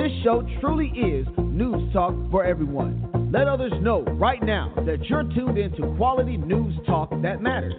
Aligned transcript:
This 0.00 0.12
show 0.24 0.42
truly 0.62 0.86
is 0.96 1.26
news 1.36 1.92
talk 1.92 2.14
for 2.30 2.42
everyone. 2.42 3.30
Let 3.30 3.46
others 3.48 3.74
know 3.82 4.00
right 4.00 4.42
now 4.42 4.72
that 4.86 5.04
you're 5.10 5.24
tuned 5.24 5.58
into 5.58 5.94
quality 5.98 6.38
news 6.38 6.74
talk 6.86 7.10
that 7.20 7.42
matters. 7.42 7.74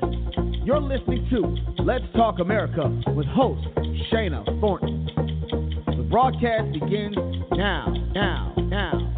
You're 0.64 0.80
listening 0.80 1.28
to 1.32 1.82
Let's 1.84 2.06
Talk 2.16 2.38
America 2.38 2.96
with 3.16 3.26
host 3.26 3.68
Shana 4.14 4.46
Thornton. 4.62 5.10
The 5.88 6.08
broadcast 6.12 6.72
begins 6.74 7.16
now, 7.54 7.92
now, 8.14 8.54
now, 8.70 9.11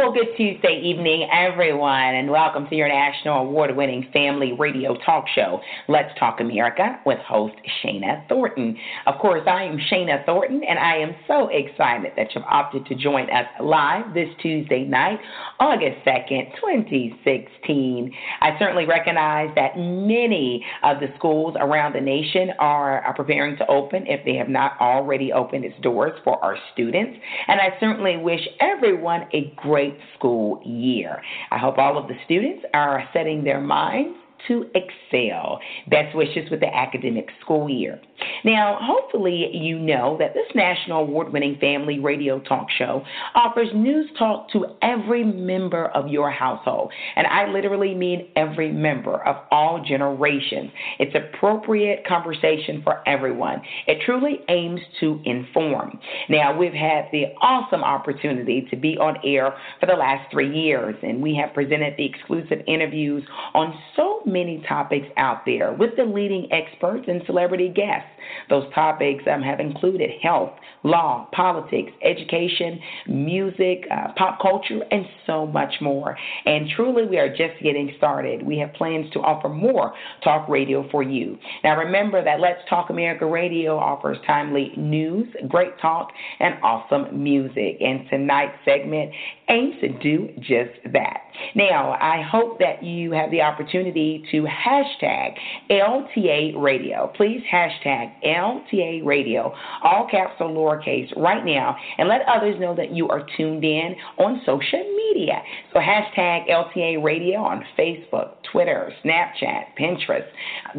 Well, 0.00 0.12
good 0.12 0.36
Tuesday 0.36 0.80
evening, 0.84 1.28
everyone, 1.32 2.14
and 2.14 2.30
welcome 2.30 2.68
to 2.68 2.76
your 2.76 2.86
national 2.86 3.40
award 3.48 3.74
winning 3.76 4.08
family 4.12 4.52
radio 4.52 4.96
talk 5.04 5.24
show, 5.34 5.60
Let's 5.88 6.16
Talk 6.20 6.38
America, 6.38 7.00
with 7.04 7.18
host 7.18 7.56
Shana 7.82 8.26
Thornton. 8.28 8.76
Of 9.06 9.18
course, 9.20 9.42
I 9.48 9.64
am 9.64 9.76
Shana 9.90 10.24
Thornton, 10.24 10.62
and 10.62 10.78
I 10.78 10.98
am 10.98 11.16
so 11.26 11.48
excited 11.48 12.12
that 12.16 12.28
you've 12.32 12.44
opted 12.44 12.86
to 12.86 12.94
join 12.94 13.24
us 13.24 13.46
live 13.60 14.14
this 14.14 14.28
Tuesday 14.40 14.84
night, 14.84 15.18
August 15.58 15.96
2nd, 16.06 16.54
2016. 16.54 18.14
I 18.40 18.56
certainly 18.60 18.86
recognize 18.86 19.50
that 19.56 19.76
many 19.76 20.64
of 20.84 21.00
the 21.00 21.08
schools 21.16 21.56
around 21.58 21.96
the 21.96 22.00
nation 22.00 22.50
are, 22.60 23.00
are 23.00 23.14
preparing 23.14 23.56
to 23.56 23.66
open 23.66 24.06
if 24.06 24.24
they 24.24 24.36
have 24.36 24.48
not 24.48 24.80
already 24.80 25.32
opened 25.32 25.64
its 25.64 25.74
doors 25.82 26.12
for 26.22 26.42
our 26.44 26.56
students, 26.72 27.18
and 27.48 27.60
I 27.60 27.76
certainly 27.80 28.16
wish 28.16 28.46
everyone 28.60 29.22
a 29.34 29.52
great 29.56 29.87
school 30.16 30.62
year. 30.64 31.22
I 31.50 31.58
hope 31.58 31.78
all 31.78 31.98
of 31.98 32.08
the 32.08 32.14
students 32.24 32.64
are 32.74 33.08
setting 33.12 33.44
their 33.44 33.60
minds 33.60 34.16
to 34.46 34.66
excel. 34.74 35.60
Best 35.88 36.14
wishes 36.14 36.50
with 36.50 36.60
the 36.60 36.74
academic 36.74 37.28
school 37.40 37.68
year. 37.68 38.00
Now, 38.44 38.78
hopefully, 38.80 39.50
you 39.52 39.78
know 39.78 40.16
that 40.18 40.34
this 40.34 40.46
national 40.54 41.02
award 41.02 41.32
winning 41.32 41.56
family 41.60 41.98
radio 41.98 42.40
talk 42.40 42.68
show 42.76 43.04
offers 43.34 43.68
news 43.74 44.08
talk 44.18 44.50
to 44.52 44.66
every 44.82 45.24
member 45.24 45.86
of 45.86 46.08
your 46.08 46.30
household. 46.30 46.92
And 47.16 47.26
I 47.26 47.48
literally 47.48 47.94
mean 47.94 48.28
every 48.36 48.72
member 48.72 49.26
of 49.26 49.36
all 49.50 49.84
generations. 49.86 50.70
It's 50.98 51.14
appropriate 51.14 52.06
conversation 52.06 52.82
for 52.82 53.06
everyone. 53.08 53.62
It 53.86 53.98
truly 54.04 54.40
aims 54.48 54.80
to 55.00 55.20
inform. 55.24 55.98
Now, 56.28 56.56
we've 56.56 56.72
had 56.72 57.06
the 57.12 57.26
awesome 57.40 57.82
opportunity 57.82 58.66
to 58.70 58.76
be 58.76 58.96
on 58.98 59.16
air 59.24 59.54
for 59.80 59.86
the 59.86 59.94
last 59.94 60.30
three 60.30 60.54
years, 60.54 60.96
and 61.02 61.22
we 61.22 61.34
have 61.36 61.54
presented 61.54 61.94
the 61.96 62.04
exclusive 62.04 62.58
interviews 62.66 63.24
on 63.54 63.74
so 63.96 64.22
many 64.28 64.64
topics 64.68 65.06
out 65.16 65.44
there 65.46 65.72
with 65.72 65.90
the 65.96 66.04
leading 66.04 66.48
experts 66.52 67.06
and 67.08 67.22
celebrity 67.26 67.68
guests. 67.68 68.08
Those 68.48 68.64
topics 68.74 69.24
um, 69.32 69.42
have 69.42 69.60
included 69.60 70.10
health, 70.22 70.52
law, 70.82 71.28
politics, 71.32 71.90
education, 72.02 72.78
music, 73.06 73.84
uh, 73.90 74.12
pop 74.16 74.40
culture, 74.40 74.80
and 74.90 75.06
so 75.26 75.46
much 75.46 75.74
more. 75.80 76.16
And 76.44 76.68
truly, 76.76 77.06
we 77.06 77.18
are 77.18 77.28
just 77.28 77.60
getting 77.62 77.92
started. 77.96 78.42
We 78.42 78.58
have 78.58 78.72
plans 78.74 79.10
to 79.12 79.20
offer 79.20 79.48
more 79.48 79.94
talk 80.22 80.48
radio 80.48 80.88
for 80.90 81.02
you. 81.02 81.38
Now, 81.64 81.78
remember 81.78 82.22
that 82.22 82.40
Let's 82.40 82.60
Talk 82.68 82.90
America 82.90 83.26
Radio 83.26 83.76
offers 83.78 84.18
timely 84.26 84.72
news, 84.76 85.26
great 85.48 85.78
talk, 85.80 86.08
and 86.40 86.54
awesome 86.62 87.22
music. 87.22 87.78
And 87.80 88.08
tonight's 88.10 88.56
segment 88.64 89.12
aims 89.48 89.74
to 89.80 89.88
do 89.98 90.28
just 90.38 90.92
that. 90.92 91.20
Now, 91.54 91.92
I 92.00 92.22
hope 92.22 92.58
that 92.58 92.82
you 92.82 93.12
have 93.12 93.30
the 93.30 93.40
opportunity 93.42 94.17
to 94.30 94.42
hashtag 94.44 95.34
LTA 95.70 96.60
Radio. 96.60 97.10
Please 97.16 97.42
hashtag 97.52 98.12
LTA 98.24 99.04
Radio, 99.04 99.54
all 99.82 100.06
caps 100.10 100.34
or 100.40 100.48
lowercase, 100.48 101.14
right 101.16 101.44
now, 101.44 101.76
and 101.98 102.08
let 102.08 102.22
others 102.28 102.58
know 102.60 102.74
that 102.74 102.92
you 102.92 103.08
are 103.08 103.26
tuned 103.36 103.64
in 103.64 103.94
on 104.18 104.40
social 104.44 104.84
media. 104.96 105.42
So 105.72 105.78
hashtag 105.78 106.48
LTA 106.48 107.02
Radio 107.02 107.38
on 107.40 107.64
Facebook, 107.78 108.34
Twitter, 108.50 108.92
Snapchat, 109.04 109.64
Pinterest, 109.78 110.26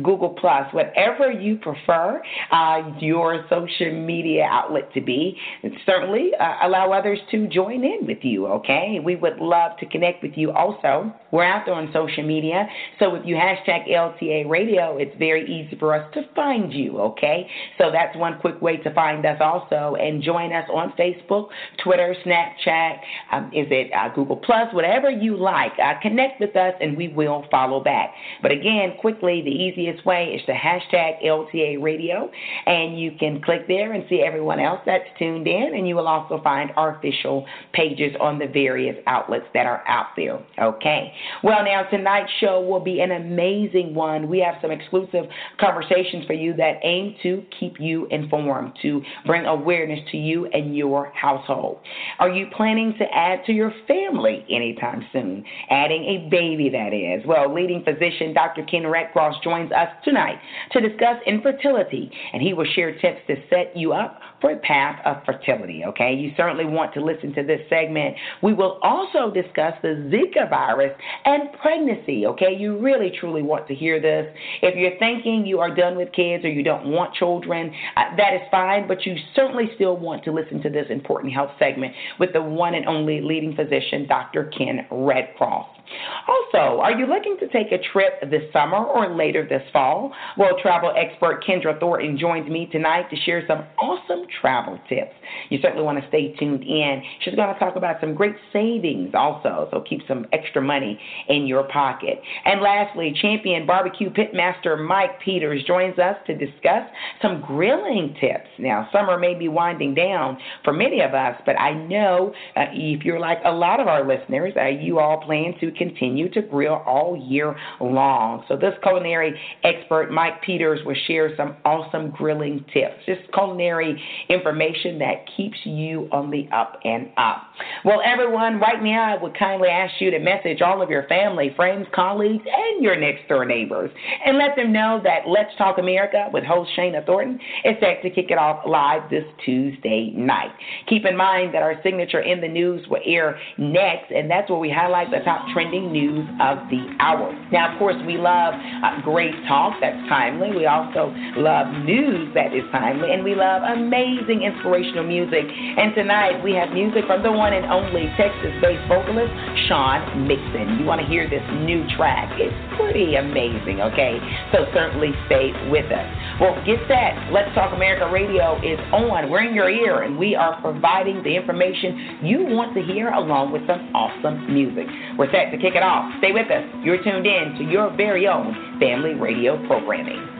Google 0.04 0.36
Plus, 0.40 0.74
whatever 0.74 1.32
you 1.32 1.58
prefer 1.58 2.22
uh, 2.52 2.82
your 3.00 3.46
social 3.50 3.92
media 3.92 4.48
outlet 4.50 4.92
to 4.94 5.02
be. 5.02 5.38
And 5.64 5.74
certainly 5.86 6.32
uh, 6.40 6.68
allow 6.68 6.92
others 6.92 7.20
to 7.32 7.48
join 7.48 7.84
in 7.84 8.06
with 8.06 8.20
you. 8.22 8.48
Okay, 8.48 9.00
we 9.04 9.16
would 9.16 9.38
love 9.38 9.78
to 9.80 9.86
connect 9.86 10.24
with 10.24 10.34
you. 10.36 10.52
Also, 10.52 11.14
we're 11.32 11.44
out 11.44 11.64
there 11.66 11.76
on 11.76 11.90
social 11.94 12.24
media, 12.24 12.68
so 13.00 13.16
if 13.16 13.26
you 13.26 13.36
hashtag 13.36 13.90
LTA 13.90 14.50
Radio, 14.50 14.98
it's 14.98 15.16
very 15.18 15.46
easy 15.46 15.78
for 15.78 15.94
us 15.94 16.12
to 16.14 16.22
find 16.36 16.74
you. 16.74 17.00
Okay, 17.00 17.48
so 17.78 17.92
that's 17.92 18.16
one 18.18 18.40
quick 18.40 18.62
way 18.62 18.78
to 18.78 18.94
find 18.94 19.26
us. 19.26 19.38
Also, 19.40 19.96
and 20.00 20.22
join 20.24 20.54
us 20.54 20.68
on 20.74 20.94
Facebook, 20.98 21.50
Twitter, 21.84 22.16
Snapchat. 22.26 22.98
Um, 23.32 23.46
is 23.48 23.68
it 23.70 23.92
uh, 23.94 24.14
Google 24.14 24.38
Plus? 24.38 24.74
Whatever 24.74 25.10
you 25.10 25.38
like, 25.38 25.74
uh, 25.84 25.94
connect 26.02 26.40
with 26.40 26.56
us, 26.56 26.74
and 26.82 26.98
we 26.98 27.08
will 27.10 27.46
follow 27.52 27.84
back. 27.84 28.14
But 28.42 28.52
again, 28.52 28.94
quickly, 29.00 29.42
the 29.44 29.52
easiest 29.52 30.06
way 30.06 30.36
is 30.40 30.46
to 30.46 30.54
hashtag 30.54 31.24
LTA 31.24 31.82
Radio, 31.82 32.30
and 32.66 33.00
you 33.00 33.12
can 33.20 33.42
click 33.42 33.68
there 33.68 33.94
and 33.94 34.06
see 34.10 34.22
everyone 34.22 34.60
else 34.60 34.80
that's 34.86 35.06
tuned 35.18 35.48
in, 35.48 35.74
and 35.76 35.88
you 35.88 35.96
will 35.96 36.08
also 36.08 36.42
find 36.44 36.72
our 36.76 36.98
official 36.98 37.46
pages 37.74 38.16
on 38.20 38.40
the 38.40 38.48
various 38.48 38.96
outlets 39.08 39.46
that 39.54 39.66
are 39.66 39.84
out 39.88 40.08
there. 40.16 40.40
Okay. 40.60 41.14
Well, 41.44 41.64
now 41.64 41.84
tonight's 41.84 42.32
show 42.40 42.62
will 42.62 42.80
be 42.80 43.02
an 43.02 43.12
amazing 43.12 43.94
one. 43.94 44.28
We 44.28 44.40
have 44.40 44.56
some 44.62 44.72
exclusive 44.72 45.26
conversations 45.60 46.26
for 46.26 46.34
you 46.34 46.54
that 46.56 46.80
aim 46.84 47.16
to 47.24 47.44
keep 47.60 47.80
you 47.80 48.08
informed, 48.08 48.74
to 48.82 49.02
bring 49.26 49.46
awareness 49.46 50.00
to 50.12 50.18
you 50.18 50.46
and 50.48 50.76
your 50.76 51.12
household. 51.16 51.80
Are 52.20 52.30
you 52.30 52.48
planning 52.56 52.94
to 53.00 53.06
add 53.14 53.46
to 53.46 53.54
your 53.54 53.74
family 53.88 54.46
anytime 54.50 55.06
soon? 55.12 55.44
Adding 55.70 56.04
a 56.04 56.30
baby, 56.30 56.70
that 56.70 56.94
is. 56.94 57.26
Well, 57.26 57.54
leading 57.54 57.84
physician 57.84 58.34
Dr. 58.34 58.64
Ken 58.64 58.84
Redcross 58.84 59.42
joins 59.44 59.72
us 59.72 59.90
tonight 60.04 60.40
to 60.72 60.82
discuss 60.82 61.18
infertility, 61.26 62.12
and 62.34 62.42
he 62.42 62.54
will 62.54 62.68
share 62.76 62.98
tips 63.00 63.22
to 63.28 63.36
set 63.50 63.76
you 63.76 63.94
up 63.94 64.20
for 64.42 64.56
path 64.58 65.00
of 65.06 65.24
fertility. 65.26 65.84
Okay, 65.86 66.14
you 66.14 66.32
certainly 66.38 66.66
want 66.66 66.94
to 66.94 67.02
listen 67.04 67.34
to 67.34 67.44
this 67.44 67.62
segment. 67.70 68.16
We 68.42 68.54
will 68.54 68.80
also 68.82 69.32
discuss 69.32 69.74
the 69.82 70.10
Zika 70.12 70.50
virus 70.50 70.92
and 71.26 71.50
pregnancy. 71.62 72.26
Okay, 72.26 72.56
you 72.58 72.80
really 72.80 73.12
truly 73.20 73.42
want 73.42 73.68
to 73.68 73.76
hear 73.76 74.02
this. 74.02 74.34
If 74.62 74.76
you're 74.76 74.98
thinking 75.00 75.46
you 75.46 75.60
are 75.60 75.74
done 75.74 75.98
with 75.98 76.12
kids 76.12 76.46
or 76.46 76.50
you 76.50 76.64
don't 76.64 76.88
want 76.88 77.14
children, 77.16 77.72
uh, 77.96 78.16
that 78.18 78.34
is 78.34 78.42
fine, 78.52 78.88
but 78.88 79.06
you 79.06 79.16
certainly 79.36 79.66
still 79.76 79.98
want 79.98 80.24
to 80.26 80.32
listen 80.32 80.62
to 80.64 80.70
this 80.70 80.86
important 80.90 81.34
health 81.34 81.52
segment 81.60 81.94
with 82.20 82.34
the 82.34 82.42
one 82.42 82.76
and 82.76 82.86
only 82.88 83.22
leading 83.22 83.56
physician, 83.56 84.08
Dr. 84.08 84.52
Ken 84.58 84.86
Redcross. 84.92 85.79
Also, 86.28 86.80
are 86.80 86.92
you 86.92 87.06
looking 87.06 87.38
to 87.40 87.48
take 87.48 87.72
a 87.72 87.80
trip 87.92 88.22
this 88.30 88.44
summer 88.54 88.78
or 88.78 89.16
later 89.16 89.48
this 89.48 89.64
fall? 89.74 90.14
Well, 90.38 90.52
travel 90.62 90.94
expert 90.96 91.44
Kendra 91.44 91.80
Thornton 91.80 92.18
joins 92.18 92.50
me 92.50 92.68
tonight 92.72 93.10
to 93.10 93.16
share 93.26 93.44
some 93.48 93.66
awesome 93.82 94.26
travel 94.42 94.80
tips. 94.88 95.14
You 95.50 95.60
certainly 95.62 95.84
want 95.84 96.02
to 96.02 96.08
stay 96.08 96.36
tuned 96.40 96.64
in. 96.64 97.02
She's 97.22 97.36
going 97.36 97.54
to 97.54 97.60
talk 97.60 97.76
about 97.76 98.00
some 98.00 98.14
great 98.14 98.36
savings 98.54 99.12
also, 99.14 99.68
so 99.72 99.84
keep 99.88 100.02
some 100.08 100.26
extra 100.34 100.62
money 100.62 101.00
in 101.28 101.48
your 101.48 101.64
pocket. 101.64 102.22
And 102.46 102.62
lastly, 102.62 103.14
champion 103.22 103.66
barbecue 103.66 104.10
pitmaster 104.10 104.80
Mike 104.80 105.20
Peters 105.24 105.64
joins 105.66 105.98
us 106.00 106.16
to 106.28 106.36
discuss 106.36 106.84
some 107.22 107.42
grilling 107.42 108.16
tips. 108.20 108.50
Now, 108.58 108.88
summer 108.92 109.18
may 109.18 109.34
be 109.34 109.48
winding 109.48 109.96
down 109.96 110.38
for 110.64 110.74
many 110.74 111.02
of 111.02 111.14
us, 111.14 111.40
but 111.46 111.60
I 111.60 111.74
know 111.74 112.34
uh, 112.56 112.66
if 112.74 113.04
you're 113.04 113.20
like 113.20 113.40
a 113.46 113.52
lot 113.52 113.80
of 113.80 113.88
our 113.88 114.08
listeners, 114.08 114.54
uh, 114.56 114.66
you 114.68 115.00
all 115.00 115.22
plan 115.22 115.54
to 115.60 115.72
continue 115.80 116.30
to 116.30 116.44
grill 116.44 116.84
all 116.86 117.18
year 117.28 117.56
long. 117.82 118.44
So, 118.48 118.56
this 118.56 118.74
culinary 118.84 119.34
expert, 119.64 120.12
Mike 120.12 120.44
Peters, 120.44 120.80
will 120.86 120.96
share 121.08 121.36
some 121.36 121.58
awesome 121.66 122.12
grilling 122.12 122.64
tips, 122.72 122.96
just 123.08 123.22
culinary 123.34 124.00
information 124.30 125.00
that 125.00 125.26
keeps 125.36 125.58
you 125.64 126.08
on 126.12 126.30
the 126.30 126.48
up 126.56 126.80
and 126.84 127.10
up. 127.18 127.44
Well, 127.84 128.02
everyone, 128.06 128.60
right 128.60 128.84
now, 128.84 129.16
I 129.18 129.22
would 129.22 129.38
kindly 129.38 129.70
ask 129.70 129.94
you 130.00 130.12
to 130.12 130.20
message 130.20 130.62
all 130.62 130.82
of 130.82 130.90
your 130.90 131.08
family, 131.08 131.52
friends, 131.56 131.88
colleagues, 131.96 132.44
and 132.46 132.84
your 132.84 133.00
next 133.00 133.28
door 133.28 133.46
neighbors 133.46 133.90
and 134.26 134.38
let 134.38 134.56
them 134.56 134.72
know 134.72 135.00
that 135.04 135.28
Let's 135.28 135.56
Talk 135.58 135.78
America 135.78 136.30
with 136.34 136.44
host 136.44 136.70
Shana 136.78 137.06
Thornton 137.06 137.40
is 137.64 137.76
set 137.80 138.02
to 138.04 138.10
kick 138.10 138.32
it 138.32 138.38
off 138.38 138.66
live 138.68 139.10
this 139.10 139.24
Tuesday 139.46 140.12
night. 140.16 140.52
Keep 140.88 141.06
in 141.06 141.16
mind 141.16 141.54
that 141.54 141.64
our 141.64 141.76
signature 141.84 142.22
in 142.22 142.42
the 142.42 142.48
news 142.48 142.86
will 142.90 143.02
air 143.06 143.40
next, 143.58 144.12
and 144.12 144.30
that's 144.30 144.50
where 144.50 144.60
we 144.60 144.70
highlight 144.70 145.10
the 145.12 145.20
top 145.24 145.46
trending 145.54 145.69
news 145.78 146.26
of 146.42 146.58
the 146.74 146.82
hour. 146.98 147.30
Now, 147.54 147.70
of 147.74 147.78
course, 147.78 147.96
we 148.10 148.18
love 148.18 148.58
uh, 148.58 149.02
great 149.06 149.38
talk 149.46 149.78
that's 149.78 150.02
timely. 150.10 150.50
We 150.50 150.66
also 150.66 151.14
love 151.38 151.70
news 151.86 152.34
that 152.34 152.50
is 152.58 152.66
timely, 152.72 153.14
and 153.14 153.24
we 153.24 153.36
love 153.36 153.62
amazing 153.62 154.42
inspirational 154.42 155.06
music. 155.06 155.46
And 155.46 155.94
tonight 155.94 156.42
we 156.42 156.58
have 156.58 156.74
music 156.74 157.06
from 157.06 157.22
the 157.22 157.32
one 157.32 157.54
and 157.54 157.70
only 157.70 158.10
Texas-based 158.18 158.90
vocalist 158.90 159.30
Sean 159.70 160.26
Mixon. 160.26 160.82
You 160.82 160.86
want 160.90 161.02
to 161.02 161.08
hear 161.08 161.30
this 161.30 161.46
new 161.62 161.86
track? 161.94 162.34
It's 162.42 162.56
pretty 162.74 163.14
amazing. 163.14 163.86
Okay, 163.94 164.18
so 164.50 164.66
certainly 164.74 165.14
stay 165.28 165.54
with 165.70 165.86
us. 165.94 166.08
Well, 166.42 166.58
get 166.66 166.82
that. 166.90 167.30
Let's 167.30 167.54
Talk 167.54 167.76
America 167.76 168.10
Radio 168.10 168.58
is 168.66 168.80
on. 168.90 169.30
We're 169.30 169.46
in 169.46 169.54
your 169.54 169.70
ear, 169.70 170.02
and 170.02 170.18
we 170.18 170.34
are 170.34 170.60
providing 170.62 171.22
the 171.22 171.36
information 171.36 172.24
you 172.24 172.48
want 172.48 172.74
to 172.74 172.82
hear 172.82 173.10
along 173.12 173.52
with 173.52 173.68
some 173.68 173.92
awesome 173.94 174.48
music. 174.54 174.88
We're 175.18 175.30
set 175.30 175.52
to 175.52 175.59
kick 175.62 175.76
it 175.76 175.84
off. 175.84 176.12
Stay 176.20 176.32
with 176.32 176.50
us. 176.50 176.64
You're 176.84 177.04
tuned 177.04 177.28
in 177.28 177.56
to 177.60 177.64
your 177.64 177.96
very 177.96 178.28
own 178.28 178.80
family 178.80 179.14
radio 179.14 179.56
programming. 179.68 180.39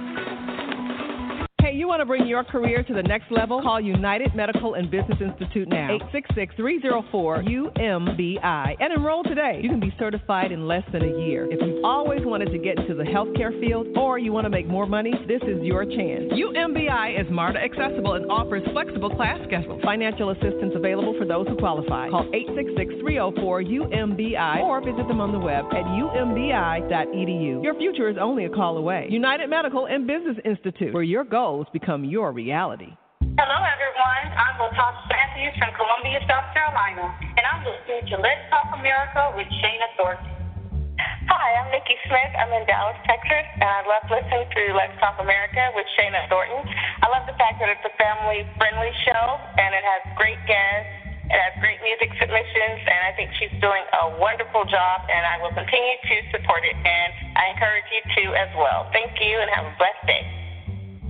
Hey, 1.62 1.76
you 1.76 1.90
want 1.90 2.00
to 2.00 2.06
bring 2.06 2.26
your 2.26 2.46
career 2.46 2.84
to 2.84 2.94
the 2.94 3.04
next 3.04 3.30
level? 3.32 3.62
Call 3.62 3.82
United 3.82 4.34
Medical 4.34 4.76
and 4.76 4.90
Business 4.90 5.20
Institute 5.20 5.68
now. 5.68 5.98
866-304-UMBI 6.14 8.76
and 8.80 8.94
enroll 8.94 9.24
today. 9.24 9.60
You 9.62 9.68
can 9.68 9.82
be 9.82 9.94
certified 10.00 10.54
in 10.54 10.70
less 10.70 10.86
than 10.94 11.04
a 11.04 11.20
year. 11.20 11.52
If 11.52 11.60
you've 11.62 11.84
always 11.84 12.22
wanted 12.24 12.54
to 12.54 12.60
get 12.60 12.80
into 12.80 12.96
the 12.96 13.04
healthcare 13.04 13.60
field 13.60 13.88
or 13.98 14.18
you 14.18 14.32
want 14.32 14.46
to 14.46 14.50
make 14.50 14.68
more 14.68 14.86
money, 14.86 15.12
this 15.28 15.42
is 15.42 15.62
your 15.62 15.84
chance. 15.84 16.32
UMBI 16.32 17.20
is 17.20 17.28
MARTA 17.30 17.60
accessible 17.60 18.14
and 18.14 18.32
offers 18.32 18.64
flexible 18.72 19.10
class 19.10 19.38
schedules. 19.46 19.82
Financial 19.84 20.30
assistance 20.30 20.72
available 20.76 21.14
for 21.20 21.26
those 21.26 21.46
who 21.50 21.58
qualify. 21.58 22.08
Call 22.10 22.24
866-304-UMBI 22.32 24.62
or 24.62 24.80
visit 24.80 25.10
them 25.10 25.20
on 25.20 25.34
the 25.34 25.40
web 25.40 25.66
at 25.72 25.84
umbi.edu. 25.84 27.64
Your 27.64 27.76
future 27.76 28.08
is 28.08 28.16
only 28.18 28.46
a 28.46 28.50
call 28.50 28.78
away. 28.78 29.08
United 29.10 29.50
Medical 29.50 29.88
and 29.88 30.08
Business 30.08 30.38
Institute, 30.46 30.94
where 30.94 31.04
your 31.04 31.26
goals 31.26 31.49
goals 31.50 31.66
become 31.74 32.06
your 32.06 32.30
reality. 32.30 32.94
Hello, 33.26 33.58
everyone. 33.66 34.26
I'm 34.38 34.62
Latasha 34.62 35.02
Matthews 35.10 35.58
from 35.58 35.74
Columbia, 35.74 36.22
South 36.30 36.46
Carolina, 36.54 37.10
and 37.10 37.42
I'm 37.42 37.66
listening 37.66 38.06
to 38.14 38.22
Let's 38.22 38.46
Talk 38.54 38.70
America 38.78 39.34
with 39.34 39.50
Shana 39.58 39.90
Thornton. 39.98 40.30
Hi, 41.02 41.48
I'm 41.58 41.74
Nikki 41.74 41.98
Smith. 42.06 42.34
I'm 42.38 42.54
in 42.54 42.70
Dallas, 42.70 43.02
Texas, 43.02 43.50
and 43.58 43.66
I 43.66 43.82
love 43.90 44.06
listening 44.14 44.46
to 44.46 44.62
Let's 44.78 44.94
Talk 45.02 45.18
America 45.18 45.74
with 45.74 45.90
Shana 45.98 46.30
Thornton. 46.30 46.62
I 47.02 47.10
love 47.10 47.26
the 47.26 47.34
fact 47.42 47.58
that 47.66 47.74
it's 47.74 47.82
a 47.82 47.94
family-friendly 47.98 48.94
show, 49.10 49.26
and 49.58 49.74
it 49.74 49.82
has 49.82 50.06
great 50.22 50.38
guests. 50.46 51.02
It 51.34 51.40
has 51.50 51.58
great 51.58 51.82
music 51.82 52.14
submissions, 52.22 52.82
and 52.86 53.00
I 53.10 53.12
think 53.18 53.34
she's 53.42 53.58
doing 53.58 53.86
a 54.06 54.22
wonderful 54.22 54.70
job, 54.70 54.98
and 55.10 55.26
I 55.26 55.42
will 55.42 55.54
continue 55.58 55.98
to 55.98 56.16
support 56.30 56.62
it, 56.62 56.78
and 56.78 57.10
I 57.34 57.58
encourage 57.58 57.90
you 57.90 58.02
to 58.06 58.38
as 58.38 58.54
well. 58.54 58.86
Thank 58.94 59.18
you, 59.18 59.34
and 59.42 59.50
have 59.50 59.66
a 59.66 59.74
blessed 59.82 60.06
day. 60.06 60.39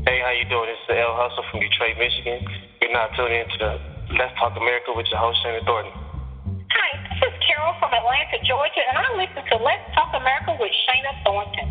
Hey, 0.08 0.24
how 0.24 0.32
you 0.32 0.48
doing? 0.48 0.72
This 0.72 0.80
is 0.88 0.96
L 0.96 1.12
Hustle 1.12 1.44
from 1.52 1.60
Detroit, 1.60 2.00
Michigan. 2.00 2.40
You're 2.80 2.96
now 2.96 3.12
tuning 3.20 3.44
into 3.44 3.68
Let's 4.16 4.32
Talk 4.40 4.56
America 4.56 4.96
with 4.96 5.12
your 5.12 5.20
host, 5.20 5.44
Shannon 5.44 5.60
Thornton. 5.68 5.92
Hi, 6.72 6.90
this 7.12 7.20
is 7.28 7.36
Carol 7.44 7.76
from 7.84 7.92
Atlanta, 7.92 8.40
Georgia, 8.48 8.80
and 8.80 8.96
I 8.96 9.12
listen 9.20 9.44
to 9.44 9.56
Let's 9.60 9.84
Talk 9.92 10.16
America 10.16 10.56
with 10.56 10.72
Shana 10.88 11.12
Thornton. 11.28 11.68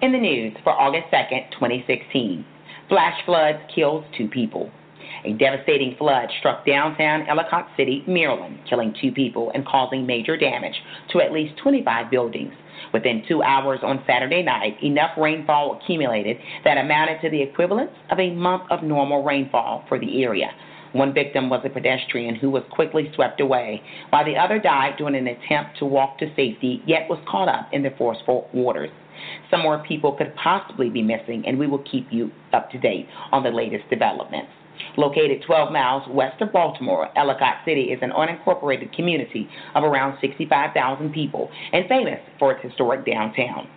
In 0.02 0.14
the 0.14 0.18
news 0.18 0.56
for 0.64 0.72
August 0.72 1.08
2nd, 1.12 1.52
2016, 1.52 2.46
flash 2.88 3.20
floods 3.26 3.60
kills 3.74 4.06
two 4.18 4.28
people. 4.30 4.72
A 5.26 5.34
devastating 5.34 5.96
flood 5.98 6.30
struck 6.40 6.66
downtown 6.66 7.28
Ellicott 7.28 7.68
City, 7.76 8.04
Maryland, 8.08 8.60
killing 8.70 8.96
two 9.02 9.12
people 9.12 9.52
and 9.54 9.66
causing 9.66 10.06
major 10.06 10.38
damage 10.38 10.76
to 11.12 11.22
at 11.22 11.32
least 11.32 11.58
25 11.62 12.10
buildings. 12.10 12.54
Within 12.94 13.24
two 13.28 13.44
hours 13.44 13.80
on 13.84 14.04
Saturday 14.08 14.42
night, 14.42 14.82
enough 14.82 15.12
rainfall 15.18 15.80
accumulated 15.82 16.38
that 16.64 16.78
amounted 16.78 17.22
to 17.22 17.30
the 17.30 17.42
equivalent 17.42 17.92
of 18.10 18.20
a 18.20 18.34
month 18.34 18.64
of 18.72 18.84
normal 18.84 19.24
rainfall 19.24 19.84
for 19.88 20.00
the 20.00 20.24
area. 20.24 20.50
One 20.94 21.14
victim 21.14 21.50
was 21.50 21.62
a 21.66 21.70
pedestrian 21.70 22.36
who 22.36 22.50
was 22.50 22.64
quickly 22.72 23.12
swept 23.14 23.42
away, 23.42 23.84
while 24.10 24.26
the 24.26 24.38
other 24.38 24.58
died 24.58 24.96
during 24.98 25.16
an 25.16 25.28
attempt 25.28 25.78
to 25.80 25.86
walk 25.86 26.18
to 26.18 26.34
safety, 26.36 26.82
yet 26.88 27.08
was 27.10 27.20
caught 27.28 27.48
up 27.48 27.70
in 27.72 27.84
the 27.84 27.92
forceful 27.98 28.50
waters. 28.54 28.90
Some 29.52 29.62
more 29.62 29.84
people 29.88 30.14
could 30.14 30.34
possibly 30.36 30.90
be 30.90 31.04
missing, 31.04 31.44
and 31.46 31.60
we 31.60 31.68
will 31.68 31.84
keep 31.92 32.08
you 32.12 32.32
up 32.54 32.72
to 32.72 32.80
date 32.80 33.08
on 33.32 33.44
the 33.44 33.52
latest 33.52 33.88
developments. 33.90 34.52
Located 34.98 35.44
12 35.46 35.72
miles 35.72 36.04
west 36.10 36.42
of 36.42 36.52
Baltimore, 36.52 37.10
Ellicott 37.18 37.58
City 37.66 37.92
is 37.92 38.00
an 38.02 38.12
unincorporated 38.12 38.94
community 38.96 39.48
of 39.76 39.84
around 39.84 40.18
65,000 40.22 41.14
people 41.14 41.50
and 41.72 41.88
famous 41.88 42.20
for 42.38 42.52
its 42.52 42.64
historic 42.64 43.06
downtown. 43.06 43.68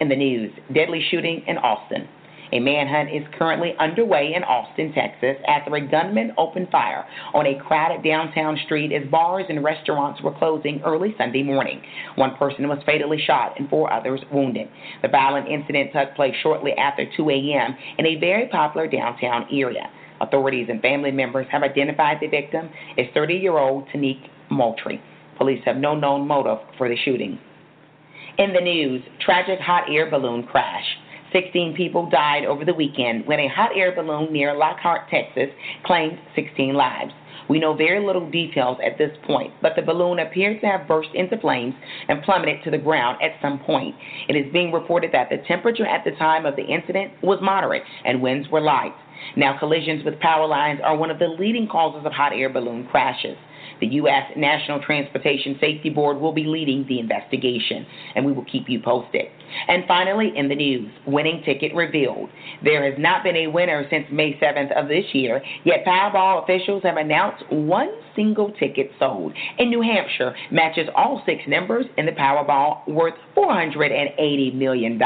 In 0.00 0.08
the 0.08 0.16
news, 0.16 0.52
deadly 0.74 1.02
shooting 1.10 1.42
in 1.46 1.58
Austin. 1.58 2.08
A 2.52 2.60
manhunt 2.60 3.10
is 3.10 3.26
currently 3.36 3.74
underway 3.80 4.32
in 4.34 4.44
Austin, 4.44 4.92
Texas, 4.92 5.36
after 5.48 5.74
a 5.74 5.80
gunman 5.80 6.32
opened 6.38 6.68
fire 6.70 7.04
on 7.34 7.46
a 7.46 7.58
crowded 7.58 8.04
downtown 8.04 8.56
street 8.64 8.92
as 8.92 9.08
bars 9.10 9.46
and 9.48 9.64
restaurants 9.64 10.22
were 10.22 10.32
closing 10.32 10.80
early 10.84 11.14
Sunday 11.18 11.42
morning. 11.42 11.82
One 12.14 12.36
person 12.36 12.68
was 12.68 12.78
fatally 12.86 13.20
shot 13.26 13.58
and 13.58 13.68
four 13.68 13.92
others 13.92 14.20
wounded. 14.30 14.68
The 15.02 15.08
violent 15.08 15.48
incident 15.48 15.90
took 15.92 16.14
place 16.14 16.34
shortly 16.42 16.72
after 16.72 17.04
2 17.16 17.30
a.m. 17.30 17.76
in 17.98 18.06
a 18.06 18.20
very 18.20 18.46
popular 18.46 18.86
downtown 18.86 19.46
area. 19.50 19.90
Authorities 20.20 20.68
and 20.70 20.80
family 20.80 21.10
members 21.10 21.46
have 21.50 21.62
identified 21.62 22.18
the 22.20 22.28
victim 22.28 22.68
as 22.98 23.06
30 23.14 23.34
year 23.34 23.58
old 23.58 23.88
Tanique 23.88 24.28
Moultrie. 24.50 25.00
Police 25.38 25.62
have 25.64 25.76
no 25.76 25.94
known 25.94 26.26
motive 26.26 26.58
for 26.78 26.88
the 26.88 26.96
shooting. 27.04 27.38
In 28.38 28.52
the 28.52 28.60
news, 28.60 29.02
tragic 29.20 29.58
hot 29.60 29.84
air 29.90 30.10
balloon 30.10 30.44
crash. 30.44 30.84
16 31.32 31.74
people 31.74 32.08
died 32.08 32.44
over 32.44 32.64
the 32.64 32.74
weekend 32.74 33.26
when 33.26 33.40
a 33.40 33.48
hot 33.48 33.70
air 33.74 33.94
balloon 33.94 34.32
near 34.32 34.54
Lockhart, 34.54 35.08
Texas 35.10 35.50
claimed 35.84 36.18
16 36.34 36.74
lives. 36.74 37.12
We 37.48 37.58
know 37.60 37.74
very 37.74 38.04
little 38.04 38.28
details 38.28 38.78
at 38.84 38.98
this 38.98 39.10
point, 39.26 39.52
but 39.62 39.72
the 39.76 39.82
balloon 39.82 40.18
appears 40.18 40.60
to 40.60 40.66
have 40.66 40.88
burst 40.88 41.10
into 41.14 41.38
flames 41.38 41.74
and 42.08 42.22
plummeted 42.22 42.64
to 42.64 42.70
the 42.70 42.78
ground 42.78 43.18
at 43.22 43.40
some 43.40 43.58
point. 43.60 43.94
It 44.28 44.34
is 44.34 44.52
being 44.52 44.72
reported 44.72 45.12
that 45.12 45.30
the 45.30 45.38
temperature 45.46 45.86
at 45.86 46.04
the 46.04 46.12
time 46.12 46.46
of 46.46 46.56
the 46.56 46.64
incident 46.64 47.12
was 47.22 47.38
moderate 47.40 47.82
and 48.04 48.20
winds 48.20 48.48
were 48.48 48.60
light. 48.60 48.94
Now, 49.36 49.58
collisions 49.58 50.04
with 50.04 50.18
power 50.20 50.46
lines 50.46 50.80
are 50.82 50.96
one 50.96 51.10
of 51.10 51.18
the 51.18 51.28
leading 51.28 51.68
causes 51.68 52.04
of 52.06 52.12
hot 52.12 52.32
air 52.32 52.48
balloon 52.48 52.86
crashes. 52.86 53.36
The 53.80 53.86
U.S. 53.86 54.32
National 54.36 54.80
Transportation 54.80 55.56
Safety 55.60 55.90
Board 55.90 56.18
will 56.18 56.32
be 56.32 56.44
leading 56.44 56.86
the 56.88 56.98
investigation, 56.98 57.86
and 58.14 58.24
we 58.24 58.32
will 58.32 58.44
keep 58.44 58.68
you 58.68 58.80
posted. 58.80 59.26
And 59.68 59.84
finally, 59.86 60.32
in 60.34 60.48
the 60.48 60.54
news, 60.54 60.90
winning 61.06 61.42
ticket 61.44 61.74
revealed. 61.74 62.30
There 62.64 62.90
has 62.90 62.98
not 62.98 63.22
been 63.22 63.36
a 63.36 63.48
winner 63.48 63.86
since 63.90 64.06
May 64.10 64.38
7th 64.38 64.72
of 64.80 64.88
this 64.88 65.04
year, 65.12 65.42
yet 65.64 65.84
Powerball 65.84 66.42
officials 66.42 66.82
have 66.84 66.96
announced 66.96 67.44
one 67.50 67.90
single 68.16 68.52
ticket 68.58 68.90
sold 68.98 69.32
in 69.58 69.68
New 69.68 69.82
Hampshire 69.82 70.34
matches 70.50 70.88
all 70.96 71.22
six 71.26 71.42
numbers 71.46 71.86
in 71.96 72.06
the 72.06 72.12
Powerball 72.12 72.86
worth 72.88 73.14
$480 73.36 74.54
million. 74.54 74.98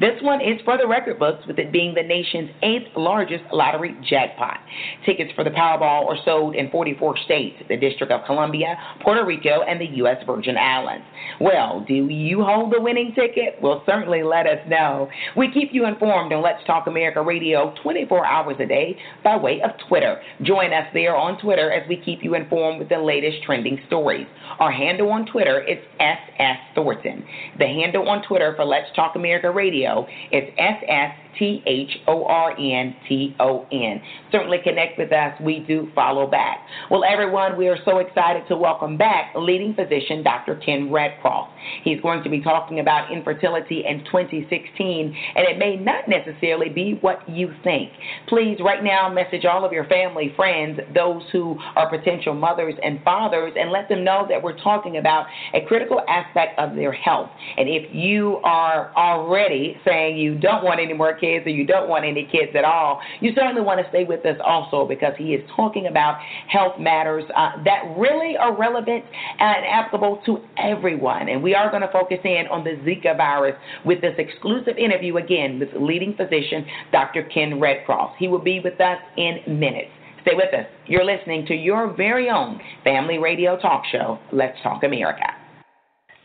This 0.00 0.22
one 0.22 0.40
is 0.40 0.60
for 0.64 0.78
the 0.78 0.86
record 0.86 1.18
books, 1.18 1.46
with 1.46 1.58
it 1.58 1.72
being 1.72 1.94
the 1.94 2.02
nation's 2.02 2.50
eighth 2.62 2.96
largest 2.96 3.44
lottery 3.52 3.96
jackpot. 4.08 4.58
Tickets 5.04 5.30
for 5.34 5.44
the 5.44 5.50
Powerball 5.50 6.06
are 6.06 6.16
sold 6.24 6.54
in 6.54 6.70
44 6.70 7.16
states, 7.24 7.56
the 7.68 7.76
District 7.76 8.12
of 8.12 8.24
Columbia, 8.26 8.76
Puerto 9.02 9.24
Rico, 9.24 9.62
and 9.66 9.80
the 9.80 9.96
U.S. 9.96 10.18
Virgin 10.26 10.56
Islands. 10.56 11.04
Well, 11.40 11.84
do 11.86 11.94
you 11.94 12.42
hold 12.42 12.72
the 12.72 12.80
winning 12.80 13.12
ticket? 13.14 13.56
Well, 13.62 13.82
certainly 13.86 14.22
let 14.22 14.46
us 14.46 14.58
know. 14.68 15.08
We 15.36 15.50
keep 15.52 15.70
you 15.72 15.86
informed 15.86 16.32
on 16.32 16.42
Let's 16.42 16.64
Talk 16.66 16.86
America 16.86 17.22
Radio 17.22 17.74
24 17.82 18.26
hours 18.26 18.56
a 18.60 18.66
day 18.66 18.96
by 19.24 19.36
way 19.36 19.60
of 19.62 19.70
Twitter. 19.88 20.20
Join 20.42 20.72
us 20.72 20.86
there 20.94 21.16
on 21.16 21.40
Twitter 21.40 21.72
as 21.72 21.88
we 21.88 21.96
keep 22.20 22.24
you 22.24 22.34
informed 22.34 22.78
with 22.78 22.88
the 22.88 22.98
latest 22.98 23.42
trending 23.44 23.80
stories. 23.86 24.26
Our 24.58 24.70
handle 24.70 25.10
on 25.10 25.26
Twitter 25.26 25.60
is 25.62 25.78
SS 25.98 26.58
Thornton. 26.74 27.24
The 27.58 27.66
handle 27.66 28.08
on 28.08 28.22
Twitter 28.22 28.54
for 28.56 28.64
Let's 28.64 28.88
Talk 28.94 29.16
America 29.16 29.50
Radio 29.50 30.06
is 30.32 30.44
SS 30.58 31.14
T 31.38 31.62
H 31.66 31.90
O 32.06 32.24
R 32.24 32.52
N 32.58 32.94
T 33.08 33.34
O 33.40 33.66
N. 33.72 34.00
Certainly 34.32 34.58
connect 34.64 34.98
with 34.98 35.12
us. 35.12 35.34
We 35.40 35.60
do 35.60 35.88
follow 35.94 36.26
back. 36.26 36.66
Well, 36.90 37.04
everyone, 37.04 37.56
we 37.56 37.68
are 37.68 37.78
so 37.84 37.98
excited 37.98 38.46
to 38.48 38.56
welcome 38.56 38.96
back 38.96 39.32
leading 39.36 39.74
physician 39.74 40.22
Dr. 40.22 40.56
Ken 40.56 40.88
Redcross. 40.88 41.48
He's 41.82 42.00
going 42.00 42.22
to 42.24 42.30
be 42.30 42.40
talking 42.40 42.80
about 42.80 43.12
infertility 43.12 43.84
in 43.86 44.04
2016, 44.04 45.16
and 45.36 45.46
it 45.46 45.58
may 45.58 45.76
not 45.76 46.08
necessarily 46.08 46.68
be 46.68 46.98
what 47.00 47.28
you 47.28 47.52
think. 47.64 47.90
Please, 48.28 48.58
right 48.60 48.82
now, 48.82 49.08
message 49.08 49.44
all 49.44 49.64
of 49.64 49.72
your 49.72 49.84
family, 49.86 50.32
friends, 50.36 50.78
those 50.94 51.22
who 51.32 51.58
are 51.76 51.88
potential 51.88 52.34
mothers 52.34 52.74
and 52.82 53.02
fathers, 53.02 53.52
and 53.58 53.70
let 53.70 53.88
them 53.88 54.04
know 54.04 54.26
that 54.28 54.42
we're 54.42 54.58
talking 54.58 54.96
about 54.96 55.26
a 55.54 55.60
critical 55.66 56.00
aspect 56.08 56.58
of 56.58 56.74
their 56.74 56.92
health. 56.92 57.30
And 57.56 57.68
if 57.68 57.94
you 57.94 58.36
are 58.44 58.92
already 58.96 59.76
saying 59.84 60.16
you 60.16 60.38
don't 60.38 60.64
want 60.64 60.80
any 60.80 60.94
more 60.94 61.18
kids 61.20 61.46
or 61.46 61.50
you 61.50 61.66
don't 61.66 61.88
want 61.88 62.04
any 62.04 62.28
kids 62.30 62.52
at 62.56 62.64
all, 62.64 63.00
you 63.20 63.32
certainly 63.34 63.62
want 63.62 63.80
to 63.80 63.88
stay 63.90 64.04
with 64.04 64.24
us 64.24 64.36
also 64.44 64.86
because 64.86 65.12
he 65.18 65.34
is 65.34 65.48
talking 65.54 65.86
about 65.86 66.18
health 66.48 66.78
matters 66.78 67.24
uh, 67.36 67.62
that 67.64 67.82
really 67.96 68.36
are 68.36 68.56
relevant 68.56 69.04
and 69.38 69.64
applicable 69.66 70.22
to 70.26 70.38
everyone. 70.58 71.28
And 71.28 71.42
we 71.42 71.54
are 71.54 71.70
going 71.70 71.82
to 71.82 71.92
focus 71.92 72.18
in 72.24 72.44
on 72.50 72.64
the 72.64 72.70
Zika 72.86 73.16
virus 73.16 73.56
with 73.84 74.00
this 74.00 74.14
exclusive 74.18 74.76
interview 74.78 75.16
again 75.16 75.58
with 75.58 75.68
leading 75.78 76.14
physician 76.16 76.64
Dr. 76.92 77.24
Ken 77.24 77.60
Redcross. 77.60 78.12
He 78.18 78.28
will 78.28 78.42
be 78.42 78.60
with 78.60 78.80
us 78.80 78.98
in 79.16 79.58
minutes. 79.58 79.90
Stay 80.22 80.32
with 80.34 80.52
us. 80.52 80.66
You're 80.86 81.04
listening 81.04 81.46
to 81.46 81.54
your 81.54 81.94
very 81.96 82.28
own 82.28 82.60
family 82.84 83.18
radio 83.18 83.58
talk 83.58 83.82
show, 83.90 84.18
Let's 84.32 84.56
Talk 84.62 84.84
America. 84.84 85.24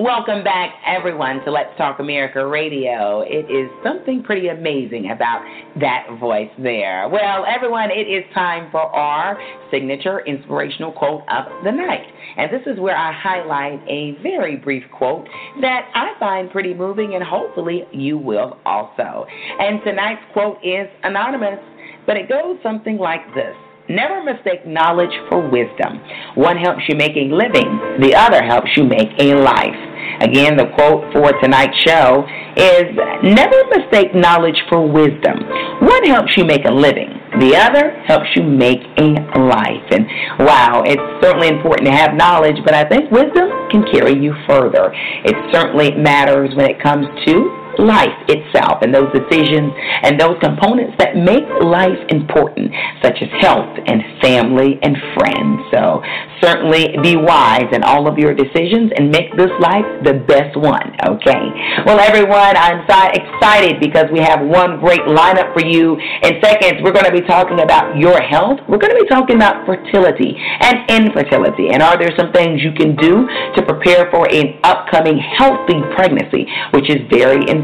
Welcome 0.00 0.42
back, 0.42 0.76
everyone, 0.86 1.44
to 1.44 1.50
Let's 1.50 1.76
Talk 1.76 1.98
America 1.98 2.46
Radio. 2.46 3.20
It 3.20 3.50
is 3.50 3.68
something 3.84 4.22
pretty 4.22 4.48
amazing 4.48 5.10
about 5.10 5.44
that 5.78 6.06
voice 6.18 6.48
there. 6.58 7.06
Well, 7.06 7.44
everyone, 7.44 7.90
it 7.90 8.08
is 8.08 8.24
time 8.32 8.70
for 8.70 8.80
our 8.80 9.38
signature 9.70 10.20
inspirational 10.20 10.92
quote 10.92 11.20
of 11.28 11.44
the 11.64 11.70
night. 11.70 12.06
And 12.38 12.50
this 12.50 12.62
is 12.66 12.80
where 12.80 12.96
I 12.96 13.12
highlight 13.12 13.86
a 13.86 14.16
very 14.22 14.56
brief 14.56 14.84
quote 14.90 15.28
that 15.60 15.90
I 15.94 16.18
find 16.18 16.50
pretty 16.50 16.72
moving, 16.72 17.14
and 17.14 17.22
hopefully 17.22 17.82
you 17.92 18.16
will 18.16 18.56
also. 18.64 19.26
And 19.58 19.84
tonight's 19.84 20.22
quote 20.32 20.64
is 20.64 20.88
anonymous, 21.02 21.60
but 22.06 22.16
it 22.16 22.26
goes 22.26 22.56
something 22.62 22.96
like 22.96 23.34
this. 23.34 23.54
Never 23.90 24.22
mistake 24.22 24.64
knowledge 24.66 25.10
for 25.28 25.42
wisdom. 25.42 25.98
One 26.36 26.56
helps 26.56 26.82
you 26.88 26.94
make 26.94 27.16
a 27.16 27.26
living, 27.26 27.98
the 27.98 28.14
other 28.14 28.40
helps 28.40 28.70
you 28.76 28.84
make 28.84 29.10
a 29.18 29.34
life. 29.34 29.74
Again, 30.20 30.56
the 30.56 30.70
quote 30.78 31.12
for 31.12 31.32
tonight's 31.42 31.76
show 31.82 32.24
is 32.56 32.86
Never 33.24 33.56
mistake 33.74 34.14
knowledge 34.14 34.62
for 34.68 34.86
wisdom. 34.86 35.42
One 35.82 36.04
helps 36.04 36.36
you 36.36 36.44
make 36.44 36.64
a 36.66 36.70
living, 36.70 37.10
the 37.40 37.56
other 37.56 37.98
helps 38.06 38.28
you 38.36 38.44
make 38.44 38.78
a 38.98 39.10
life. 39.38 39.86
And 39.90 40.06
wow, 40.46 40.82
it's 40.86 41.02
certainly 41.20 41.48
important 41.48 41.86
to 41.86 41.92
have 41.92 42.14
knowledge, 42.14 42.62
but 42.64 42.74
I 42.74 42.84
think 42.84 43.10
wisdom 43.10 43.50
can 43.70 43.82
carry 43.92 44.14
you 44.14 44.34
further. 44.46 44.94
It 45.24 45.34
certainly 45.52 45.90
matters 45.96 46.54
when 46.54 46.70
it 46.70 46.80
comes 46.80 47.06
to 47.26 47.59
life 47.78 48.16
itself 48.28 48.82
and 48.82 48.94
those 48.94 49.12
decisions 49.12 49.72
and 50.02 50.18
those 50.18 50.36
components 50.42 50.94
that 50.98 51.16
make 51.16 51.44
life 51.62 51.98
important, 52.08 52.72
such 53.02 53.18
as 53.20 53.28
health 53.40 53.70
and 53.86 54.02
family 54.20 54.78
and 54.82 54.96
friends. 55.14 55.60
So 55.72 56.02
certainly 56.42 56.96
be 57.02 57.16
wise 57.16 57.68
in 57.72 57.82
all 57.82 58.08
of 58.08 58.18
your 58.18 58.34
decisions 58.34 58.90
and 58.96 59.10
make 59.10 59.36
this 59.36 59.52
life 59.60 59.84
the 60.04 60.24
best 60.26 60.56
one, 60.56 60.96
okay? 61.06 61.44
Well, 61.84 62.00
everyone, 62.00 62.56
I'm 62.56 62.84
so 62.88 63.00
excited 63.12 63.80
because 63.80 64.06
we 64.12 64.20
have 64.20 64.40
one 64.40 64.80
great 64.80 65.04
lineup 65.04 65.52
for 65.52 65.64
you. 65.64 65.96
In 66.22 66.40
seconds, 66.42 66.80
we're 66.82 66.96
going 66.96 67.06
to 67.06 67.12
be 67.12 67.26
talking 67.26 67.60
about 67.60 67.96
your 67.96 68.20
health. 68.20 68.60
We're 68.68 68.80
going 68.80 68.94
to 68.96 69.02
be 69.02 69.08
talking 69.08 69.36
about 69.36 69.66
fertility 69.66 70.36
and 70.36 70.88
infertility. 70.88 71.70
And 71.70 71.82
are 71.82 71.98
there 71.98 72.10
some 72.16 72.32
things 72.32 72.62
you 72.62 72.72
can 72.72 72.96
do 72.96 73.28
to 73.56 73.62
prepare 73.62 74.10
for 74.10 74.28
an 74.32 74.58
upcoming 74.64 75.18
healthy 75.18 75.80
pregnancy, 75.94 76.46
which 76.72 76.88
is 76.90 77.04
very 77.10 77.40
important. 77.48 77.59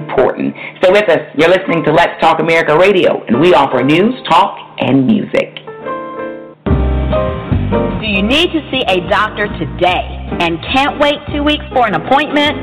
Stay 0.79 0.91
with 0.91 1.09
us. 1.09 1.19
You're 1.37 1.49
listening 1.49 1.83
to 1.85 1.93
Let's 1.93 2.21
Talk 2.21 2.41
America 2.41 2.77
Radio, 2.77 3.25
and 3.27 3.41
we 3.41 3.55
offer 3.55 3.83
news, 3.83 4.15
talk, 4.29 4.59
and 4.79 5.07
music. 5.07 5.57
Do 8.01 8.07
you 8.07 8.23
need 8.23 8.53
to 8.53 8.61
see 8.71 8.83
a 8.87 9.01
doctor 9.09 9.49
today 9.59 10.07
and 10.41 10.59
can't 10.75 11.01
wait 11.01 11.17
two 11.33 11.43
weeks 11.43 11.65
for 11.73 11.87
an 11.87 11.95
appointment? 11.95 12.55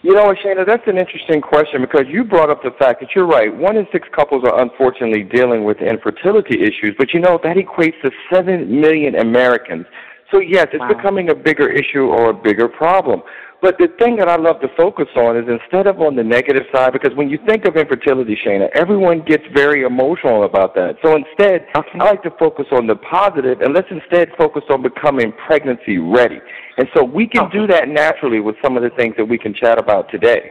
You 0.02 0.14
know, 0.14 0.34
Shana, 0.34 0.66
that's 0.66 0.82
an 0.88 0.98
interesting 0.98 1.40
question 1.40 1.80
because 1.80 2.06
you 2.08 2.24
brought 2.24 2.50
up 2.50 2.64
the 2.64 2.72
fact 2.76 3.00
that 3.00 3.10
you're 3.14 3.26
right. 3.26 3.56
One 3.56 3.76
in 3.76 3.86
six 3.92 4.08
couples 4.12 4.42
are 4.44 4.60
unfortunately 4.60 5.22
dealing 5.22 5.62
with 5.62 5.78
infertility 5.78 6.60
issues, 6.60 6.96
but 6.98 7.14
you 7.14 7.20
know, 7.20 7.38
that 7.44 7.56
equates 7.56 8.00
to 8.02 8.10
7 8.32 8.80
million 8.80 9.14
Americans. 9.14 9.86
So, 10.32 10.40
yes, 10.40 10.66
it's 10.72 10.80
wow. 10.80 10.92
becoming 10.92 11.30
a 11.30 11.36
bigger 11.36 11.70
issue 11.70 12.06
or 12.06 12.30
a 12.30 12.34
bigger 12.34 12.66
problem. 12.66 13.22
But 13.60 13.78
the 13.78 13.86
thing 14.00 14.16
that 14.16 14.28
I 14.28 14.34
love 14.34 14.60
to 14.62 14.68
focus 14.76 15.06
on 15.14 15.36
is 15.36 15.44
instead 15.46 15.86
of 15.86 16.00
on 16.00 16.16
the 16.16 16.24
negative 16.24 16.64
side, 16.74 16.92
because 16.92 17.14
when 17.14 17.30
you 17.30 17.38
think 17.46 17.64
of 17.64 17.76
infertility, 17.76 18.36
Shana, 18.44 18.70
everyone 18.74 19.22
gets 19.24 19.44
very 19.54 19.84
emotional 19.84 20.42
about 20.42 20.74
that. 20.74 20.96
So 21.04 21.14
instead, 21.14 21.66
okay. 21.76 21.98
I 22.00 22.04
like 22.04 22.24
to 22.24 22.32
focus 22.40 22.66
on 22.72 22.88
the 22.88 22.96
positive, 22.96 23.60
and 23.60 23.72
let's 23.72 23.86
instead 23.88 24.30
focus 24.36 24.64
on 24.68 24.82
becoming 24.82 25.32
pregnancy 25.46 25.98
ready. 25.98 26.40
And 26.78 26.88
so 26.94 27.04
we 27.04 27.26
can 27.26 27.44
okay. 27.44 27.58
do 27.58 27.66
that 27.68 27.88
naturally 27.88 28.40
with 28.40 28.56
some 28.62 28.76
of 28.76 28.82
the 28.82 28.90
things 28.90 29.14
that 29.18 29.24
we 29.24 29.38
can 29.38 29.54
chat 29.54 29.78
about 29.78 30.10
today. 30.10 30.50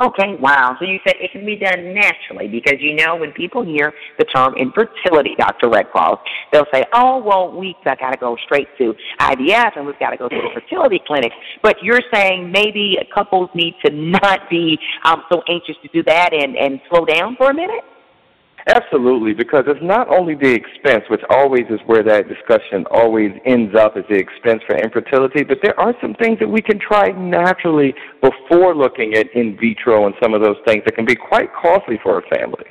Okay, 0.00 0.36
wow. 0.40 0.74
So 0.80 0.86
you 0.86 0.98
said 1.06 1.14
it 1.20 1.30
can 1.32 1.44
be 1.44 1.56
done 1.56 1.94
naturally 1.94 2.48
because 2.48 2.80
you 2.80 2.96
know 2.96 3.14
when 3.14 3.30
people 3.32 3.62
hear 3.62 3.92
the 4.18 4.24
term 4.24 4.54
infertility, 4.56 5.36
Dr. 5.38 5.68
Red 5.68 5.86
Redcross, 5.92 6.18
they'll 6.52 6.66
say, 6.72 6.84
oh, 6.92 7.22
well, 7.22 7.52
we've 7.52 7.76
got 7.84 7.96
to 7.96 8.16
go 8.18 8.36
straight 8.44 8.68
to 8.78 8.94
IVF 9.20 9.76
and 9.76 9.86
we've 9.86 9.98
got 9.98 10.10
to 10.10 10.16
go 10.16 10.28
to 10.28 10.34
the 10.34 10.60
fertility 10.60 11.00
clinic. 11.06 11.30
But 11.62 11.76
you're 11.82 12.02
saying 12.12 12.50
maybe 12.50 12.98
couples 13.14 13.50
need 13.54 13.74
to 13.84 13.92
not 13.92 14.48
be 14.50 14.78
um, 15.04 15.22
so 15.30 15.42
anxious 15.48 15.76
to 15.82 15.88
do 15.88 16.02
that 16.04 16.32
and, 16.32 16.56
and 16.56 16.80
slow 16.88 17.04
down 17.04 17.36
for 17.36 17.50
a 17.50 17.54
minute? 17.54 17.84
Absolutely, 18.68 19.34
because 19.34 19.64
it's 19.66 19.82
not 19.82 20.08
only 20.08 20.34
the 20.36 20.52
expense, 20.52 21.04
which 21.08 21.22
always 21.30 21.64
is 21.68 21.80
where 21.86 22.04
that 22.04 22.28
discussion 22.28 22.86
always 22.92 23.32
ends 23.44 23.74
up, 23.74 23.96
is 23.96 24.04
the 24.08 24.14
expense 24.14 24.62
for 24.66 24.76
infertility, 24.76 25.42
but 25.42 25.58
there 25.62 25.78
are 25.80 25.94
some 26.00 26.14
things 26.14 26.38
that 26.38 26.48
we 26.48 26.62
can 26.62 26.78
try 26.78 27.10
naturally 27.10 27.92
before 28.20 28.74
looking 28.74 29.14
at 29.14 29.26
in 29.34 29.56
vitro 29.58 30.06
and 30.06 30.14
some 30.22 30.32
of 30.32 30.42
those 30.42 30.58
things 30.64 30.82
that 30.84 30.94
can 30.94 31.04
be 31.04 31.16
quite 31.16 31.52
costly 31.60 31.98
for 32.04 32.18
a 32.18 32.36
family. 32.36 32.64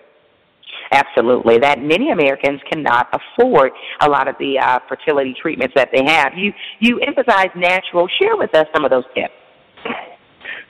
Absolutely, 0.94 1.58
that 1.58 1.82
many 1.82 2.12
Americans 2.12 2.62
cannot 2.70 3.08
afford 3.14 3.72
a 4.02 4.10
lot 4.10 4.28
of 4.28 4.36
the 4.40 4.60
uh, 4.60 4.80
fertility 4.88 5.36
treatments 5.42 5.74
that 5.76 5.90
they 5.94 6.04
have. 6.06 6.34
You 6.36 6.54
you 6.80 7.00
emphasize 7.00 7.50
natural. 7.56 8.08
Share 8.22 8.36
with 8.36 8.54
us 8.56 8.68
some 8.74 8.84
of 8.84 8.92
those 8.92 9.06
tips. 9.16 9.34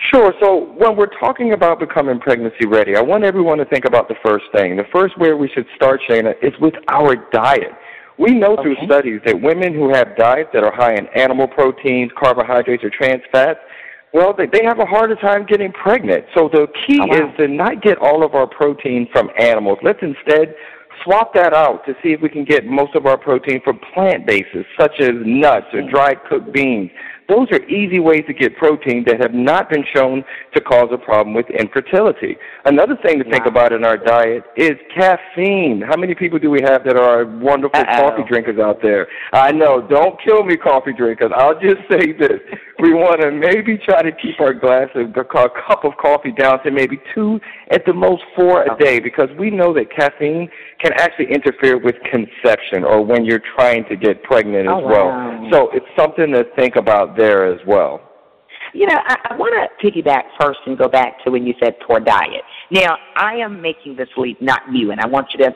Sure. 0.10 0.34
So 0.42 0.74
when 0.78 0.96
we're 0.96 1.14
talking 1.20 1.54
about 1.54 1.80
becoming 1.80 2.20
pregnancy 2.20 2.66
ready, 2.66 2.96
I 2.96 3.02
want 3.02 3.24
everyone 3.24 3.60
to 3.60 3.66
think 3.66 3.86
about 3.86 4.08
the 4.08 4.16
first 4.26 4.46
thing. 4.54 4.76
The 4.76 4.86
first 4.92 5.18
where 5.18 5.38
we 5.38 5.48
should 5.50 5.68
start, 5.76 6.02
Shana, 6.10 6.34
is 6.42 6.54
with 6.60 6.74
our 6.88 7.16
diet. 7.32 7.72
We 8.18 8.34
know 8.34 8.54
okay. 8.54 8.64
through 8.64 8.76
studies 8.86 9.22
that 9.26 9.40
women 9.40 9.74
who 9.74 9.94
have 9.94 10.16
diets 10.18 10.50
that 10.54 10.64
are 10.64 10.74
high 10.74 10.96
in 10.96 11.08
animal 11.16 11.48
proteins, 11.48 12.12
carbohydrates, 12.18 12.84
or 12.84 12.90
trans 12.90 13.22
fats, 13.32 13.60
well, 14.14 14.34
they, 14.34 14.46
they 14.46 14.64
have 14.66 14.80
a 14.80 14.86
harder 14.86 15.16
time 15.16 15.46
getting 15.46 15.72
pregnant. 15.72 16.26
So 16.36 16.50
the 16.52 16.68
key 16.86 17.00
oh, 17.02 17.08
wow. 17.08 17.30
is 17.30 17.38
to 17.38 17.48
not 17.48 17.82
get 17.82 17.98
all 17.98 18.26
of 18.26 18.36
our 18.36 18.48
protein 18.48 19.08
from 19.12 19.30
animals. 19.40 19.80
Let's 19.82 20.00
instead 20.02 20.54
swap 21.04 21.34
that 21.34 21.54
out 21.54 21.86
to 21.86 21.94
see 22.04 22.12
if 22.12 22.22
we 22.22 22.30
can 22.30 22.44
get 22.44 22.66
most 22.66 22.96
of 22.96 23.06
our 23.06 23.18
protein 23.18 23.62
from 23.64 23.80
plant 23.94 24.26
bases, 24.26 24.66
such 24.80 25.00
as 25.00 25.12
nuts 25.26 25.68
or 25.74 25.82
mm. 25.82 25.90
dried 25.90 26.18
cooked 26.30 26.54
beans. 26.54 26.92
Those 27.32 27.48
are 27.54 27.64
easy 27.70 28.00
ways 28.00 28.26
to 28.28 28.34
get 28.34 28.58
protein 28.58 29.06
that 29.08 29.22
have 29.22 29.34
not 29.34 29.70
been 29.70 29.86
shown 29.96 30.26
to 30.54 30.60
cause 30.60 30.90
a 30.92 30.98
problem 30.98 31.34
with 31.34 31.46
infertility. 31.50 32.36
Another 32.66 32.98
thing 33.06 33.24
to 33.24 33.30
think 33.32 33.46
about 33.46 33.72
in 33.72 33.86
our 33.86 33.96
diet 33.96 34.44
is 34.58 34.72
caffeine. 34.94 35.82
How 35.82 35.96
many 35.96 36.14
people 36.14 36.40
do 36.40 36.50
we 36.52 36.60
have 36.62 36.84
that 36.84 36.98
are 36.98 37.24
wonderful 37.26 37.80
Uh-oh. 37.80 38.10
coffee 38.10 38.24
drinkers 38.28 38.60
out 38.60 38.82
there? 38.82 39.08
I 39.32 39.54
know, 39.54 39.82
don't 39.88 40.22
kill 40.22 40.44
me, 40.44 40.58
coffee 40.58 40.92
drinkers. 40.92 41.32
I'll 41.34 41.58
just 41.58 41.80
say 41.90 42.12
this. 42.12 42.42
We 42.82 42.94
want 42.94 43.22
to 43.22 43.32
maybe 43.32 43.78
try 43.78 44.02
to 44.02 44.12
keep 44.12 44.40
our 44.40 44.54
glass 44.54 44.90
of 44.96 45.10
a 45.12 45.24
cup 45.24 45.86
of 45.86 45.92
coffee 46.02 46.32
down 46.32 46.64
to 46.64 46.72
maybe 46.72 47.00
two, 47.14 47.40
at 47.70 47.86
the 47.86 47.94
most 47.94 48.24
four 48.36 48.64
a 48.64 48.76
day, 48.80 49.00
because 49.00 49.30
we 49.38 49.52
know 49.52 49.72
that 49.76 49.96
caffeine 49.96 50.50
can 50.80 50.92
actually 50.94 51.32
interfere 51.32 51.78
with 51.78 51.96
conception 52.10 52.84
or 52.84 53.06
when 53.06 53.24
you're 53.24 53.44
trying 53.56 53.86
to 53.86 53.96
get 53.96 54.24
pregnant 54.24 54.68
as 54.68 54.74
oh, 54.74 54.88
well. 54.88 55.08
Wow. 55.08 55.50
So 55.52 55.70
it's 55.74 55.86
something 55.96 56.32
to 56.32 56.44
think 56.56 56.76
about 56.76 57.16
there 57.16 57.46
as 57.46 57.60
well. 57.68 58.02
You 58.74 58.88
know, 58.88 58.98
I, 58.98 59.16
I 59.30 59.36
want 59.36 59.54
to 59.54 59.86
piggyback 59.86 60.24
first 60.40 60.60
and 60.66 60.78
go 60.78 60.88
back 60.88 61.24
to 61.24 61.32
when 61.32 61.46
you 61.46 61.54
said 61.62 61.76
poor 61.86 62.00
diet. 62.00 62.42
Now, 62.72 62.98
I 63.16 63.36
am 63.36 63.62
making 63.62 63.96
this 63.96 64.10
leap, 64.18 64.42
not 64.42 64.62
you, 64.72 64.92
and 64.92 65.00
I 65.02 65.08
want 65.08 65.28
you 65.34 65.46
to 65.46 65.52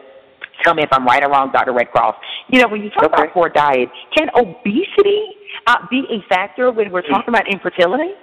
tell 0.64 0.74
me 0.74 0.84
if 0.84 0.90
I'm 0.92 1.06
right 1.06 1.24
or 1.24 1.30
wrong, 1.30 1.52
Dr. 1.52 1.74
Redcross. 1.74 2.16
You 2.50 2.62
know, 2.62 2.68
when 2.68 2.82
you 2.84 2.90
talk 2.90 3.06
okay. 3.06 3.24
about 3.24 3.34
poor 3.34 3.50
diet, 3.50 3.90
can 4.16 4.30
obesity 4.36 5.26
uh, 5.68 5.78
be 5.90 6.04
a 6.10 6.28
factor 6.28 6.72
when 6.72 6.92
we're 6.92 7.02
talking 7.02 7.30
about 7.30 7.52
infertility? 7.52 8.14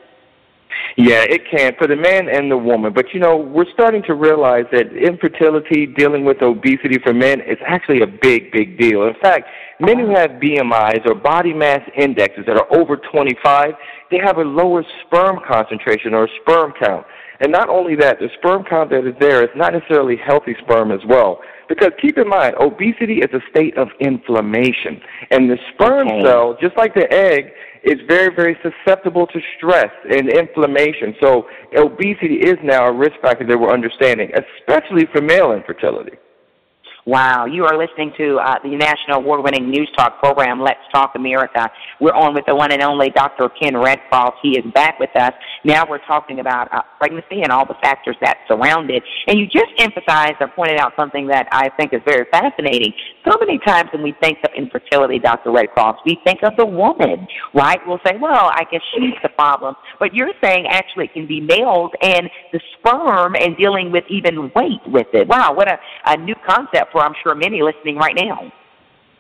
Yeah, 0.97 1.25
it 1.29 1.43
can 1.51 1.73
for 1.79 1.87
the 1.87 1.97
man 1.97 2.29
and 2.29 2.51
the 2.51 2.57
woman. 2.57 2.93
But 2.93 3.13
you 3.13 3.21
know, 3.21 3.37
we're 3.37 3.71
starting 3.73 4.03
to 4.05 4.15
realize 4.15 4.65
that 4.73 4.95
infertility, 4.95 5.87
dealing 5.87 6.25
with 6.25 6.43
obesity 6.43 6.99
for 7.03 7.13
men, 7.13 7.41
is 7.41 7.59
actually 7.67 8.03
a 8.03 8.07
big, 8.07 8.53
big 8.53 8.79
deal. 8.79 9.07
In 9.07 9.15
fact, 9.21 9.49
men 9.81 9.99
who 9.99 10.11
have 10.15 10.33
BMIs 10.33 11.07
or 11.07 11.15
body 11.15 11.53
mass 11.53 11.81
indexes 11.97 12.45
that 12.47 12.57
are 12.57 12.67
over 12.75 12.97
25, 12.97 13.75
they 14.11 14.19
have 14.19 14.39
a 14.39 14.43
lower 14.43 14.85
sperm 15.07 15.41
concentration 15.47 16.15
or 16.15 16.29
sperm 16.43 16.73
count. 16.79 17.07
And 17.41 17.51
not 17.51 17.69
only 17.69 17.97
that, 17.97 18.19
the 18.21 18.29
sperm 18.39 18.63
count 18.65 18.91
that 18.91 19.07
is 19.07 19.15
there 19.19 19.43
is 19.43 19.51
not 19.57 19.73
necessarily 19.73 20.17
healthy 20.17 20.55
sperm 20.63 20.93
as 20.93 21.01
well. 21.09 21.41
Because 21.73 21.93
keep 22.03 22.19
in 22.19 22.29
mind, 22.29 22.55
obesity 22.61 23.21
is 23.21 23.31
a 23.33 23.41
state 23.49 23.79
of 23.79 23.89
inflammation. 23.99 25.01
And 25.31 25.49
the 25.49 25.57
sperm 25.73 26.07
okay. 26.07 26.23
cell, 26.23 26.55
just 26.61 26.77
like 26.77 26.95
the 26.95 27.11
egg, 27.11 27.47
is 27.83 27.97
very, 28.07 28.29
very 28.35 28.59
susceptible 28.61 29.27
to 29.29 29.41
stress 29.57 29.91
and 30.11 30.29
inflammation. 30.29 31.15
So 31.23 31.47
obesity 31.75 32.41
is 32.45 32.59
now 32.63 32.89
a 32.89 32.93
risk 32.93 33.15
factor 33.23 33.47
that 33.47 33.59
we're 33.59 33.73
understanding, 33.73 34.31
especially 34.35 35.07
for 35.15 35.23
male 35.23 35.53
infertility. 35.53 36.19
Wow, 37.05 37.47
you 37.47 37.65
are 37.65 37.77
listening 37.77 38.13
to 38.17 38.39
uh, 38.39 38.59
the 38.63 38.77
national 38.77 39.19
award-winning 39.19 39.69
news 39.69 39.91
talk 39.97 40.21
program, 40.21 40.61
Let's 40.61 40.79
Talk 40.95 41.17
America. 41.17 41.69
We're 42.01 42.15
on 42.15 42.33
with 42.33 42.45
the 42.47 42.55
one 42.55 42.71
and 42.71 42.81
only 42.81 43.11
Dr. 43.11 43.49
Ken 43.61 43.73
Redcross. 43.73 44.35
He 44.41 44.51
is 44.51 44.65
back 44.73 45.01
with 45.01 45.11
us. 45.17 45.33
Now 45.65 45.85
we're 45.89 46.05
talking 46.07 46.39
about 46.39 46.73
uh, 46.73 46.83
pregnancy 46.99 47.43
and 47.43 47.51
all 47.51 47.67
the 47.67 47.75
factors 47.83 48.15
that 48.21 48.39
surround 48.47 48.89
it. 48.89 49.03
And 49.27 49.37
you 49.37 49.47
just 49.47 49.73
emphasized 49.79 50.37
or 50.39 50.47
pointed 50.47 50.79
out 50.79 50.93
something 50.95 51.27
that 51.27 51.49
I 51.51 51.71
think 51.71 51.93
is 51.93 52.01
very 52.07 52.25
fascinating. 52.31 52.93
So 53.29 53.37
many 53.41 53.59
times 53.67 53.91
when 53.93 54.05
we 54.05 54.15
think 54.21 54.39
of 54.45 54.51
infertility, 54.57 55.19
Dr. 55.19 55.51
Redcross, 55.51 55.97
we 56.07 56.21
think 56.25 56.45
of 56.45 56.53
the 56.57 56.67
woman, 56.67 57.27
right? 57.53 57.81
We'll 57.85 58.01
say, 58.07 58.13
well, 58.17 58.49
I 58.55 58.63
guess 58.71 58.83
she's 58.95 59.15
the 59.25 59.29
problem. 59.31 59.75
But 59.99 60.15
you're 60.15 60.33
saying 60.41 60.67
actually 60.71 61.07
it 61.07 61.15
can 61.15 61.27
be 61.27 61.41
males 61.41 61.91
and 62.01 62.31
the 62.53 62.61
sperm 62.79 63.35
and 63.35 63.57
dealing 63.57 63.91
with 63.91 64.05
even 64.09 64.53
weight 64.55 64.87
with 64.87 65.09
it. 65.13 65.27
Wow, 65.27 65.53
what 65.53 65.67
a, 65.67 65.79
a 66.07 66.17
new 66.17 66.37
concept 66.47 66.92
for 66.93 67.03
I'm 67.03 67.15
sure 67.23 67.35
many 67.35 67.63
listening 67.63 67.97
right 67.97 68.15
now. 68.17 68.53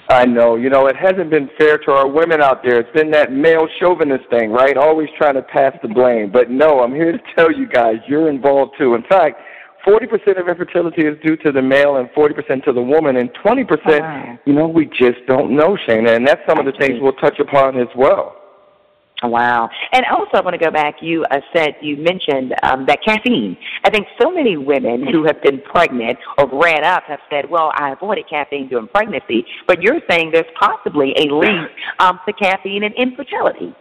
I 0.08 0.26
know. 0.26 0.56
You 0.56 0.68
know, 0.68 0.87
it 0.87 0.96
hasn't 0.96 1.30
been 1.30 1.48
fair 1.58 1.78
to 1.78 1.92
our 1.92 2.08
women 2.08 2.42
out 2.42 2.62
there. 2.62 2.78
It's 2.78 2.92
been 2.92 3.11
that 3.12 3.32
male 3.32 3.66
chauvinist 3.80 4.28
thing, 4.30 4.50
right? 4.50 4.76
Always 4.76 5.08
trying 5.16 5.35
to 5.35 5.42
pass 5.42 5.74
the 5.80 5.88
blame. 5.88 6.30
But 6.30 6.50
no, 6.50 6.80
I'm 6.80 6.94
here 6.94 7.12
to 7.12 7.18
tell 7.37 7.52
you 7.52 7.66
guys, 7.66 7.96
you're 8.06 8.28
involved 8.28 8.72
too. 8.78 8.94
In 8.94 9.02
fact, 9.04 9.40
40% 9.87 10.40
of 10.40 10.48
infertility 10.48 11.02
is 11.06 11.16
due 11.24 11.37
to 11.38 11.50
the 11.50 11.62
male 11.62 11.96
and 11.96 12.08
40% 12.11 12.64
to 12.64 12.72
the 12.72 12.82
woman, 12.82 13.16
and 13.16 13.30
20%, 13.44 14.00
wow. 14.00 14.38
you 14.44 14.52
know, 14.52 14.68
we 14.68 14.87
just 14.87 15.26
don't 15.26 15.56
know, 15.56 15.76
Shana. 15.88 16.14
And 16.14 16.26
that's 16.26 16.40
some 16.48 16.58
of 16.58 16.66
the 16.66 16.72
things 16.78 16.98
we'll 17.00 17.14
touch 17.14 17.40
upon 17.40 17.80
as 17.80 17.88
well. 17.96 18.37
Wow. 19.22 19.70
And 19.92 20.04
also, 20.06 20.30
I 20.35 20.40
want 20.40 20.54
to 20.54 20.64
go 20.64 20.70
back. 20.70 20.96
You 21.00 21.24
uh, 21.30 21.40
said, 21.54 21.76
you 21.80 21.96
mentioned 21.96 22.54
um, 22.62 22.87
that 22.87 22.98
caffeine. 23.04 23.56
I 23.85 23.90
think 23.90 24.06
so 24.20 24.30
many 24.30 24.56
women 24.56 25.06
who 25.06 25.24
have 25.24 25.40
been 25.42 25.61
pregnant 25.61 26.18
or 26.38 26.48
read 26.52 26.82
up 26.82 27.04
have 27.04 27.20
said, 27.30 27.48
well, 27.48 27.72
I 27.74 27.92
avoided 27.92 28.28
caffeine 28.28 28.68
during 28.68 28.88
pregnancy, 28.88 29.44
but 29.66 29.80
you're 29.80 30.00
saying 30.11 30.30
there's 30.32 30.44
possibly 30.58 31.14
a 31.16 31.32
link 31.32 31.70
um, 32.00 32.18
to 32.26 32.32
caffeine 32.32 32.82
and 32.82 32.94
infertility. 32.94 33.74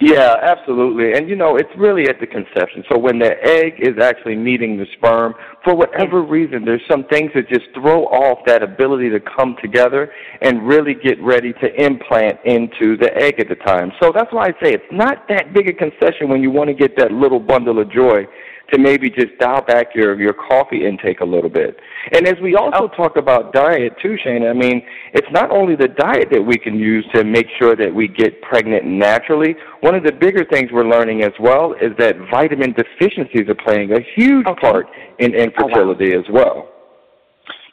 Yeah, 0.00 0.36
absolutely. 0.42 1.14
And 1.14 1.28
you 1.28 1.34
know, 1.34 1.56
it's 1.56 1.70
really 1.76 2.08
at 2.08 2.20
the 2.20 2.26
conception. 2.26 2.84
So 2.88 2.96
when 2.96 3.18
the 3.18 3.34
egg 3.42 3.74
is 3.80 3.98
actually 4.00 4.36
meeting 4.36 4.76
the 4.76 4.86
sperm, 4.96 5.34
for 5.64 5.74
whatever 5.74 6.22
reason, 6.22 6.64
there's 6.64 6.82
some 6.88 7.04
things 7.04 7.32
that 7.34 7.48
just 7.48 7.66
throw 7.74 8.04
off 8.04 8.38
that 8.46 8.62
ability 8.62 9.10
to 9.10 9.18
come 9.18 9.56
together 9.60 10.12
and 10.40 10.66
really 10.68 10.94
get 10.94 11.20
ready 11.20 11.52
to 11.54 11.84
implant 11.84 12.38
into 12.44 12.96
the 12.96 13.10
egg 13.16 13.40
at 13.40 13.48
the 13.48 13.56
time. 13.56 13.90
So 14.00 14.12
that's 14.14 14.32
why 14.32 14.46
I 14.46 14.50
say 14.62 14.72
it's 14.72 14.84
not 14.92 15.26
that 15.28 15.52
big 15.52 15.68
a 15.68 15.72
concession 15.72 16.28
when 16.28 16.42
you 16.42 16.52
want 16.52 16.68
to 16.68 16.74
get 16.74 16.96
that 16.96 17.10
little 17.10 17.40
bundle 17.40 17.80
of 17.80 17.90
joy 17.90 18.24
to 18.72 18.78
maybe 18.78 19.10
just 19.10 19.38
dial 19.38 19.62
back 19.62 19.94
your 19.94 20.20
your 20.20 20.34
coffee 20.34 20.86
intake 20.86 21.20
a 21.20 21.24
little 21.24 21.50
bit. 21.50 21.78
And 22.12 22.26
as 22.26 22.34
we 22.42 22.54
also 22.54 22.90
oh. 22.92 22.96
talk 22.96 23.16
about 23.16 23.52
diet 23.52 23.94
too, 24.00 24.16
Shana, 24.24 24.50
I 24.50 24.52
mean, 24.52 24.82
it's 25.14 25.26
not 25.30 25.50
only 25.50 25.76
the 25.76 25.88
diet 25.88 26.28
that 26.30 26.42
we 26.42 26.56
can 26.56 26.78
use 26.78 27.06
to 27.14 27.24
make 27.24 27.46
sure 27.58 27.76
that 27.76 27.94
we 27.94 28.08
get 28.08 28.40
pregnant 28.42 28.84
naturally. 28.84 29.56
One 29.80 29.94
of 29.94 30.04
the 30.04 30.12
bigger 30.12 30.44
things 30.44 30.70
we're 30.72 30.88
learning 30.88 31.22
as 31.22 31.32
well 31.40 31.74
is 31.74 31.92
that 31.98 32.16
vitamin 32.30 32.74
deficiencies 32.74 33.48
are 33.48 33.54
playing 33.54 33.92
a 33.92 34.00
huge 34.16 34.46
okay. 34.46 34.60
part 34.60 34.86
in 35.18 35.34
infertility 35.34 36.14
oh, 36.14 36.18
wow. 36.18 36.24
as 36.24 36.32
well. 36.32 36.77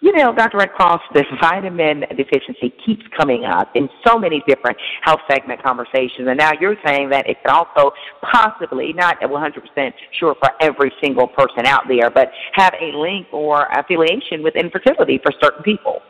You 0.05 0.11
know, 0.11 0.31
Dr. 0.35 0.59
Redcross, 0.59 0.99
this 1.15 1.25
vitamin 1.41 2.01
deficiency 2.15 2.71
keeps 2.85 3.01
coming 3.17 3.43
up 3.43 3.71
in 3.73 3.89
so 4.05 4.19
many 4.19 4.43
different 4.47 4.77
health 5.01 5.21
segment 5.27 5.63
conversations, 5.63 6.27
and 6.27 6.37
now 6.37 6.51
you're 6.61 6.75
saying 6.85 7.09
that 7.09 7.27
it 7.27 7.37
could 7.41 7.49
also 7.49 7.91
possibly, 8.21 8.93
not 8.93 9.19
100% 9.19 9.91
sure 10.19 10.35
for 10.39 10.51
every 10.61 10.91
single 11.01 11.27
person 11.27 11.65
out 11.65 11.85
there, 11.87 12.11
but 12.11 12.29
have 12.53 12.75
a 12.79 12.95
link 12.95 13.25
or 13.31 13.65
affiliation 13.75 14.43
with 14.43 14.55
infertility 14.55 15.19
for 15.23 15.31
certain 15.41 15.63
people. 15.63 16.03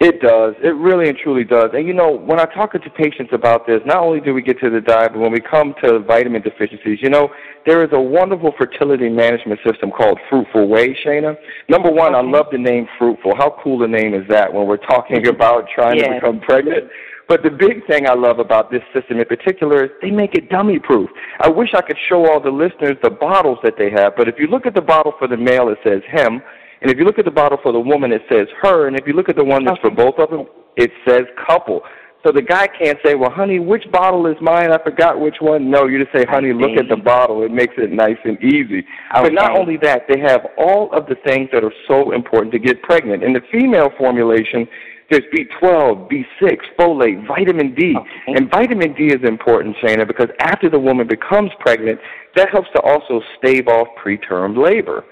It 0.00 0.22
does. 0.22 0.54
It 0.62 0.74
really 0.76 1.10
and 1.10 1.18
truly 1.18 1.44
does. 1.44 1.70
And 1.74 1.86
you 1.86 1.92
know, 1.92 2.10
when 2.10 2.40
I 2.40 2.46
talk 2.46 2.72
to 2.72 2.90
patients 2.90 3.32
about 3.34 3.66
this, 3.66 3.80
not 3.84 3.98
only 3.98 4.18
do 4.18 4.32
we 4.32 4.40
get 4.40 4.58
to 4.60 4.70
the 4.70 4.80
diet, 4.80 5.12
but 5.12 5.20
when 5.20 5.30
we 5.30 5.40
come 5.40 5.74
to 5.84 5.98
vitamin 5.98 6.40
deficiencies, 6.40 7.00
you 7.02 7.10
know, 7.10 7.28
there 7.66 7.84
is 7.84 7.90
a 7.92 8.00
wonderful 8.00 8.52
fertility 8.56 9.10
management 9.10 9.60
system 9.62 9.90
called 9.90 10.18
Fruitful 10.30 10.68
Way, 10.68 10.96
Shana. 11.04 11.36
Number 11.68 11.90
one, 11.90 12.14
okay. 12.14 12.26
I 12.26 12.30
love 12.30 12.46
the 12.50 12.56
name 12.56 12.88
Fruitful. 12.98 13.36
How 13.36 13.54
cool 13.62 13.82
a 13.82 13.88
name 13.88 14.14
is 14.14 14.26
that 14.30 14.50
when 14.50 14.66
we're 14.66 14.78
talking 14.78 15.18
mm-hmm. 15.18 15.34
about 15.34 15.66
trying 15.74 15.98
yes. 15.98 16.08
to 16.08 16.14
become 16.14 16.40
pregnant? 16.40 16.88
But 17.28 17.42
the 17.42 17.50
big 17.50 17.86
thing 17.86 18.08
I 18.08 18.14
love 18.14 18.38
about 18.38 18.70
this 18.70 18.82
system 18.94 19.20
in 19.20 19.26
particular 19.26 19.84
is 19.84 19.90
they 20.00 20.10
make 20.10 20.34
it 20.34 20.48
dummy 20.48 20.78
proof. 20.78 21.10
I 21.40 21.48
wish 21.48 21.74
I 21.74 21.82
could 21.82 21.98
show 22.08 22.26
all 22.26 22.40
the 22.40 22.50
listeners 22.50 22.96
the 23.02 23.10
bottles 23.10 23.58
that 23.62 23.74
they 23.76 23.90
have, 23.90 24.14
but 24.16 24.28
if 24.28 24.36
you 24.38 24.46
look 24.46 24.64
at 24.64 24.74
the 24.74 24.80
bottle 24.80 25.12
for 25.18 25.28
the 25.28 25.36
male, 25.36 25.68
it 25.68 25.78
says 25.84 26.00
him. 26.08 26.40
And 26.82 26.90
if 26.90 26.98
you 26.98 27.04
look 27.04 27.18
at 27.18 27.24
the 27.24 27.30
bottle 27.30 27.58
for 27.62 27.72
the 27.72 27.80
woman, 27.80 28.12
it 28.12 28.22
says 28.30 28.46
her. 28.62 28.88
And 28.88 28.96
if 28.98 29.06
you 29.06 29.12
look 29.12 29.28
at 29.28 29.36
the 29.36 29.44
one 29.44 29.64
that's 29.64 29.80
for 29.80 29.90
both 29.90 30.18
of 30.18 30.30
them, 30.30 30.46
it 30.76 30.90
says 31.06 31.22
couple. 31.46 31.82
So 32.24 32.32
the 32.32 32.42
guy 32.42 32.66
can't 32.66 32.98
say, 33.04 33.14
well, 33.14 33.30
honey, 33.30 33.58
which 33.58 33.90
bottle 33.90 34.26
is 34.26 34.36
mine? 34.42 34.70
I 34.72 34.82
forgot 34.82 35.18
which 35.18 35.36
one. 35.40 35.70
No, 35.70 35.86
you 35.86 35.98
just 36.02 36.14
say, 36.14 36.26
honey, 36.28 36.52
look 36.52 36.76
at 36.76 36.88
the 36.88 36.96
bottle. 36.96 37.42
It 37.42 37.50
makes 37.50 37.74
it 37.78 37.90
nice 37.92 38.18
and 38.24 38.38
easy. 38.44 38.80
Okay. 38.80 39.22
But 39.22 39.32
not 39.32 39.56
only 39.56 39.78
that, 39.78 40.02
they 40.06 40.20
have 40.20 40.46
all 40.58 40.92
of 40.92 41.06
the 41.06 41.16
things 41.24 41.48
that 41.52 41.64
are 41.64 41.72
so 41.88 42.12
important 42.12 42.52
to 42.52 42.58
get 42.58 42.82
pregnant. 42.82 43.22
In 43.22 43.32
the 43.32 43.40
female 43.50 43.88
formulation, 43.96 44.68
there's 45.10 45.24
B12, 45.34 46.10
B6, 46.10 46.58
folate, 46.78 47.26
vitamin 47.26 47.74
D. 47.74 47.94
Okay. 47.96 48.34
And 48.36 48.50
vitamin 48.50 48.92
D 48.92 49.06
is 49.06 49.26
important, 49.26 49.76
Shana, 49.82 50.06
because 50.06 50.28
after 50.40 50.68
the 50.68 50.78
woman 50.78 51.08
becomes 51.08 51.50
pregnant, 51.58 51.98
that 52.36 52.50
helps 52.50 52.68
to 52.74 52.82
also 52.82 53.22
stave 53.38 53.66
off 53.66 53.88
preterm 54.04 54.62
labor. 54.62 55.04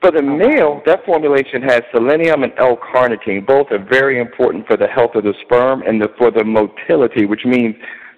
For 0.00 0.12
the 0.12 0.22
male, 0.22 0.80
that 0.86 1.04
formulation 1.04 1.60
has 1.62 1.82
selenium 1.92 2.44
and 2.44 2.52
L-carnitine. 2.56 3.44
Both 3.44 3.72
are 3.72 3.84
very 3.84 4.20
important 4.20 4.66
for 4.66 4.76
the 4.76 4.86
health 4.86 5.16
of 5.16 5.24
the 5.24 5.34
sperm 5.42 5.82
and 5.82 6.00
the, 6.00 6.08
for 6.16 6.30
the 6.30 6.44
motility, 6.44 7.26
which 7.26 7.44
means 7.44 7.74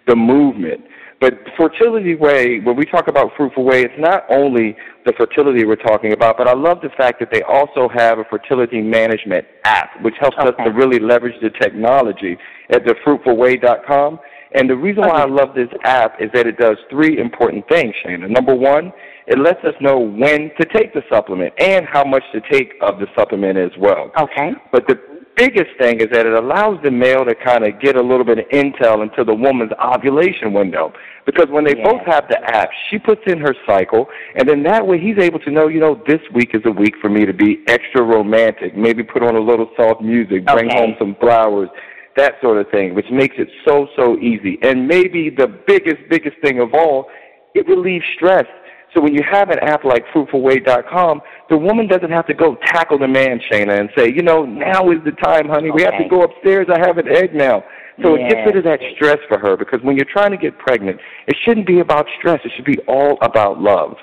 the 0.06 0.14
movement. 0.14 0.82
But 1.20 1.34
fertility 1.56 2.16
way, 2.16 2.60
when 2.60 2.76
we 2.76 2.86
talk 2.86 3.08
about 3.08 3.32
fruitful 3.36 3.64
way, 3.64 3.82
it's 3.82 3.94
not 3.98 4.24
only 4.30 4.74
the 5.04 5.12
fertility 5.18 5.64
we're 5.64 5.76
talking 5.76 6.12
about, 6.12 6.38
but 6.38 6.48
I 6.48 6.54
love 6.54 6.80
the 6.82 6.88
fact 6.96 7.20
that 7.20 7.28
they 7.30 7.42
also 7.42 7.88
have 7.94 8.18
a 8.18 8.24
fertility 8.24 8.80
management 8.80 9.46
app, 9.64 10.02
which 10.02 10.14
helps 10.18 10.36
okay. 10.38 10.48
us 10.48 10.54
to 10.64 10.72
really 10.72 10.98
leverage 10.98 11.38
the 11.42 11.50
technology 11.50 12.38
at 12.70 12.84
thefruitfulway.com. 12.84 14.18
And 14.52 14.68
the 14.68 14.76
reason 14.76 15.02
why 15.02 15.22
I 15.22 15.26
love 15.26 15.54
this 15.54 15.68
app 15.84 16.20
is 16.20 16.30
that 16.34 16.46
it 16.46 16.58
does 16.58 16.76
three 16.90 17.18
important 17.18 17.68
things, 17.68 17.94
Shana. 18.04 18.28
Number 18.28 18.54
one, 18.54 18.92
it 19.30 19.38
lets 19.38 19.64
us 19.64 19.74
know 19.80 19.98
when 19.98 20.50
to 20.60 20.66
take 20.74 20.92
the 20.92 21.02
supplement 21.08 21.54
and 21.58 21.86
how 21.86 22.04
much 22.04 22.24
to 22.32 22.40
take 22.50 22.74
of 22.82 22.98
the 22.98 23.06
supplement 23.16 23.56
as 23.56 23.70
well. 23.78 24.10
Okay. 24.18 24.50
But 24.72 24.88
the 24.88 25.00
biggest 25.36 25.70
thing 25.78 26.00
is 26.00 26.08
that 26.12 26.26
it 26.26 26.34
allows 26.34 26.78
the 26.82 26.90
male 26.90 27.24
to 27.24 27.34
kind 27.36 27.64
of 27.64 27.80
get 27.80 27.94
a 27.94 28.02
little 28.02 28.24
bit 28.24 28.40
of 28.40 28.44
intel 28.48 29.02
into 29.04 29.22
the 29.24 29.34
woman's 29.34 29.70
ovulation 29.82 30.52
window. 30.52 30.92
Because 31.26 31.46
when 31.48 31.64
they 31.64 31.74
both 31.74 32.02
have 32.06 32.26
the 32.28 32.38
app, 32.42 32.70
she 32.90 32.98
puts 32.98 33.20
in 33.26 33.38
her 33.38 33.54
cycle, 33.66 34.08
and 34.34 34.48
then 34.48 34.64
that 34.64 34.84
way 34.84 34.98
he's 34.98 35.18
able 35.18 35.38
to 35.40 35.50
know, 35.50 35.68
you 35.68 35.78
know, 35.78 36.02
this 36.08 36.20
week 36.34 36.50
is 36.52 36.62
a 36.64 36.72
week 36.72 36.94
for 37.00 37.08
me 37.08 37.24
to 37.24 37.32
be 37.32 37.62
extra 37.68 38.02
romantic. 38.02 38.76
Maybe 38.76 39.04
put 39.04 39.22
on 39.22 39.36
a 39.36 39.40
little 39.40 39.70
soft 39.76 40.02
music, 40.02 40.44
bring 40.46 40.66
okay. 40.66 40.76
home 40.76 40.96
some 40.98 41.14
flowers, 41.20 41.68
that 42.16 42.34
sort 42.42 42.58
of 42.58 42.68
thing, 42.72 42.96
which 42.96 43.10
makes 43.12 43.36
it 43.38 43.48
so, 43.64 43.86
so 43.94 44.18
easy. 44.18 44.58
And 44.62 44.88
maybe 44.88 45.30
the 45.30 45.46
biggest, 45.46 45.98
biggest 46.10 46.36
thing 46.42 46.60
of 46.60 46.74
all, 46.74 47.06
it 47.54 47.68
relieves 47.68 48.04
stress. 48.16 48.46
So 48.94 49.00
when 49.00 49.14
you 49.14 49.22
have 49.30 49.50
an 49.50 49.58
app 49.60 49.84
like 49.84 50.04
fruitfulway.com, 50.14 51.20
the 51.48 51.56
woman 51.56 51.86
doesn't 51.86 52.10
have 52.10 52.26
to 52.26 52.34
go 52.34 52.56
tackle 52.66 52.98
the 52.98 53.06
man, 53.06 53.40
Shana, 53.50 53.78
and 53.78 53.88
say, 53.96 54.12
you 54.12 54.22
know, 54.22 54.44
now 54.44 54.90
is 54.90 54.98
the 55.04 55.12
time, 55.12 55.48
honey. 55.48 55.70
Okay. 55.70 55.76
We 55.76 55.82
have 55.82 55.98
to 55.98 56.08
go 56.08 56.22
upstairs. 56.22 56.66
I 56.72 56.78
have 56.78 56.98
an 56.98 57.08
egg 57.08 57.34
now. 57.34 57.62
So 58.02 58.16
yes. 58.16 58.32
it 58.32 58.34
gets 58.34 58.46
rid 58.46 58.56
of 58.56 58.64
that 58.64 58.80
stress 58.96 59.18
for 59.28 59.38
her 59.38 59.56
because 59.56 59.80
when 59.82 59.96
you're 59.96 60.10
trying 60.10 60.30
to 60.30 60.36
get 60.36 60.58
pregnant, 60.58 60.98
it 61.26 61.36
shouldn't 61.44 61.66
be 61.66 61.80
about 61.80 62.06
stress. 62.18 62.40
It 62.44 62.52
should 62.56 62.64
be 62.64 62.78
all 62.88 63.18
about 63.22 63.60
love. 63.60 63.96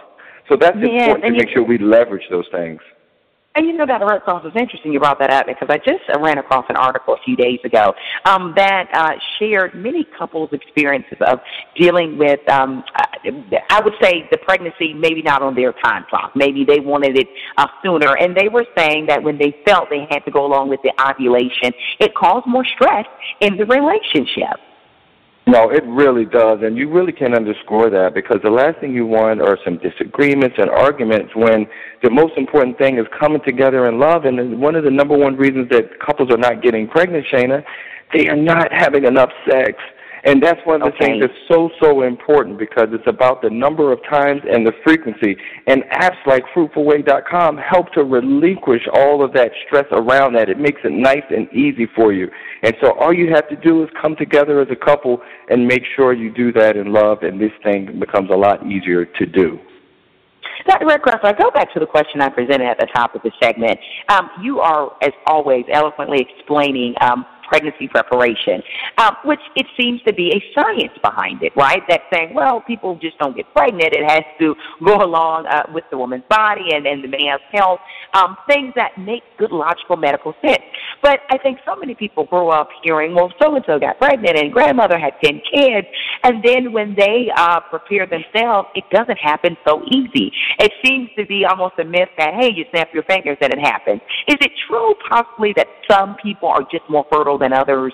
So 0.47 0.55
that's 0.55 0.77
yes. 0.79 1.07
important 1.07 1.25
to 1.25 1.31
make 1.31 1.49
sure 1.53 1.63
we 1.63 1.77
leverage 1.77 2.23
those 2.29 2.45
things. 2.51 2.79
And 3.57 3.65
you 3.65 3.73
know, 3.73 3.87
Dr. 3.87 4.05
Redcross, 4.05 4.45
it's 4.45 4.55
interesting 4.55 4.93
you 4.93 4.99
brought 4.99 5.17
that 5.17 5.31
up 5.31 5.47
because 5.47 5.67
I 5.67 5.77
just 5.79 6.03
ran 6.21 6.37
across 6.37 6.65
an 6.69 6.75
article 6.75 7.15
a 7.15 7.17
few 7.25 7.35
days 7.35 7.57
ago 7.65 7.91
um, 8.25 8.53
that 8.55 8.87
uh, 8.93 9.13
shared 9.39 9.73
many 9.73 10.05
couples' 10.15 10.49
experiences 10.51 11.17
of 11.25 11.39
dealing 11.75 12.19
with, 12.19 12.39
um, 12.51 12.83
I 13.71 13.81
would 13.83 13.95
say, 13.99 14.27
the 14.29 14.37
pregnancy 14.37 14.93
maybe 14.93 15.23
not 15.23 15.41
on 15.41 15.55
their 15.55 15.73
time 15.73 16.05
clock. 16.07 16.33
Maybe 16.35 16.65
they 16.65 16.79
wanted 16.79 17.17
it 17.17 17.27
uh, 17.57 17.65
sooner. 17.83 18.15
And 18.15 18.37
they 18.37 18.47
were 18.47 18.65
saying 18.77 19.07
that 19.07 19.23
when 19.23 19.39
they 19.39 19.55
felt 19.65 19.89
they 19.89 20.05
had 20.07 20.19
to 20.25 20.31
go 20.31 20.45
along 20.45 20.69
with 20.69 20.81
the 20.83 20.93
ovulation, 21.01 21.73
it 21.99 22.13
caused 22.13 22.45
more 22.45 22.65
stress 22.75 23.07
in 23.41 23.57
the 23.57 23.65
relationship. 23.65 24.59
No, 25.47 25.69
it 25.69 25.83
really 25.85 26.25
does, 26.25 26.59
and 26.61 26.77
you 26.77 26.91
really 26.91 27.13
can 27.13 27.33
underscore 27.33 27.89
that 27.89 28.13
because 28.13 28.39
the 28.43 28.49
last 28.49 28.79
thing 28.79 28.93
you 28.93 29.05
want 29.05 29.41
are 29.41 29.57
some 29.63 29.77
disagreements 29.77 30.57
and 30.59 30.69
arguments 30.69 31.33
when 31.35 31.65
the 32.03 32.09
most 32.09 32.33
important 32.35 32.77
thing 32.77 32.97
is 32.97 33.05
coming 33.17 33.39
together 33.45 33.85
in 33.85 33.97
love. 33.97 34.25
And 34.25 34.59
one 34.59 34.75
of 34.75 34.83
the 34.83 34.91
number 34.91 35.17
one 35.17 35.37
reasons 35.37 35.69
that 35.69 36.01
couples 36.05 36.31
are 36.31 36.37
not 36.37 36.61
getting 36.61 36.85
pregnant, 36.85 37.25
Shana, 37.31 37.63
they 38.13 38.27
are 38.27 38.35
not 38.35 38.73
having 38.73 39.05
enough 39.05 39.29
sex. 39.49 39.75
And 40.27 40.43
that's 40.43 40.59
one 40.65 40.81
of 40.81 40.91
the 40.91 40.95
okay. 40.97 41.05
things 41.05 41.21
that's 41.21 41.39
so, 41.49 41.69
so 41.81 42.01
important 42.01 42.59
because 42.59 42.89
it's 42.91 43.07
about 43.07 43.41
the 43.41 43.49
number 43.49 43.93
of 43.93 44.03
times 44.09 44.41
and 44.51 44.67
the 44.67 44.73
frequency. 44.83 45.37
And 45.67 45.83
apps 45.83 46.17
like 46.25 46.43
fruitfulway.com 46.53 47.57
help 47.57 47.93
to 47.93 48.03
relinquish 48.03 48.81
all 48.93 49.23
of 49.23 49.31
that 49.33 49.51
stress 49.65 49.85
around 49.91 50.33
that. 50.33 50.49
It 50.49 50.59
makes 50.59 50.81
it 50.83 50.91
nice 50.91 51.23
and 51.29 51.47
easy 51.53 51.87
for 51.95 52.11
you. 52.11 52.29
And 52.61 52.75
so 52.83 52.91
all 52.99 53.13
you 53.13 53.33
have 53.33 53.47
to 53.47 53.55
do 53.55 53.81
is 53.83 53.89
come 54.01 54.17
together 54.17 54.59
as 54.59 54.67
a 54.69 54.75
couple 54.75 55.21
and 55.49 55.65
make 55.65 55.83
sure 55.95 56.11
you 56.11 56.29
do 56.33 56.51
that 56.51 56.75
in 56.75 56.91
love, 56.91 57.19
and 57.21 57.39
this 57.39 57.53
thing 57.63 57.97
becomes 57.97 58.29
a 58.29 58.35
lot 58.35 58.65
easier 58.67 59.05
to 59.05 59.25
do. 59.25 59.57
Dr. 60.67 60.85
Redcross, 60.85 61.23
I 61.23 61.31
go 61.31 61.49
back 61.51 61.71
to 61.73 61.79
the 61.79 61.85
question 61.85 62.19
I 62.19 62.27
presented 62.27 62.67
at 62.67 62.77
the 62.79 62.87
top 62.93 63.15
of 63.15 63.21
the 63.21 63.31
segment. 63.41 63.79
Um, 64.09 64.29
you 64.41 64.59
are, 64.59 64.91
as 65.01 65.11
always, 65.25 65.63
eloquently 65.71 66.19
explaining 66.19 66.95
um, 66.99 67.25
pregnancy 67.47 67.87
preparation, 67.87 68.61
um, 68.97 69.15
which 69.25 69.39
it 69.55 69.65
seems 69.79 70.01
to 70.03 70.13
be 70.13 70.31
a 70.31 70.39
science 70.59 70.93
behind 71.01 71.43
it, 71.43 71.53
right? 71.55 71.81
That 71.89 72.01
saying, 72.11 72.33
well, 72.33 72.61
people 72.61 72.97
just 73.01 73.17
don't 73.19 73.35
get 73.35 73.45
pregnant. 73.53 73.93
It 73.93 74.09
has 74.09 74.23
to 74.39 74.55
go 74.83 74.95
along 74.95 75.47
uh, 75.47 75.63
with 75.73 75.83
the 75.91 75.97
woman's 75.97 76.23
body 76.29 76.73
and, 76.73 76.85
and 76.85 77.03
the 77.03 77.07
man's 77.07 77.41
health, 77.51 77.79
um, 78.13 78.37
things 78.47 78.73
that 78.75 78.97
make 78.97 79.23
good 79.37 79.51
logical 79.51 79.97
medical 79.97 80.33
sense. 80.41 80.63
But 81.01 81.19
I 81.29 81.37
think 81.37 81.59
so 81.65 81.75
many 81.75 81.95
people 81.95 82.25
grow 82.25 82.49
up 82.49 82.69
hearing, 82.83 83.15
well, 83.15 83.31
so-and-so 83.41 83.79
got 83.79 83.99
pregnant 83.99 84.37
and 84.37 84.51
grandmother 84.51 84.97
had 84.97 85.13
10 85.23 85.41
kids, 85.53 85.87
and 86.23 86.43
then 86.43 86.73
when 86.73 86.95
they 86.97 87.29
uh, 87.35 87.59
prepare 87.69 88.07
themselves, 88.07 88.69
it 88.75 88.83
doesn't 88.91 89.17
happen 89.17 89.55
so 89.67 89.83
easy. 89.91 90.31
It 90.59 90.71
seems 90.85 91.09
to 91.17 91.25
be 91.25 91.45
almost 91.45 91.75
a 91.79 91.83
myth 91.83 92.09
that, 92.17 92.33
hey, 92.33 92.51
you 92.53 92.65
snap 92.71 92.89
your 92.93 93.03
fingers 93.03 93.37
and 93.41 93.53
it 93.53 93.59
happens. 93.59 94.01
Is 94.27 94.37
it 94.41 94.51
true 94.67 94.93
possibly 95.09 95.53
that 95.55 95.67
some 95.89 96.15
people 96.21 96.49
are 96.49 96.63
just 96.71 96.83
more 96.89 97.05
fertile 97.11 97.37
than 97.37 97.53
others? 97.53 97.93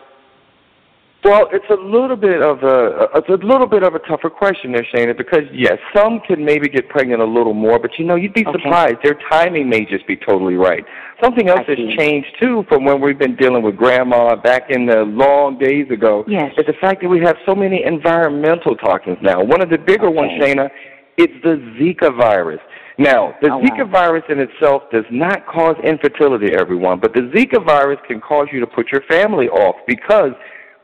Well, 1.26 1.48
it's 1.54 1.70
a 1.70 1.76
little 1.82 2.18
bit 2.18 2.42
of 2.42 2.64
a 2.64 3.08
it's 3.16 3.30
a 3.30 3.46
little 3.48 3.66
bit 3.66 3.82
of 3.82 3.96
a 3.96 4.00
tougher 4.00 4.30
question 4.30 4.74
there, 4.74 4.86
Shana, 4.94 5.16
because 5.18 5.44
yes, 5.54 5.78
some 5.96 6.20
can 6.28 6.44
maybe 6.44 6.68
get 6.68 6.90
pregnant 6.90 7.22
a 7.22 7.26
little 7.26 7.54
more, 7.54 7.80
but 7.80 7.92
you 7.98 8.04
know, 8.04 8.16
you'd 8.16 8.34
be 8.34 8.46
Okay. 8.46 8.52
surprised. 8.62 8.98
Their 9.06 9.18
timing 9.32 9.70
may 9.70 9.86
just 9.86 10.06
be 10.06 10.18
totally 10.18 10.56
right. 10.56 10.84
Something 11.24 11.48
else 11.48 11.62
I 11.66 11.72
has 11.72 11.78
see. 11.78 11.96
changed 11.96 12.28
too 12.42 12.66
from 12.68 12.84
when 12.84 13.00
we've 13.00 13.18
been 13.18 13.38
dealing 13.38 13.64
with 13.64 13.78
grandma 13.78 14.36
back 14.36 14.70
in 14.70 14.86
the 14.86 15.04
long 15.04 15.58
days 15.58 15.90
ago. 15.92 16.26
Yes. 16.28 16.52
Is 16.58 16.66
the 16.66 16.74
fact 16.82 17.02
that 17.04 17.08
we 17.08 17.22
have 17.22 17.38
so 17.46 17.56
many 17.56 17.86
environmental 17.86 18.76
toxins 18.76 19.18
now. 19.22 19.42
One 19.42 19.62
of 19.62 19.70
the 19.70 19.78
bigger 19.78 20.12
ones, 20.12 20.32
Shana, 20.42 20.70
it's 21.18 21.34
the 21.44 21.56
Zika 21.80 22.16
virus. 22.18 22.60
Now, 22.98 23.36
the 23.42 23.50
Oh, 23.50 23.58
wow. 23.58 23.64
Zika 23.64 23.92
virus 23.92 24.24
in 24.30 24.40
itself 24.40 24.84
does 24.92 25.06
not 25.12 25.46
cause 25.48 25.76
infertility, 25.84 26.54
everyone, 26.54 27.00
but 27.00 27.14
the 27.14 27.22
Zika 27.34 27.64
virus 27.66 28.00
can 28.08 28.22
cause 28.22 28.48
you 28.52 28.60
to 28.60 28.68
put 28.68 28.92
your 28.92 29.02
family 29.10 29.50
off 29.50 29.76
because 29.88 30.32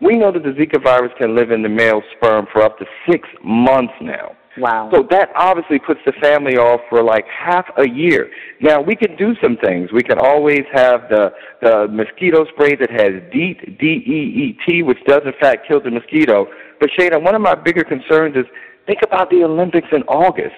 we 0.01 0.17
know 0.17 0.31
that 0.31 0.43
the 0.43 0.51
Zika 0.51 0.81
virus 0.81 1.11
can 1.17 1.35
live 1.35 1.51
in 1.51 1.61
the 1.61 1.69
male 1.69 2.01
sperm 2.15 2.47
for 2.51 2.63
up 2.63 2.79
to 2.79 2.85
six 3.09 3.27
months 3.43 3.93
now. 4.01 4.35
Wow. 4.57 4.89
So 4.93 5.07
that 5.11 5.29
obviously 5.35 5.79
puts 5.79 5.99
the 6.05 6.11
family 6.21 6.57
off 6.57 6.81
for 6.89 7.03
like 7.03 7.25
half 7.27 7.65
a 7.77 7.87
year. 7.87 8.29
Now 8.59 8.81
we 8.81 8.95
can 8.95 9.15
do 9.15 9.33
some 9.41 9.57
things. 9.57 9.91
We 9.93 10.01
can 10.01 10.17
always 10.19 10.63
have 10.73 11.01
the 11.09 11.31
the 11.61 11.87
mosquito 11.87 12.45
spray 12.53 12.75
that 12.75 12.89
has 12.89 13.21
DEET, 13.31 13.79
D 13.79 13.85
E 13.85 14.19
E 14.43 14.57
T, 14.67 14.83
which 14.83 14.97
does 15.05 15.21
in 15.25 15.33
fact 15.39 15.67
kill 15.67 15.79
the 15.81 15.91
mosquito. 15.91 16.47
But 16.79 16.89
Shana, 16.97 17.21
one 17.21 17.35
of 17.35 17.41
my 17.41 17.55
bigger 17.55 17.83
concerns 17.83 18.35
is 18.35 18.45
think 18.85 18.99
about 19.03 19.29
the 19.29 19.43
Olympics 19.43 19.87
in 19.91 20.03
August. 20.03 20.55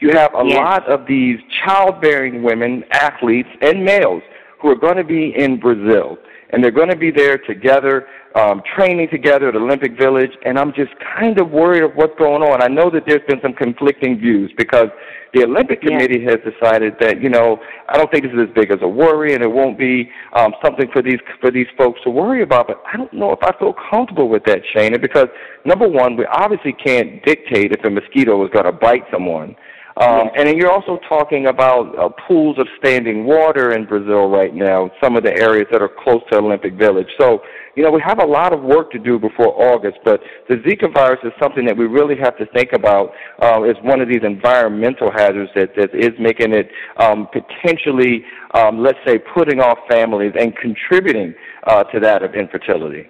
You 0.00 0.10
have 0.10 0.34
a 0.34 0.44
Yes. 0.44 0.56
lot 0.56 0.86
of 0.86 1.06
these 1.06 1.38
childbearing 1.64 2.42
women, 2.42 2.84
athletes, 2.92 3.48
and 3.60 3.84
males 3.84 4.22
who 4.58 4.70
are 4.70 4.74
going 4.74 4.96
to 4.96 5.04
be 5.04 5.36
in 5.36 5.56
Brazil, 5.58 6.18
and 6.54 6.62
they're 6.62 6.70
going 6.70 6.88
to 6.88 6.96
be 6.96 7.10
there 7.10 7.36
together, 7.36 8.06
um, 8.36 8.62
training 8.76 9.08
together 9.10 9.48
at 9.48 9.56
Olympic 9.56 9.98
Village. 9.98 10.30
And 10.46 10.56
I'm 10.56 10.72
just 10.72 10.92
kind 11.18 11.40
of 11.40 11.50
worried 11.50 11.82
of 11.82 11.92
what's 11.96 12.16
going 12.16 12.42
on. 12.42 12.62
I 12.62 12.68
know 12.68 12.90
that 12.90 13.02
there's 13.08 13.26
been 13.26 13.40
some 13.42 13.54
conflicting 13.54 14.20
views 14.20 14.52
because 14.56 14.88
the 15.32 15.42
Olympic 15.42 15.80
Yeah. 15.82 15.88
Committee 15.88 16.22
has 16.24 16.38
decided 16.48 16.94
that 17.00 17.20
you 17.20 17.28
know 17.28 17.60
I 17.88 17.96
don't 17.96 18.08
think 18.12 18.22
this 18.22 18.32
is 18.32 18.48
as 18.48 18.54
big 18.54 18.70
as 18.70 18.78
a 18.82 18.88
worry, 18.88 19.34
and 19.34 19.42
it 19.42 19.50
won't 19.50 19.76
be 19.76 20.08
um, 20.34 20.54
something 20.64 20.88
for 20.92 21.02
these 21.02 21.18
for 21.40 21.50
these 21.50 21.66
folks 21.76 22.00
to 22.04 22.10
worry 22.10 22.42
about. 22.42 22.68
But 22.68 22.80
I 22.90 22.96
don't 22.96 23.12
know 23.12 23.32
if 23.32 23.42
I 23.42 23.50
feel 23.58 23.74
comfortable 23.90 24.28
with 24.28 24.44
that, 24.44 24.62
Shana, 24.72 25.02
because 25.02 25.26
number 25.64 25.88
one, 25.88 26.16
we 26.16 26.24
obviously 26.26 26.72
can't 26.72 27.20
dictate 27.24 27.72
if 27.72 27.84
a 27.84 27.90
mosquito 27.90 28.42
is 28.44 28.50
going 28.52 28.66
to 28.66 28.72
bite 28.72 29.02
someone. 29.12 29.56
Um, 29.96 30.30
and 30.36 30.48
then 30.48 30.56
you're 30.56 30.72
also 30.72 30.98
talking 31.08 31.46
about 31.46 31.96
uh, 31.96 32.08
pools 32.26 32.58
of 32.58 32.66
standing 32.78 33.26
water 33.26 33.72
in 33.72 33.84
Brazil 33.84 34.28
right 34.28 34.52
now, 34.52 34.90
some 35.02 35.16
of 35.16 35.22
the 35.22 35.32
areas 35.32 35.68
that 35.70 35.80
are 35.82 35.90
close 36.02 36.20
to 36.32 36.38
Olympic 36.38 36.74
Village. 36.74 37.06
So, 37.20 37.42
you 37.76 37.84
know, 37.84 37.92
we 37.92 38.02
have 38.04 38.18
a 38.18 38.24
lot 38.24 38.52
of 38.52 38.60
work 38.60 38.90
to 38.90 38.98
do 38.98 39.20
before 39.20 39.54
August, 39.62 39.98
but 40.04 40.20
the 40.48 40.56
Zika 40.56 40.92
virus 40.92 41.20
is 41.22 41.32
something 41.40 41.64
that 41.66 41.76
we 41.76 41.86
really 41.86 42.16
have 42.16 42.36
to 42.38 42.46
think 42.46 42.72
about 42.72 43.12
uh, 43.40 43.62
as 43.62 43.76
one 43.82 44.00
of 44.00 44.08
these 44.08 44.22
environmental 44.24 45.12
hazards 45.12 45.50
that, 45.54 45.76
that 45.76 45.94
is 45.94 46.10
making 46.18 46.52
it 46.52 46.68
um, 46.96 47.28
potentially, 47.32 48.24
um, 48.54 48.82
let's 48.82 48.98
say, 49.06 49.18
putting 49.18 49.60
off 49.60 49.78
families 49.88 50.32
and 50.38 50.56
contributing 50.56 51.34
uh, 51.68 51.84
to 51.84 52.00
that 52.00 52.24
of 52.24 52.34
infertility. 52.34 53.08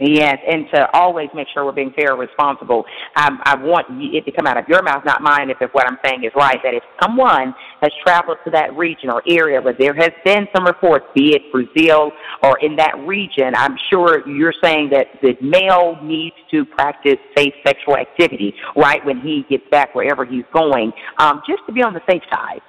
Yes, 0.00 0.38
and 0.46 0.66
to 0.72 0.88
always 0.92 1.28
make 1.34 1.48
sure 1.52 1.64
we're 1.64 1.72
being 1.72 1.92
fair 1.96 2.12
and 2.12 2.20
responsible. 2.20 2.84
I, 3.16 3.36
I 3.44 3.54
want 3.56 3.86
it 3.90 4.24
to 4.26 4.32
come 4.32 4.46
out 4.46 4.56
of 4.56 4.68
your 4.68 4.82
mouth, 4.82 5.04
not 5.04 5.22
mine, 5.22 5.50
if, 5.50 5.56
if 5.60 5.70
what 5.72 5.88
I'm 5.88 5.98
saying 6.04 6.22
is 6.22 6.30
right. 6.36 6.58
That 6.62 6.74
if 6.74 6.84
someone 7.02 7.52
has 7.82 7.90
traveled 8.04 8.38
to 8.44 8.50
that 8.52 8.76
region 8.76 9.10
or 9.10 9.22
area 9.28 9.60
where 9.60 9.74
there 9.76 9.94
has 9.94 10.10
been 10.24 10.46
some 10.54 10.64
reports, 10.66 11.06
be 11.14 11.34
it 11.34 11.42
Brazil 11.50 12.12
or 12.44 12.58
in 12.60 12.76
that 12.76 12.96
region, 13.06 13.54
I'm 13.56 13.76
sure 13.90 14.26
you're 14.28 14.54
saying 14.62 14.90
that 14.90 15.06
the 15.20 15.36
male 15.42 15.98
needs 16.02 16.36
to 16.52 16.64
practice 16.64 17.18
safe 17.36 17.54
sexual 17.66 17.96
activity, 17.96 18.54
right, 18.76 19.04
when 19.04 19.20
he 19.20 19.44
gets 19.50 19.64
back 19.70 19.94
wherever 19.96 20.24
he's 20.24 20.44
going, 20.52 20.92
um, 21.18 21.42
just 21.48 21.62
to 21.66 21.72
be 21.72 21.82
on 21.82 21.92
the 21.92 22.02
safe 22.08 22.22
side. 22.30 22.60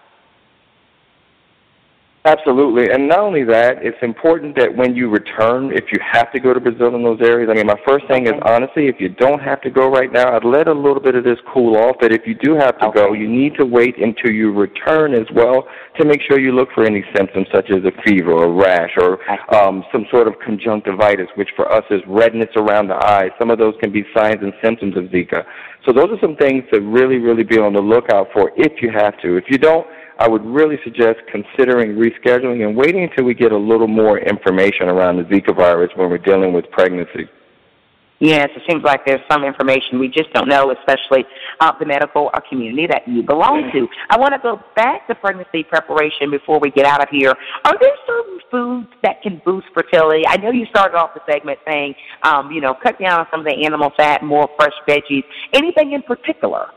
Absolutely. 2.25 2.91
And 2.91 3.07
not 3.07 3.19
only 3.19 3.45
that, 3.45 3.77
it's 3.81 3.97
important 4.01 4.57
that 4.57 4.75
when 4.75 4.93
you 4.93 5.09
return, 5.09 5.71
if 5.71 5.85
you 5.89 5.99
have 6.03 6.29
to 6.33 6.39
go 6.39 6.53
to 6.53 6.59
Brazil 6.59 6.93
in 6.93 7.01
those 7.01 7.21
areas, 7.21 7.49
I 7.49 7.55
mean, 7.55 7.65
my 7.65 7.79
first 7.87 8.07
thing 8.07 8.27
is 8.27 8.33
honestly, 8.43 8.87
if 8.87 8.99
you 8.99 9.07
don't 9.07 9.39
have 9.39 9.61
to 9.61 9.69
go 9.69 9.89
right 9.89 10.11
now, 10.11 10.35
I'd 10.35 10.43
let 10.43 10.67
a 10.67 10.73
little 10.73 10.99
bit 10.99 11.15
of 11.15 11.23
this 11.23 11.37
cool 11.53 11.77
off. 11.77 11.95
But 12.01 12.11
if 12.11 12.27
you 12.27 12.35
do 12.35 12.55
have 12.55 12.77
to 12.79 12.91
go, 12.93 13.13
you 13.13 13.29
need 13.29 13.55
to 13.57 13.65
wait 13.65 13.97
until 13.97 14.31
you 14.31 14.51
return 14.51 15.13
as 15.13 15.27
well 15.33 15.65
to 15.97 16.05
make 16.05 16.21
sure 16.21 16.41
you 16.41 16.51
look 16.51 16.67
for 16.75 16.83
any 16.83 17.05
symptoms 17.15 17.47
such 17.53 17.71
as 17.71 17.85
a 17.85 17.91
fever 18.03 18.33
or 18.33 18.53
rash 18.53 18.91
or 18.97 19.17
um, 19.55 19.85
some 19.89 20.05
sort 20.11 20.27
of 20.27 20.33
conjunctivitis, 20.45 21.27
which 21.35 21.49
for 21.55 21.71
us 21.71 21.85
is 21.89 22.01
redness 22.05 22.49
around 22.57 22.89
the 22.89 22.95
eyes. 22.95 23.29
Some 23.39 23.49
of 23.49 23.59
those 23.59 23.75
can 23.79 23.93
be 23.93 24.03
signs 24.13 24.39
and 24.41 24.51
symptoms 24.61 24.97
of 24.97 25.05
Zika. 25.05 25.45
So 25.85 25.93
those 25.93 26.09
are 26.11 26.19
some 26.21 26.35
things 26.35 26.65
to 26.73 26.81
really, 26.81 27.17
really 27.17 27.43
be 27.43 27.57
on 27.57 27.71
the 27.71 27.81
lookout 27.81 28.27
for 28.33 28.51
if 28.57 28.81
you 28.81 28.91
have 28.91 29.17
to. 29.21 29.37
If 29.37 29.45
you 29.47 29.57
don't, 29.57 29.87
I 30.19 30.27
would 30.27 30.45
really 30.45 30.77
suggest 30.83 31.19
considering 31.31 31.95
rescheduling 31.95 32.67
and 32.67 32.75
waiting 32.75 33.03
until 33.03 33.23
we 33.23 33.33
get 33.33 33.53
a 33.53 33.57
little 33.57 33.87
more 33.87 34.19
information 34.19 34.89
around 34.89 35.15
the 35.15 35.23
Zika 35.23 35.55
virus 35.55 35.89
when 35.95 36.09
we're 36.09 36.17
dealing 36.17 36.51
with 36.51 36.69
pregnancy. 36.71 37.29
Yes, 38.19 38.49
it 38.53 38.63
seems 38.69 38.83
like 38.83 39.05
there's 39.05 39.21
some 39.31 39.45
information 39.45 39.97
we 39.97 40.09
just 40.09 40.31
don't 40.33 40.49
know, 40.49 40.75
especially 40.77 41.23
uh, 41.61 41.71
the 41.79 41.85
medical 41.85 42.29
uh, 42.33 42.41
community 42.49 42.85
that 42.87 43.07
you 43.07 43.23
belong 43.23 43.71
to. 43.71 43.87
I 44.09 44.17
want 44.17 44.33
to 44.33 44.39
go 44.39 44.61
back 44.75 45.07
to 45.07 45.15
pregnancy 45.15 45.63
preparation 45.63 46.29
before 46.29 46.59
we 46.59 46.69
get 46.69 46.85
out 46.85 47.01
of 47.01 47.07
here. 47.09 47.33
Are 47.63 47.75
there 47.79 47.95
certain 48.05 48.39
foods 48.51 48.89
that 49.03 49.21
can 49.21 49.41
boost 49.45 49.67
fertility? 49.73 50.23
I 50.27 50.35
know 50.35 50.51
you 50.51 50.65
started 50.65 50.97
off 50.97 51.11
the 51.13 51.21
segment 51.31 51.59
saying, 51.65 51.95
um, 52.23 52.51
you 52.51 52.59
know, 52.59 52.75
cut 52.83 52.99
down 52.99 53.21
on 53.21 53.27
some 53.31 53.39
of 53.39 53.45
the 53.45 53.65
animal 53.65 53.91
fat, 53.95 54.21
more 54.21 54.49
fresh 54.57 54.75
veggies. 54.85 55.23
Anything 55.53 55.93
in 55.93 56.01
particular? 56.01 56.71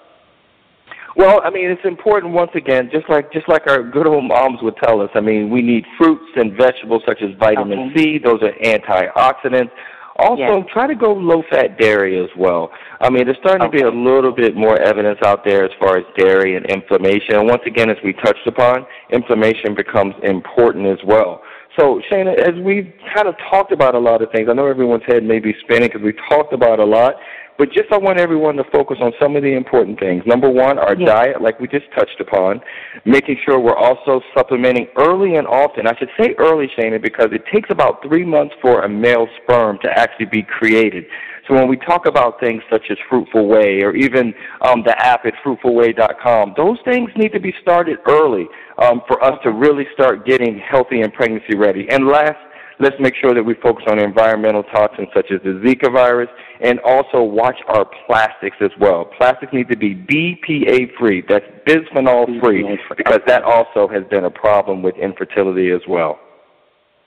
Well, 1.17 1.41
I 1.45 1.51
mean, 1.51 1.71
it's 1.71 1.85
important 1.85 2.33
once 2.33 2.53
again, 2.55 2.89
just 2.93 3.09
like 3.09 3.33
just 3.33 3.49
like 3.49 3.67
our 3.67 3.83
good 3.83 4.07
old 4.07 4.25
moms 4.25 4.61
would 4.63 4.77
tell 4.83 5.01
us. 5.01 5.11
I 5.15 5.21
mean, 5.21 5.51
we 5.51 5.61
need 5.63 5.85
fruits 5.99 6.25
and 6.37 6.57
vegetables 6.57 7.03
such 7.07 7.21
as 7.23 7.31
vitamin 7.39 7.93
C. 7.97 8.19
Those 8.19 8.41
are 8.43 8.53
antioxidants. 8.65 9.71
Also, 10.17 10.37
Yes. 10.59 10.67
try 10.71 10.87
to 10.87 10.95
go 10.95 11.13
low-fat 11.15 11.79
dairy 11.79 12.19
as 12.23 12.29
well. 12.37 12.71
I 13.01 13.09
mean, 13.09 13.25
there's 13.25 13.39
starting 13.39 13.63
to 13.71 13.75
be 13.75 13.83
a 13.83 13.91
little 13.91 14.31
bit 14.31 14.55
more 14.55 14.79
evidence 14.79 15.19
out 15.25 15.43
there 15.43 15.65
as 15.65 15.71
far 15.81 15.97
as 15.97 16.05
dairy 16.17 16.55
and 16.55 16.67
inflammation. 16.67 17.37
And 17.37 17.49
once 17.49 17.63
again, 17.65 17.89
as 17.89 17.97
we 18.05 18.13
touched 18.13 18.47
upon, 18.47 18.87
inflammation 19.11 19.75
becomes 19.75 20.15
important 20.23 20.87
as 20.87 21.03
well. 21.03 21.43
So, 21.79 22.03
Shana, 22.11 22.35
as 22.39 22.55
we've 22.63 22.93
kind 23.15 23.27
of 23.27 23.35
talked 23.51 23.73
about 23.73 23.95
a 23.95 23.99
lot 23.99 24.21
of 24.21 24.31
things, 24.31 24.49
I 24.51 24.53
know 24.53 24.67
everyone's 24.67 25.05
head 25.07 25.25
may 25.25 25.39
be 25.39 25.55
spinning 25.61 25.89
because 25.89 26.03
we 26.03 26.13
talked 26.29 26.53
about 26.53 26.79
a 26.79 26.85
lot, 26.85 27.15
but 27.63 27.71
just 27.71 27.93
I 27.93 27.97
want 27.97 28.19
everyone 28.19 28.57
to 28.57 28.65
focus 28.73 28.99
on 29.01 29.13
some 29.23 29.37
of 29.37 29.45
the 29.45 29.53
important 29.53 30.01
things. 30.01 30.25
Number 30.27 30.51
one, 30.51 30.81
our 30.81 30.97
Yes. 30.97 31.07
diet, 31.09 31.43
like 31.43 31.61
we 31.61 31.69
just 31.69 31.87
touched 31.97 32.19
upon, 32.19 32.61
making 33.05 33.37
sure 33.45 33.61
we're 33.61 33.77
also 33.77 34.21
supplementing 34.35 34.89
early 34.97 35.37
and 35.37 35.47
often. 35.47 35.87
I 35.87 35.95
should 35.97 36.11
say 36.19 36.35
early, 36.39 36.67
Shana, 36.77 37.01
because 37.01 37.29
it 37.31 37.45
takes 37.53 37.71
about 37.71 38.03
three 38.03 38.25
months 38.25 38.53
for 38.61 38.83
a 38.83 38.89
male 38.89 39.29
sperm 39.41 39.79
to 39.85 39.97
actually 39.97 40.27
be 40.27 40.43
created. 40.43 41.05
So 41.47 41.55
when 41.55 41.69
we 41.69 41.77
talk 41.77 42.07
about 42.07 42.41
things 42.41 42.65
such 42.69 42.91
as 42.91 42.99
Fruitful 43.09 43.47
Way 43.47 43.83
or 43.85 43.95
even 43.95 44.35
um, 44.63 44.83
the 44.85 45.01
app 45.01 45.25
at 45.25 45.35
fruitfulway.com, 45.45 46.55
those 46.57 46.79
things 46.85 47.11
need 47.15 47.33
to 47.33 47.41
be 47.41 47.55
started 47.63 47.99
early 48.09 48.49
um, 48.79 49.03
for 49.07 49.23
us 49.23 49.39
to 49.45 49.53
really 49.53 49.87
start 49.95 50.27
getting 50.27 50.59
healthy 50.59 51.03
and 51.03 51.13
pregnancy 51.13 51.55
ready. 51.55 51.87
And 51.91 52.09
last, 52.09 52.39
let's 52.81 52.97
make 53.01 53.15
sure 53.21 53.35
that 53.35 53.43
we 53.43 53.55
focus 53.55 53.85
on 53.89 53.99
environmental 53.99 54.63
toxins 54.65 55.09
such 55.15 55.31
as 55.31 55.41
the 55.43 55.61
Zika 55.65 55.93
virus 55.93 56.29
and 56.61 56.81
also 56.81 57.23
watch 57.23 57.57
our 57.69 57.85
plastics 58.07 58.57
as 58.61 58.71
well. 58.81 59.05
Plastics 59.17 59.53
need 59.53 59.69
to 59.69 59.77
be 59.77 59.95
BPA 59.95 60.97
free. 60.99 61.23
That's 61.29 61.45
bisphenol 61.67 62.41
free 62.41 62.79
because 62.97 63.21
that 63.27 63.43
also 63.43 63.89
has 63.89 64.05
been 64.11 64.25
a 64.25 64.31
problem 64.31 64.83
with 64.83 64.97
infertility 64.97 65.71
as 65.71 65.81
well. 65.89 66.19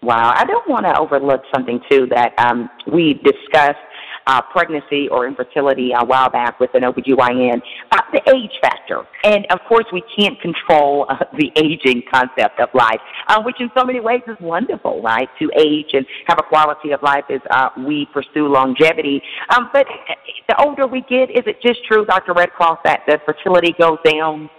Wow, 0.02 0.34
I 0.36 0.46
don't 0.46 0.70
want 0.70 0.86
to 0.86 1.00
overlook 1.00 1.42
something 1.54 1.80
too 1.90 2.06
that 2.12 2.38
um, 2.38 2.70
we 2.92 3.16
discussed 3.24 3.80
uh, 4.28 4.42
pregnancy 4.42 5.08
or 5.10 5.28
infertility 5.28 5.92
a 5.98 6.04
while 6.04 6.30
back 6.30 6.60
with 6.60 6.74
an 6.74 6.82
OBGYN, 6.82 7.62
uh, 7.92 8.02
the 8.12 8.22
age 8.34 8.52
factor. 8.62 9.04
And 9.24 9.46
of 9.52 9.60
course, 9.68 9.86
we 9.92 10.04
can't 10.18 10.40
control 10.42 11.06
uh, 11.10 11.18
the 11.38 11.52
aging 11.56 12.04
concept 12.12 12.60
of 12.60 12.70
life, 12.74 13.00
uh, 13.28 13.42
which 13.44 13.60
in 13.60 13.70
so 13.78 13.86
many 13.86 14.00
ways 14.00 14.22
is 14.28 14.38
wonderful, 14.40 15.02
right? 15.02 15.30
To 15.40 15.52
age 15.58 15.88
and 15.94 16.06
have 16.28 16.40
a 16.40 16.44
quality 16.44 16.92
of 16.92 17.02
life 17.04 17.26
as 17.30 17.42
uh, 17.50 17.70
we 17.86 18.08
pursue 18.14 18.48
longevity. 18.48 19.22
Um, 19.56 19.70
but 19.74 19.86
the 20.48 20.62
older 20.62 20.88
we 20.88 21.02
get, 21.02 21.30
is 21.30 21.44
it 21.46 21.62
just 21.62 21.84
true, 21.86 22.06
Dr. 22.06 22.34
Redcross, 22.34 22.80
that 22.84 23.02
the 23.08 23.20
fertility 23.26 23.74
goes 23.80 23.98
down? 24.06 24.50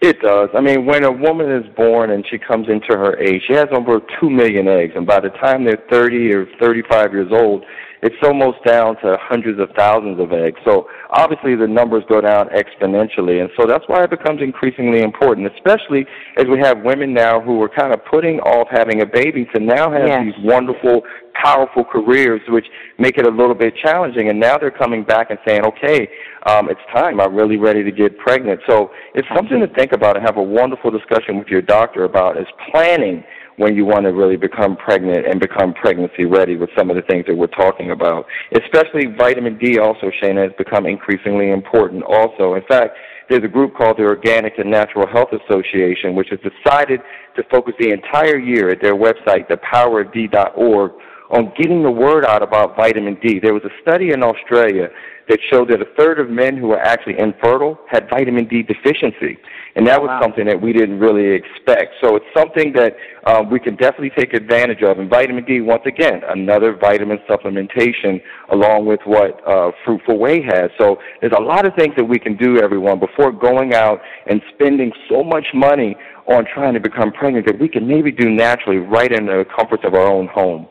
It 0.00 0.20
does. 0.20 0.48
I 0.54 0.60
mean, 0.60 0.86
when 0.86 1.04
a 1.04 1.12
woman 1.12 1.50
is 1.50 1.64
born 1.76 2.10
and 2.10 2.24
she 2.28 2.38
comes 2.38 2.68
into 2.68 2.96
her 2.96 3.18
age, 3.18 3.42
she 3.46 3.52
has 3.52 3.68
over 3.70 4.00
2 4.20 4.30
million 4.30 4.66
eggs. 4.66 4.92
And 4.96 5.06
by 5.06 5.20
the 5.20 5.30
time 5.30 5.64
they're 5.64 5.82
30 5.90 6.32
or 6.32 6.46
35 6.60 7.12
years 7.12 7.30
old, 7.32 7.64
it's 8.04 8.14
almost 8.22 8.62
down 8.66 8.96
to 9.00 9.16
hundreds 9.18 9.58
of 9.58 9.70
thousands 9.78 10.20
of 10.20 10.30
eggs. 10.30 10.60
So 10.66 10.86
obviously 11.08 11.56
the 11.56 11.66
numbers 11.66 12.04
go 12.06 12.20
down 12.20 12.48
exponentially, 12.50 13.40
and 13.40 13.48
so 13.58 13.66
that's 13.66 13.84
why 13.86 14.04
it 14.04 14.10
becomes 14.10 14.42
increasingly 14.42 15.00
important, 15.00 15.50
especially 15.54 16.04
as 16.36 16.44
we 16.44 16.58
have 16.58 16.82
women 16.82 17.14
now 17.14 17.40
who 17.40 17.62
are 17.62 17.68
kind 17.68 17.94
of 17.94 18.04
putting 18.04 18.40
off 18.40 18.68
having 18.70 19.00
a 19.00 19.06
baby 19.06 19.48
to 19.54 19.60
now 19.60 19.90
have 19.90 20.06
yes. 20.06 20.22
these 20.22 20.44
wonderful, 20.44 21.00
powerful 21.32 21.82
careers, 21.82 22.42
which 22.48 22.66
make 22.98 23.16
it 23.16 23.26
a 23.26 23.30
little 23.30 23.54
bit 23.54 23.72
challenging. 23.82 24.28
And 24.28 24.38
now 24.38 24.58
they're 24.58 24.70
coming 24.70 25.02
back 25.02 25.30
and 25.30 25.38
saying, 25.46 25.64
okay, 25.64 26.06
um, 26.44 26.68
it's 26.68 26.80
time. 26.94 27.22
I'm 27.22 27.34
really 27.34 27.56
ready 27.56 27.82
to 27.82 27.90
get 27.90 28.18
pregnant. 28.18 28.60
So 28.68 28.90
it's 29.14 29.28
something 29.34 29.60
to 29.60 29.66
think 29.68 29.92
about 29.92 30.18
and 30.18 30.26
have 30.26 30.36
a 30.36 30.42
wonderful 30.42 30.90
discussion 30.90 31.38
with 31.38 31.48
your 31.48 31.62
doctor 31.62 32.04
about 32.04 32.36
is 32.36 32.46
planning 32.70 33.24
when 33.56 33.74
you 33.74 33.84
want 33.84 34.04
to 34.04 34.12
really 34.12 34.36
become 34.36 34.76
pregnant 34.76 35.26
and 35.26 35.40
become 35.40 35.74
pregnancy 35.74 36.24
ready 36.24 36.56
with 36.56 36.70
some 36.76 36.90
of 36.90 36.96
the 36.96 37.02
things 37.02 37.24
that 37.26 37.36
we're 37.36 37.46
talking 37.46 37.90
about. 37.90 38.26
Especially 38.52 39.06
vitamin 39.06 39.58
D 39.58 39.78
also, 39.78 40.10
Shana, 40.22 40.42
has 40.42 40.52
become 40.58 40.86
increasingly 40.86 41.50
important 41.50 42.02
also. 42.02 42.54
In 42.54 42.62
fact, 42.68 42.96
there's 43.28 43.44
a 43.44 43.48
group 43.48 43.74
called 43.74 43.96
the 43.96 44.02
Organic 44.02 44.58
and 44.58 44.70
Natural 44.70 45.06
Health 45.06 45.30
Association, 45.32 46.14
which 46.14 46.28
has 46.30 46.40
decided 46.40 47.00
to 47.36 47.42
focus 47.50 47.74
the 47.78 47.90
entire 47.90 48.38
year 48.38 48.70
at 48.70 48.82
their 48.82 48.94
website, 48.94 49.48
thepowerofd.org, 49.48 50.92
on 51.30 51.52
getting 51.56 51.82
the 51.82 51.90
word 51.90 52.24
out 52.24 52.42
about 52.42 52.76
vitamin 52.76 53.18
D. 53.22 53.40
There 53.42 53.54
was 53.54 53.64
a 53.64 53.70
study 53.80 54.10
in 54.10 54.22
Australia 54.22 54.88
that 55.28 55.38
showed 55.50 55.70
that 55.70 55.80
a 55.80 55.86
third 55.98 56.20
of 56.20 56.28
men 56.28 56.56
who 56.56 56.68
were 56.68 56.78
actually 56.78 57.18
infertile 57.18 57.78
had 57.90 58.10
vitamin 58.10 58.46
D 58.46 58.62
deficiency. 58.62 59.38
And 59.76 59.86
that 59.88 60.00
was 60.00 60.08
wow. 60.08 60.20
something 60.22 60.46
that 60.46 60.60
we 60.60 60.72
didn't 60.72 61.00
really 61.00 61.34
expect. 61.34 61.94
So 62.00 62.14
it's 62.14 62.26
something 62.36 62.72
that 62.74 62.96
uh, 63.24 63.42
we 63.50 63.58
can 63.58 63.74
definitely 63.74 64.12
take 64.16 64.32
advantage 64.32 64.82
of. 64.82 64.98
And 64.98 65.10
vitamin 65.10 65.44
D, 65.44 65.60
once 65.60 65.82
again, 65.84 66.22
another 66.28 66.76
vitamin 66.76 67.18
supplementation 67.28 68.20
along 68.52 68.86
with 68.86 69.00
what 69.04 69.46
uh, 69.48 69.72
Fruitful 69.84 70.18
Whey 70.18 70.42
has. 70.42 70.70
So 70.78 70.98
there's 71.20 71.32
a 71.36 71.42
lot 71.42 71.66
of 71.66 71.74
things 71.74 71.94
that 71.96 72.04
we 72.04 72.20
can 72.20 72.36
do, 72.36 72.58
everyone, 72.58 73.00
before 73.00 73.32
going 73.32 73.74
out 73.74 74.00
and 74.26 74.40
spending 74.54 74.92
so 75.08 75.24
much 75.24 75.46
money 75.52 75.96
on 76.26 76.46
trying 76.54 76.74
to 76.74 76.80
become 76.80 77.10
pregnant 77.12 77.46
that 77.46 77.58
we 77.58 77.68
can 77.68 77.86
maybe 77.86 78.12
do 78.12 78.30
naturally 78.30 78.78
right 78.78 79.12
in 79.12 79.26
the 79.26 79.44
comforts 79.54 79.82
of 79.84 79.94
our 79.94 80.06
own 80.06 80.28
home. 80.28 80.68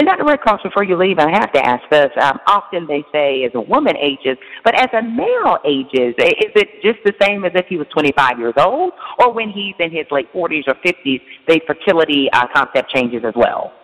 And 0.00 0.06
Dr. 0.06 0.24
Redcross, 0.24 0.62
before 0.62 0.82
you 0.82 0.96
leave, 0.96 1.18
I 1.18 1.28
have 1.30 1.52
to 1.52 1.60
ask 1.62 1.82
this. 1.90 2.10
Um, 2.22 2.40
often 2.46 2.86
they 2.86 3.04
say 3.12 3.44
as 3.44 3.52
a 3.54 3.60
woman 3.60 3.98
ages, 3.98 4.38
but 4.64 4.74
as 4.74 4.88
a 4.94 5.02
male 5.02 5.58
ages, 5.66 6.14
is 6.16 6.52
it 6.56 6.80
just 6.82 7.00
the 7.04 7.12
same 7.20 7.44
as 7.44 7.52
if 7.54 7.66
he 7.66 7.76
was 7.76 7.86
25 7.92 8.38
years 8.38 8.54
old, 8.56 8.94
or 9.18 9.30
when 9.30 9.50
he's 9.50 9.74
in 9.78 9.90
his 9.90 10.06
late 10.10 10.32
40s 10.32 10.68
or 10.68 10.74
50s, 10.76 11.20
the 11.46 11.60
fertility 11.66 12.30
uh, 12.32 12.46
concept 12.56 12.88
changes 12.88 13.24
as 13.26 13.34
well? 13.36 13.74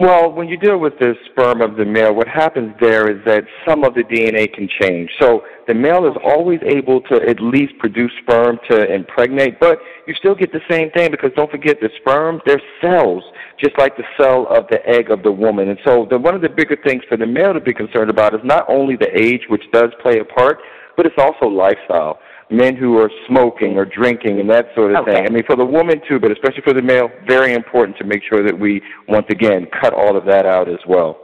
Well, 0.00 0.32
when 0.32 0.48
you 0.48 0.56
deal 0.56 0.78
with 0.78 0.98
the 0.98 1.14
sperm 1.30 1.60
of 1.60 1.76
the 1.76 1.84
male, 1.84 2.14
what 2.14 2.26
happens 2.26 2.74
there 2.80 3.10
is 3.10 3.22
that 3.26 3.44
some 3.68 3.84
of 3.84 3.94
the 3.94 4.02
DNA 4.02 4.52
can 4.52 4.66
change. 4.80 5.10
So 5.20 5.42
the 5.68 5.74
male 5.74 6.06
is 6.06 6.16
always 6.24 6.60
able 6.64 7.02
to 7.02 7.16
at 7.28 7.40
least 7.40 7.74
produce 7.78 8.10
sperm 8.22 8.58
to 8.70 8.92
impregnate, 8.92 9.60
but 9.60 9.78
you 10.06 10.14
still 10.14 10.34
get 10.34 10.50
the 10.50 10.62
same 10.70 10.90
thing 10.92 11.10
because 11.10 11.30
don't 11.36 11.50
forget 11.50 11.78
the 11.80 11.90
sperm, 12.00 12.40
they're 12.46 12.62
cells, 12.80 13.22
just 13.60 13.78
like 13.78 13.96
the 13.96 14.04
cell 14.18 14.46
of 14.48 14.66
the 14.70 14.84
egg 14.88 15.10
of 15.10 15.22
the 15.22 15.30
woman. 15.30 15.68
And 15.68 15.78
so 15.84 16.06
the, 16.08 16.18
one 16.18 16.34
of 16.34 16.40
the 16.40 16.48
bigger 16.48 16.76
things 16.84 17.02
for 17.08 17.18
the 17.18 17.26
male 17.26 17.52
to 17.52 17.60
be 17.60 17.74
concerned 17.74 18.08
about 18.08 18.34
is 18.34 18.40
not 18.44 18.64
only 18.68 18.96
the 18.96 19.10
age, 19.16 19.42
which 19.48 19.64
does 19.72 19.90
play 20.00 20.18
a 20.20 20.24
part, 20.24 20.58
but 20.96 21.04
it's 21.04 21.18
also 21.18 21.46
lifestyle 21.46 22.18
men 22.52 22.76
who 22.76 22.98
are 22.98 23.10
smoking 23.26 23.76
or 23.76 23.84
drinking 23.84 24.40
and 24.40 24.48
that 24.50 24.66
sort 24.74 24.92
of 24.92 25.02
okay. 25.02 25.14
thing. 25.14 25.26
I 25.26 25.30
mean, 25.30 25.44
for 25.46 25.56
the 25.56 25.64
woman 25.64 26.00
too, 26.08 26.20
but 26.20 26.30
especially 26.30 26.62
for 26.62 26.74
the 26.74 26.82
male, 26.82 27.08
very 27.26 27.54
important 27.54 27.96
to 27.98 28.04
make 28.04 28.22
sure 28.28 28.44
that 28.44 28.58
we, 28.58 28.82
once 29.08 29.26
again, 29.30 29.66
cut 29.80 29.92
all 29.92 30.16
of 30.16 30.24
that 30.26 30.46
out 30.46 30.68
as 30.68 30.80
well. 30.86 31.18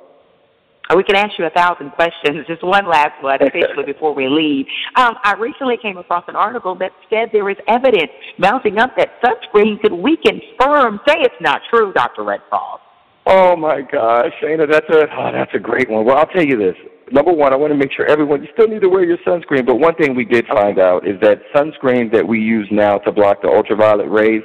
We 0.97 1.05
can 1.05 1.17
ask 1.17 1.39
you 1.39 1.45
a 1.45 1.51
thousand 1.51 1.91
questions. 1.91 2.47
Just 2.47 2.65
one 2.65 2.89
last 2.89 3.23
one, 3.23 3.39
officially, 3.43 3.85
before 3.85 4.15
we 4.15 4.27
leave. 4.27 4.65
Um, 4.97 5.17
I 5.23 5.35
recently 5.35 5.77
came 5.77 5.99
across 5.99 6.25
an 6.29 6.37
article 6.37 6.75
that 6.77 6.93
said 7.11 7.29
there 7.31 7.51
is 7.51 7.59
evidence 7.69 8.11
mounting 8.39 8.79
up 8.79 8.97
that 8.97 9.21
sunscreen 9.23 9.79
could 9.83 9.93
weaken 9.93 10.41
sperm. 10.55 10.99
Say 11.07 11.17
it's 11.19 11.35
not 11.43 11.61
true, 11.69 11.93
Dr. 11.93 12.23
Redcross. 12.23 12.79
Oh 13.27 13.55
my 13.55 13.83
gosh, 13.83 14.33
Shana, 14.43 14.71
that's 14.71 14.89
a 14.89 15.07
oh, 15.13 15.31
that's 15.31 15.53
a 15.53 15.59
great 15.59 15.91
one. 15.91 16.07
Well, 16.07 16.17
I'll 16.17 16.27
tell 16.27 16.45
you 16.45 16.57
this 16.57 16.77
number 17.13 17.33
one, 17.33 17.53
I 17.53 17.57
want 17.57 17.73
to 17.73 17.79
make 17.79 17.93
sure 17.93 18.07
everyone, 18.07 18.43
you 18.43 18.49
still 18.53 18.69
need 18.69 18.81
to 18.81 18.89
wear 18.89 19.05
your 19.05 19.19
sunscreen, 19.19 19.67
but 19.67 19.77
one 19.77 19.95
thing 19.95 20.15
we 20.15 20.25
did 20.25 20.47
find 20.47 20.79
out 20.79 21.07
is 21.07 21.21
that 21.21 21.41
sunscreen 21.55 22.13
that 22.13 22.27
we 22.27 22.41
use 22.41 22.69
now 22.71 22.99
to 22.99 23.13
block 23.13 23.43
the 23.43 23.49
ultraviolet 23.49 24.11
rays, 24.11 24.43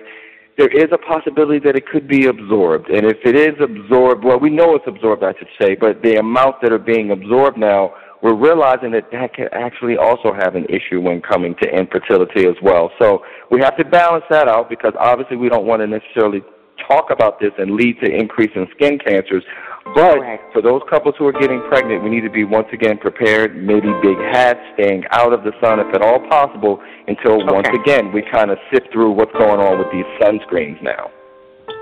there 0.57 0.69
is 0.69 0.89
a 0.91 0.97
possibility 0.97 1.59
that 1.59 1.75
it 1.75 1.87
could 1.87 2.07
be 2.07 2.27
absorbed. 2.27 2.89
And 2.89 3.05
if 3.05 3.17
it 3.25 3.35
is 3.35 3.55
absorbed, 3.59 4.23
well, 4.23 4.39
we 4.39 4.49
know 4.49 4.75
it's 4.75 4.85
absorbed, 4.87 5.23
I 5.23 5.33
should 5.37 5.47
say, 5.59 5.75
but 5.75 6.01
the 6.03 6.15
amounts 6.17 6.59
that 6.61 6.71
are 6.71 6.79
being 6.79 7.11
absorbed 7.11 7.57
now, 7.57 7.93
we're 8.21 8.35
realizing 8.35 8.91
that 8.91 9.11
that 9.11 9.33
can 9.33 9.49
actually 9.51 9.97
also 9.97 10.31
have 10.31 10.55
an 10.55 10.65
issue 10.69 11.01
when 11.01 11.21
coming 11.21 11.55
to 11.61 11.69
infertility 11.69 12.45
as 12.45 12.55
well. 12.61 12.91
So 13.01 13.23
we 13.51 13.59
have 13.61 13.75
to 13.77 13.83
balance 13.83 14.23
that 14.29 14.47
out 14.47 14.69
because 14.69 14.93
obviously 14.97 15.37
we 15.37 15.49
don't 15.49 15.65
want 15.65 15.81
to 15.81 15.87
necessarily 15.87 16.41
talk 16.87 17.09
about 17.11 17.39
this 17.39 17.51
and 17.57 17.75
lead 17.75 17.99
to 18.01 18.09
increase 18.09 18.51
in 18.55 18.67
skin 18.75 18.97
cancers. 18.99 19.43
But 19.85 20.17
for 20.53 20.61
those 20.61 20.81
couples 20.89 21.15
who 21.19 21.27
are 21.27 21.33
getting 21.33 21.61
pregnant, 21.67 22.03
we 22.03 22.09
need 22.09 22.21
to 22.21 22.29
be 22.29 22.43
once 22.45 22.67
again 22.71 22.97
prepared, 22.97 23.55
maybe 23.55 23.91
big 24.01 24.17
hats, 24.31 24.59
staying 24.75 25.03
out 25.11 25.33
of 25.33 25.43
the 25.43 25.51
sun 25.61 25.79
if 25.79 25.93
at 25.93 26.01
all 26.01 26.19
possible, 26.29 26.81
until 27.07 27.43
okay. 27.43 27.51
once 27.51 27.67
again 27.73 28.11
we 28.13 28.23
kind 28.31 28.49
of 28.49 28.57
sift 28.71 28.91
through 28.93 29.11
what's 29.11 29.33
going 29.33 29.59
on 29.59 29.77
with 29.77 29.91
these 29.91 30.05
sunscreens 30.21 30.81
now. 30.81 31.11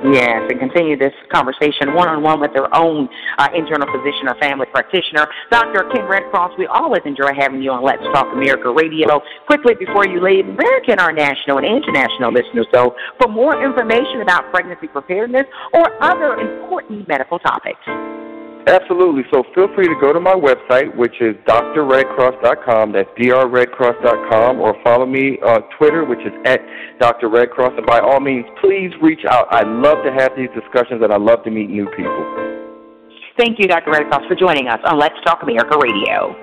Yes, 0.04 0.50
and 0.50 0.60
continue 0.60 0.98
this 0.98 1.14
conversation 1.32 1.94
one 1.94 2.08
on 2.08 2.24
one 2.24 2.40
with 2.40 2.54
their 2.54 2.74
own 2.76 3.08
uh, 3.38 3.48
internal 3.54 3.88
physician 3.92 4.28
or 4.28 4.36
family 4.42 4.66
practitioner. 4.72 5.28
Dr. 5.52 5.90
Ken 5.94 6.10
Redcross, 6.10 6.58
we 6.58 6.66
always 6.66 7.02
enjoy 7.06 7.34
having 7.38 7.62
you 7.62 7.72
on 7.72 7.84
Let's 7.84 8.04
Talk 8.14 8.28
America 8.34 8.72
Radio. 8.72 9.22
Quickly 9.46 9.76
before 9.76 10.08
you 10.08 10.22
leave, 10.22 10.46
where 10.58 10.82
can 10.82 11.00
our 11.00 11.12
national 11.12 11.58
and 11.58 11.68
international 11.68 12.34
listeners 12.34 12.68
go 12.74 12.96
for 13.22 13.30
more 13.30 13.64
information 13.64 14.22
about 14.22 14.50
pregnancy 14.52 14.88
preparedness 14.88 15.46
or 15.74 15.86
other 16.04 16.36
important 16.36 17.08
medical 17.08 17.38
topics? 17.40 18.21
Absolutely. 18.68 19.24
So 19.34 19.44
feel 19.56 19.68
free 19.74 19.88
to 19.88 19.96
go 20.00 20.14
to 20.14 20.20
my 20.20 20.34
website, 20.36 20.96
which 20.96 21.20
is 21.20 21.36
drredcross.com. 21.48 22.92
That's 22.94 23.10
drredcross.com, 23.18 24.60
or 24.60 24.76
follow 24.84 25.06
me 25.06 25.40
on 25.44 25.64
Twitter, 25.78 26.06
which 26.06 26.20
is 26.20 26.34
at 26.46 26.62
Dr. 27.00 27.30
Redcross. 27.30 27.76
And 27.78 27.86
by 27.86 28.00
all 28.00 28.20
means, 28.20 28.46
please 28.62 28.92
reach 29.02 29.26
out. 29.28 29.48
I 29.52 29.64
love 29.64 30.04
to 30.06 30.12
have 30.14 30.32
these 30.38 30.50
discussions, 30.54 31.02
and 31.04 31.12
I 31.12 31.18
love 31.18 31.44
to 31.44 31.52
meet 31.52 31.70
new 31.70 31.88
people. 31.98 32.52
Thank 33.38 33.58
you, 33.60 33.68
Dr. 33.68 33.92
Redcross, 33.92 34.28
for 34.28 34.36
joining 34.36 34.68
us 34.68 34.80
on 34.86 35.00
Let's 35.00 35.16
Talk 35.26 35.42
America 35.42 35.78
Radio. 35.82 36.36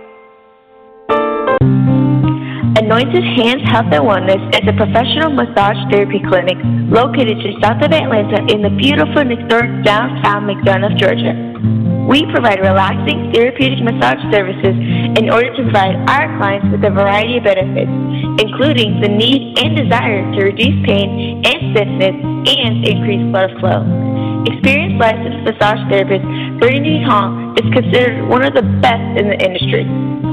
Anointed 2.78 3.24
Hands 3.36 3.62
Health 3.70 3.92
and 3.92 4.04
Wellness 4.04 4.40
is 4.54 4.68
a 4.68 4.72
professional 4.72 5.30
massage 5.30 5.76
therapy 5.90 6.20
clinic 6.28 6.56
located 6.88 7.38
just 7.42 7.60
south 7.62 7.82
of 7.82 7.92
Atlanta 7.92 8.38
in 8.52 8.62
the 8.62 8.70
beautiful 8.70 9.18
and 9.18 9.30
historic 9.30 9.84
downtown 9.84 10.46
McDonough, 10.46 10.96
Georgia. 10.96 11.87
We 12.08 12.24
provide 12.32 12.60
relaxing 12.60 13.32
therapeutic 13.34 13.84
massage 13.84 14.24
services 14.32 14.72
in 15.20 15.28
order 15.28 15.54
to 15.54 15.62
provide 15.62 15.94
our 16.08 16.38
clients 16.38 16.72
with 16.72 16.82
a 16.82 16.90
variety 16.90 17.36
of 17.36 17.44
benefits, 17.44 17.92
including 18.40 19.02
the 19.02 19.08
need 19.08 19.58
and 19.58 19.76
desire 19.76 20.24
to 20.32 20.44
reduce 20.44 20.86
pain 20.88 21.44
and 21.44 21.76
stiffness 21.76 22.16
and 22.48 22.82
increase 22.88 23.20
blood 23.30 23.52
flow. 23.60 24.17
Experienced 24.46 25.00
licensed 25.00 25.42
massage 25.42 25.80
therapist 25.88 26.22
Brittany 26.60 27.02
Hong 27.02 27.56
is 27.58 27.66
considered 27.72 28.28
one 28.28 28.44
of 28.44 28.52
the 28.54 28.62
best 28.82 29.18
in 29.18 29.30
the 29.30 29.38
industry. 29.40 29.84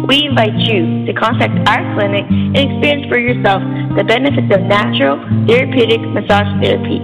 We 0.06 0.28
invite 0.30 0.54
you 0.62 1.06
to 1.08 1.14
contact 1.14 1.58
our 1.68 1.82
clinic 1.98 2.26
and 2.30 2.58
experience 2.58 3.08
for 3.10 3.18
yourself 3.18 3.64
the 3.98 4.04
benefits 4.04 4.54
of 4.54 4.62
natural 4.70 5.18
therapeutic 5.48 6.00
massage 6.14 6.46
therapy. 6.62 7.02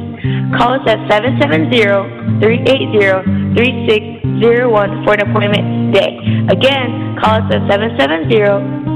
Call 0.54 0.74
us 0.78 0.86
at 0.86 1.00
770-380-3601 2.44 5.04
for 5.04 5.14
an 5.18 5.22
appointment 5.26 5.66
today. 5.94 6.14
Again, 6.50 7.18
call 7.18 7.42
us 7.42 7.50
at 7.50 7.62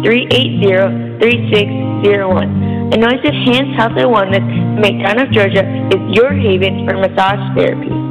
770-380-3601. 0.05 2.74
Anointed 2.93 3.33
Hands 3.33 3.75
Health 3.75 3.97
and 3.97 4.13
Wellness 4.13 4.45
in 4.45 4.77
McDonough, 4.77 5.31
Georgia 5.33 5.65
is 5.89 6.15
your 6.15 6.31
haven 6.33 6.85
for 6.85 6.95
massage 6.95 7.41
therapy. 7.57 8.04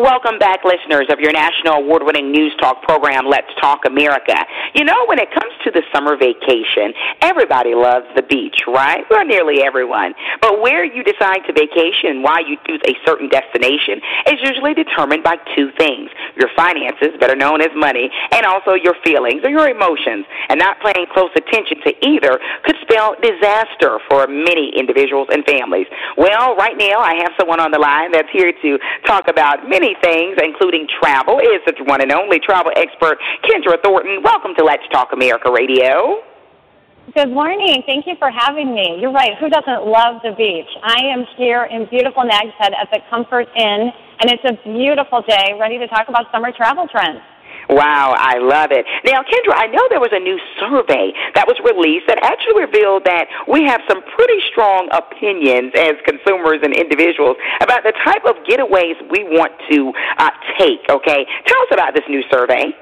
Welcome 0.00 0.38
back, 0.38 0.64
listeners 0.64 1.12
of 1.12 1.20
your 1.20 1.30
national 1.30 1.84
award 1.84 2.00
winning 2.02 2.32
news 2.32 2.56
talk 2.58 2.80
program, 2.80 3.28
Let's 3.28 3.52
Talk 3.60 3.84
America. 3.84 4.32
You 4.72 4.82
know, 4.82 4.96
when 5.04 5.18
it 5.18 5.28
comes 5.28 5.52
to 5.60 5.70
the 5.70 5.82
summer 5.92 6.16
vacation, 6.16 6.96
everybody 7.20 7.74
loves 7.74 8.06
the 8.16 8.22
beach, 8.22 8.64
right? 8.66 9.04
Well, 9.10 9.26
nearly 9.26 9.60
everyone. 9.60 10.14
But 10.40 10.62
where 10.62 10.88
you 10.88 11.04
decide 11.04 11.44
to 11.44 11.52
vacation, 11.52 12.16
and 12.16 12.24
why 12.24 12.40
you 12.40 12.56
choose 12.64 12.80
a 12.88 12.96
certain 13.04 13.28
destination, 13.28 14.00
is 14.32 14.40
usually 14.40 14.72
determined 14.72 15.22
by 15.22 15.36
two 15.54 15.68
things 15.76 16.08
your 16.32 16.48
finances, 16.56 17.12
better 17.20 17.36
known 17.36 17.60
as 17.60 17.68
money, 17.76 18.08
and 18.32 18.46
also 18.46 18.72
your 18.72 18.96
feelings 19.04 19.44
or 19.44 19.50
your 19.50 19.68
emotions. 19.68 20.24
And 20.48 20.56
not 20.58 20.80
paying 20.80 21.12
close 21.12 21.28
attention 21.36 21.76
to 21.84 21.92
either 22.00 22.40
could 22.64 22.76
spell 22.88 23.20
disaster 23.20 24.00
for 24.08 24.24
many 24.26 24.72
individuals 24.80 25.28
and 25.30 25.44
families. 25.44 25.88
Well, 26.16 26.56
right 26.56 26.78
now, 26.80 27.04
I 27.04 27.20
have 27.20 27.36
someone 27.38 27.60
on 27.60 27.70
the 27.70 27.78
line 27.78 28.12
that's 28.12 28.32
here 28.32 28.50
to 28.64 28.78
talk 29.04 29.28
about 29.28 29.68
many 29.68 29.89
many 29.90 30.00
things, 30.02 30.38
including 30.42 30.86
travel, 31.00 31.38
is 31.38 31.60
the 31.66 31.84
one 31.84 32.00
and 32.00 32.12
only 32.12 32.38
travel 32.38 32.72
expert, 32.76 33.18
Kendra 33.44 33.76
Thornton. 33.82 34.22
Welcome 34.22 34.52
to 34.58 34.64
Let's 34.64 34.82
Talk 34.92 35.12
America 35.12 35.50
Radio. 35.50 36.22
Good 37.14 37.30
morning. 37.30 37.82
Thank 37.86 38.06
you 38.06 38.14
for 38.18 38.30
having 38.30 38.74
me. 38.74 38.98
You're 39.00 39.12
right. 39.12 39.32
Who 39.40 39.48
doesn't 39.48 39.86
love 39.86 40.22
the 40.22 40.32
beach? 40.36 40.68
I 40.82 41.02
am 41.10 41.24
here 41.36 41.64
in 41.64 41.86
beautiful 41.90 42.22
Nags 42.22 42.54
Head 42.58 42.72
at 42.72 42.88
the 42.92 43.00
Comfort 43.10 43.48
Inn, 43.56 43.90
and 44.20 44.30
it's 44.30 44.44
a 44.44 44.54
beautiful 44.62 45.22
day, 45.26 45.56
ready 45.58 45.78
to 45.78 45.88
talk 45.88 46.08
about 46.08 46.30
summer 46.30 46.52
travel 46.52 46.86
trends. 46.90 47.20
Wow, 47.70 48.18
I 48.18 48.42
love 48.42 48.74
it. 48.74 48.82
Now, 49.06 49.22
Kendra, 49.22 49.54
I 49.54 49.70
know 49.70 49.86
there 49.94 50.02
was 50.02 50.10
a 50.10 50.18
new 50.18 50.34
survey 50.58 51.14
that 51.38 51.46
was 51.46 51.54
released 51.62 52.10
that 52.10 52.18
actually 52.18 52.66
revealed 52.66 53.06
that 53.06 53.30
we 53.46 53.62
have 53.62 53.78
some 53.86 54.02
pretty 54.18 54.42
strong 54.50 54.90
opinions 54.90 55.70
as 55.78 55.94
consumers 56.02 56.58
and 56.66 56.74
individuals 56.74 57.38
about 57.62 57.86
the 57.86 57.94
type 58.02 58.26
of 58.26 58.34
getaways 58.42 58.98
we 59.06 59.22
want 59.22 59.54
to 59.70 59.94
uh, 60.18 60.34
take, 60.58 60.82
okay? 60.90 61.22
Tell 61.46 61.60
us 61.62 61.70
about 61.70 61.94
this 61.94 62.02
new 62.10 62.26
survey. 62.26 62.74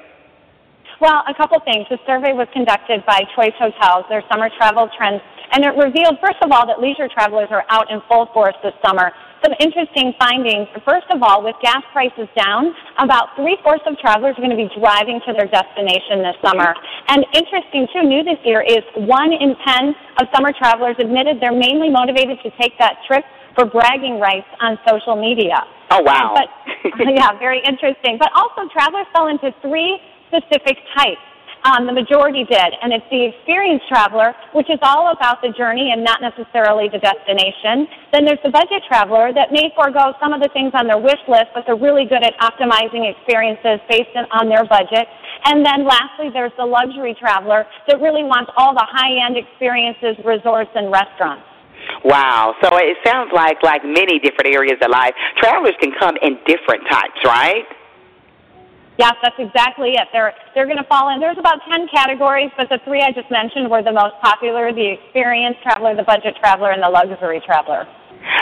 Well, 0.97 1.21
a 1.29 1.37
couple 1.37 1.61
things. 1.61 1.85
The 1.93 2.01
survey 2.09 2.33
was 2.33 2.49
conducted 2.51 3.05
by 3.05 3.29
Choice 3.37 3.53
Hotels, 3.61 4.09
their 4.09 4.25
summer 4.25 4.49
travel 4.57 4.89
trends, 4.97 5.21
and 5.53 5.63
it 5.63 5.77
revealed, 5.77 6.17
first 6.17 6.41
of 6.41 6.49
all, 6.51 6.65
that 6.65 6.81
leisure 6.81 7.07
travelers 7.07 7.47
are 7.53 7.63
out 7.69 7.93
in 7.93 8.01
full 8.09 8.25
force 8.33 8.57
this 8.65 8.73
summer 8.83 9.13
some 9.43 9.53
interesting 9.59 10.13
findings. 10.19 10.67
First 10.83 11.07
of 11.11 11.23
all, 11.23 11.43
with 11.43 11.55
gas 11.61 11.83
prices 11.91 12.27
down, 12.35 12.75
about 12.99 13.35
three-fourths 13.35 13.83
of 13.87 13.97
travelers 13.99 14.35
are 14.37 14.43
going 14.43 14.55
to 14.55 14.59
be 14.59 14.69
driving 14.79 15.21
to 15.27 15.33
their 15.33 15.47
destination 15.47 16.23
this 16.23 16.35
summer. 16.43 16.75
And 17.07 17.25
interesting, 17.33 17.87
too, 17.93 18.03
new 18.03 18.23
this 18.23 18.39
year 18.43 18.61
is 18.61 18.83
one 18.95 19.31
in 19.31 19.55
ten 19.65 19.95
of 20.19 20.27
summer 20.35 20.51
travelers 20.51 20.95
admitted 20.99 21.39
they're 21.39 21.55
mainly 21.55 21.89
motivated 21.89 22.39
to 22.43 22.49
take 22.59 22.77
that 22.79 22.99
trip 23.07 23.23
for 23.55 23.65
bragging 23.65 24.19
rights 24.19 24.47
on 24.61 24.77
social 24.87 25.15
media. 25.15 25.63
Oh, 25.91 26.01
wow. 26.01 26.35
But, 26.35 26.49
yeah, 27.15 27.37
very 27.39 27.61
interesting. 27.65 28.17
But 28.19 28.29
also, 28.35 28.69
travelers 28.71 29.07
fell 29.15 29.27
into 29.27 29.51
three 29.61 29.99
specific 30.27 30.77
types. 30.95 31.23
Um, 31.69 31.85
the 31.85 31.93
majority 31.93 32.49
did, 32.49 32.71
and 32.81 32.89
it's 32.89 33.05
the 33.13 33.29
experienced 33.29 33.85
traveler, 33.87 34.33
which 34.57 34.69
is 34.73 34.79
all 34.81 35.13
about 35.13 35.37
the 35.45 35.53
journey 35.53 35.93
and 35.93 36.01
not 36.01 36.17
necessarily 36.17 36.89
the 36.89 36.97
destination. 36.97 37.85
Then 38.09 38.25
there's 38.25 38.41
the 38.41 38.49
budget 38.49 38.81
traveler 38.89 39.29
that 39.37 39.53
may 39.53 39.69
forego 39.77 40.17
some 40.17 40.33
of 40.33 40.41
the 40.41 40.49
things 40.49 40.73
on 40.73 40.89
their 40.89 40.97
wish 40.97 41.21
list, 41.29 41.53
but 41.53 41.69
they're 41.69 41.77
really 41.77 42.09
good 42.09 42.25
at 42.25 42.33
optimizing 42.41 43.05
experiences 43.05 43.77
based 43.85 44.09
on 44.17 44.49
their 44.49 44.65
budget. 44.65 45.05
And 45.45 45.61
then 45.61 45.85
lastly, 45.85 46.33
there's 46.33 46.55
the 46.57 46.65
luxury 46.65 47.13
traveler 47.13 47.69
that 47.85 48.01
really 48.01 48.25
wants 48.25 48.49
all 48.57 48.73
the 48.73 48.87
high-end 48.89 49.37
experiences, 49.37 50.17
resorts, 50.25 50.73
and 50.73 50.89
restaurants. 50.89 51.45
Wow. 52.03 52.55
So 52.63 52.69
it 52.77 52.97
sounds 53.05 53.29
like 53.33 53.61
like 53.61 53.85
many 53.85 54.17
different 54.17 54.49
areas 54.49 54.81
of 54.81 54.89
life, 54.89 55.13
travelers 55.37 55.77
can 55.79 55.91
come 55.99 56.17
in 56.21 56.37
different 56.49 56.81
types, 56.89 57.21
right? 57.23 57.65
Yes, 58.99 59.15
that's 59.23 59.39
exactly 59.39 59.91
it. 59.95 60.09
They're 60.11 60.33
they're 60.53 60.65
going 60.65 60.77
to 60.77 60.83
fall 60.83 61.07
in. 61.15 61.21
There's 61.21 61.39
about 61.39 61.59
ten 61.71 61.87
categories, 61.87 62.51
but 62.57 62.67
the 62.67 62.79
three 62.83 63.01
I 63.01 63.13
just 63.13 63.31
mentioned 63.31 63.71
were 63.71 63.81
the 63.81 63.93
most 63.93 64.19
popular: 64.21 64.73
the 64.73 64.99
experienced 64.99 65.63
traveler, 65.63 65.95
the 65.95 66.03
budget 66.03 66.35
traveler, 66.35 66.71
and 66.71 66.83
the 66.83 66.89
luxury 66.89 67.41
traveler. 67.45 67.87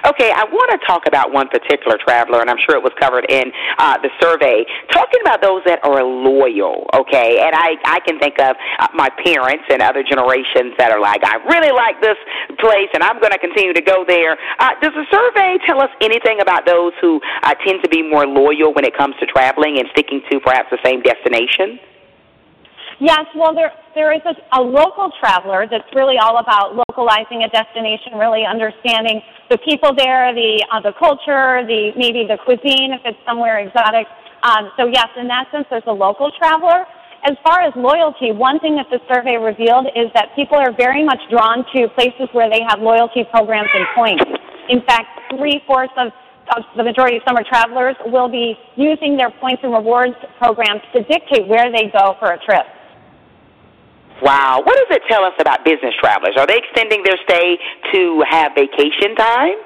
Okay, 0.06 0.32
I 0.32 0.46
want 0.46 0.72
to 0.72 0.80
talk 0.86 1.08
about 1.08 1.32
one 1.32 1.48
particular 1.48 1.98
traveler, 1.98 2.42
and 2.42 2.50
I'm 2.50 2.58
sure 2.66 2.76
it 2.76 2.84
was 2.84 2.94
covered 3.00 3.26
in 3.30 3.52
uh, 3.78 3.98
the 4.02 4.10
survey. 4.22 4.66
Talking 4.92 5.22
about 5.22 5.42
those 5.42 5.62
that 5.66 5.84
are 5.84 6.04
loyal, 6.04 6.90
okay, 6.94 7.40
and 7.42 7.56
I 7.56 7.76
I 7.86 8.00
can 8.06 8.20
think 8.20 8.40
of 8.40 8.56
uh, 8.80 8.88
my 8.94 9.10
parents 9.24 9.66
and 9.70 9.82
other 9.82 10.04
generations 10.04 10.74
that 10.78 10.92
are 10.92 11.00
like, 11.00 11.24
I 11.24 11.38
really 11.50 11.72
like 11.72 12.00
this 12.02 12.18
place, 12.60 12.90
and 12.94 13.04
I'm 13.04 13.20
going 13.20 13.34
to 13.34 13.40
continue 13.40 13.74
to 13.74 13.82
go 13.82 14.06
there. 14.08 14.38
Uh, 14.60 14.74
does 14.82 14.94
the 14.94 15.06
survey 15.12 15.58
tell 15.66 15.82
us 15.82 15.90
anything 16.02 16.42
about 16.42 16.66
those 16.66 16.94
who 17.02 17.20
uh, 17.44 17.54
tend 17.66 17.84
to 17.84 17.90
be 17.90 18.02
more 18.02 18.26
loyal 18.26 18.74
when 18.74 18.86
it 18.86 18.96
comes 18.96 19.16
to 19.20 19.26
traveling 19.26 19.80
and 19.80 19.88
sticking 19.92 20.22
to 20.32 20.40
perhaps 20.40 20.70
the 20.72 20.80
same 20.84 21.02
destination? 21.02 21.80
Yes, 23.00 23.26
well, 23.36 23.54
there 23.54 23.72
there 23.94 24.12
is 24.14 24.22
a, 24.26 24.34
a 24.58 24.62
local 24.62 25.12
traveler 25.20 25.68
that's 25.70 25.86
really 25.94 26.18
all 26.18 26.40
about 26.40 26.74
localizing 26.74 27.46
a 27.46 27.50
destination, 27.50 28.18
really 28.18 28.42
understanding 28.42 29.22
the 29.50 29.58
people 29.62 29.94
there, 29.94 30.34
the 30.34 30.66
uh, 30.74 30.82
the 30.82 30.94
culture, 30.98 31.62
the 31.70 31.94
maybe 31.94 32.26
the 32.26 32.42
cuisine 32.42 32.98
if 32.98 33.02
it's 33.06 33.22
somewhere 33.22 33.62
exotic. 33.62 34.08
Um, 34.42 34.74
so 34.78 34.90
yes, 34.90 35.10
in 35.16 35.28
that 35.28 35.46
sense, 35.52 35.66
there's 35.70 35.86
a 35.86 35.94
local 35.94 36.32
traveler. 36.42 36.86
As 37.26 37.38
far 37.46 37.62
as 37.62 37.74
loyalty, 37.76 38.32
one 38.32 38.60
thing 38.60 38.78
that 38.78 38.90
the 38.90 38.98
survey 39.06 39.38
revealed 39.38 39.88
is 39.94 40.10
that 40.14 40.34
people 40.36 40.58
are 40.58 40.74
very 40.74 41.04
much 41.04 41.20
drawn 41.30 41.66
to 41.76 41.90
places 41.94 42.30
where 42.34 42.50
they 42.50 42.62
have 42.66 42.80
loyalty 42.82 43.26
programs 43.30 43.70
and 43.74 43.86
points. 43.94 44.26
In 44.70 44.82
fact, 44.90 45.38
three 45.38 45.62
fourths 45.68 45.94
of 45.98 46.10
of 46.56 46.64
the 46.78 46.84
majority 46.84 47.18
of 47.18 47.24
summer 47.28 47.44
travelers 47.44 47.96
will 48.08 48.30
be 48.30 48.56
using 48.76 49.18
their 49.18 49.30
points 49.30 49.62
and 49.64 49.74
rewards 49.74 50.16
programs 50.40 50.82
to 50.96 51.04
dictate 51.04 51.46
where 51.46 51.70
they 51.70 51.92
go 51.94 52.16
for 52.20 52.32
a 52.32 52.40
trip. 52.40 52.66
Wow. 54.22 54.62
What 54.66 54.76
does 54.76 54.98
it 54.98 55.04
tell 55.08 55.24
us 55.24 55.34
about 55.40 55.64
business 55.64 55.94
travelers? 56.00 56.36
Are 56.38 56.48
they 56.48 56.58
extending 56.58 57.04
their 57.04 57.18
stay 57.24 57.58
to 57.94 58.24
have 58.30 58.54
vacation 58.56 59.16
time? 59.16 59.58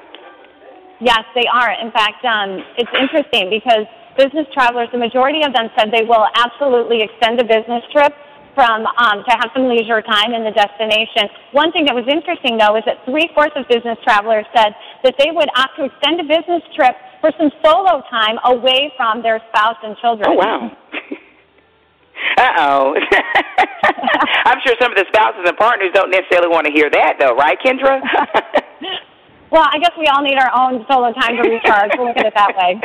Yes, 0.99 1.23
they 1.33 1.47
are. 1.47 1.71
In 1.81 1.91
fact, 1.91 2.23
um, 2.25 2.61
it's 2.77 2.91
interesting 2.93 3.49
because 3.49 3.87
business 4.17 4.45
travelers, 4.53 4.89
the 4.91 4.99
majority 4.99 5.41
of 5.43 5.53
them 5.53 5.69
said 5.77 5.89
they 5.89 6.05
will 6.05 6.27
absolutely 6.35 7.01
extend 7.01 7.39
a 7.39 7.47
business 7.47 7.81
trip 7.91 8.13
from 8.53 8.85
um, 8.99 9.23
to 9.23 9.31
have 9.31 9.49
some 9.55 9.67
leisure 9.71 10.01
time 10.01 10.33
in 10.33 10.43
the 10.43 10.51
destination. 10.51 11.31
One 11.53 11.71
thing 11.71 11.85
that 11.85 11.95
was 11.95 12.05
interesting, 12.11 12.59
though, 12.59 12.75
is 12.75 12.83
that 12.85 12.99
three 13.07 13.31
fourths 13.33 13.55
of 13.55 13.67
business 13.67 13.97
travelers 14.03 14.45
said 14.53 14.75
that 15.03 15.15
they 15.17 15.31
would 15.31 15.47
opt 15.55 15.79
to 15.79 15.87
extend 15.87 16.19
a 16.19 16.27
business 16.27 16.61
trip 16.75 16.93
for 17.23 17.31
some 17.39 17.49
solo 17.63 18.03
time 18.11 18.37
away 18.45 18.91
from 18.97 19.23
their 19.23 19.39
spouse 19.49 19.79
and 19.83 19.95
children. 19.97 20.27
Oh 20.27 20.35
wow! 20.35 20.71
Uh 22.37 22.51
oh. 22.57 22.95
I'm 24.45 24.59
sure 24.65 24.75
some 24.79 24.91
of 24.91 24.97
the 24.97 25.05
spouses 25.09 25.43
and 25.45 25.57
partners 25.57 25.91
don't 25.93 26.11
necessarily 26.11 26.49
want 26.49 26.67
to 26.67 26.73
hear 26.73 26.89
that, 26.89 27.17
though, 27.19 27.35
right, 27.35 27.57
Kendra? 27.59 28.01
well, 29.51 29.65
I 29.65 29.77
guess 29.79 29.91
we 29.97 30.07
all 30.07 30.23
need 30.23 30.37
our 30.37 30.51
own 30.53 30.85
solo 30.89 31.13
time 31.13 31.37
to 31.37 31.49
recharge. 31.49 31.91
we'll 31.97 32.07
look 32.07 32.17
at 32.17 32.25
it 32.25 32.33
that 32.35 32.55
way. 32.57 32.81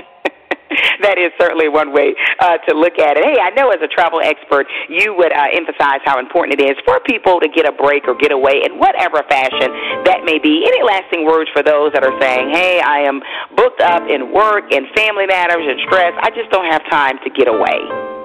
that 1.02 1.18
is 1.18 1.30
certainly 1.38 1.68
one 1.68 1.92
way 1.92 2.14
uh, 2.40 2.58
to 2.68 2.74
look 2.74 2.98
at 2.98 3.16
it. 3.16 3.24
Hey, 3.24 3.38
I 3.38 3.50
know 3.54 3.70
as 3.70 3.80
a 3.82 3.88
travel 3.88 4.20
expert, 4.20 4.66
you 4.88 5.14
would 5.14 5.32
uh, 5.32 5.48
emphasize 5.52 6.02
how 6.04 6.18
important 6.18 6.60
it 6.60 6.64
is 6.64 6.76
for 6.84 7.00
people 7.06 7.40
to 7.40 7.48
get 7.48 7.68
a 7.68 7.72
break 7.72 8.08
or 8.08 8.14
get 8.14 8.32
away 8.32 8.62
in 8.64 8.78
whatever 8.78 9.22
fashion 9.28 9.70
that 10.04 10.24
may 10.24 10.38
be. 10.38 10.66
Any 10.66 10.82
lasting 10.82 11.24
words 11.24 11.50
for 11.54 11.62
those 11.62 11.92
that 11.92 12.02
are 12.02 12.14
saying, 12.20 12.50
hey, 12.50 12.80
I 12.80 13.06
am 13.06 13.22
booked 13.56 13.80
up 13.80 14.08
in 14.08 14.32
work 14.32 14.72
and 14.72 14.86
family 14.94 15.26
matters 15.26 15.64
and 15.64 15.80
stress. 15.86 16.12
I 16.20 16.30
just 16.30 16.50
don't 16.50 16.66
have 16.66 16.82
time 16.90 17.18
to 17.24 17.30
get 17.30 17.48
away. 17.48 18.15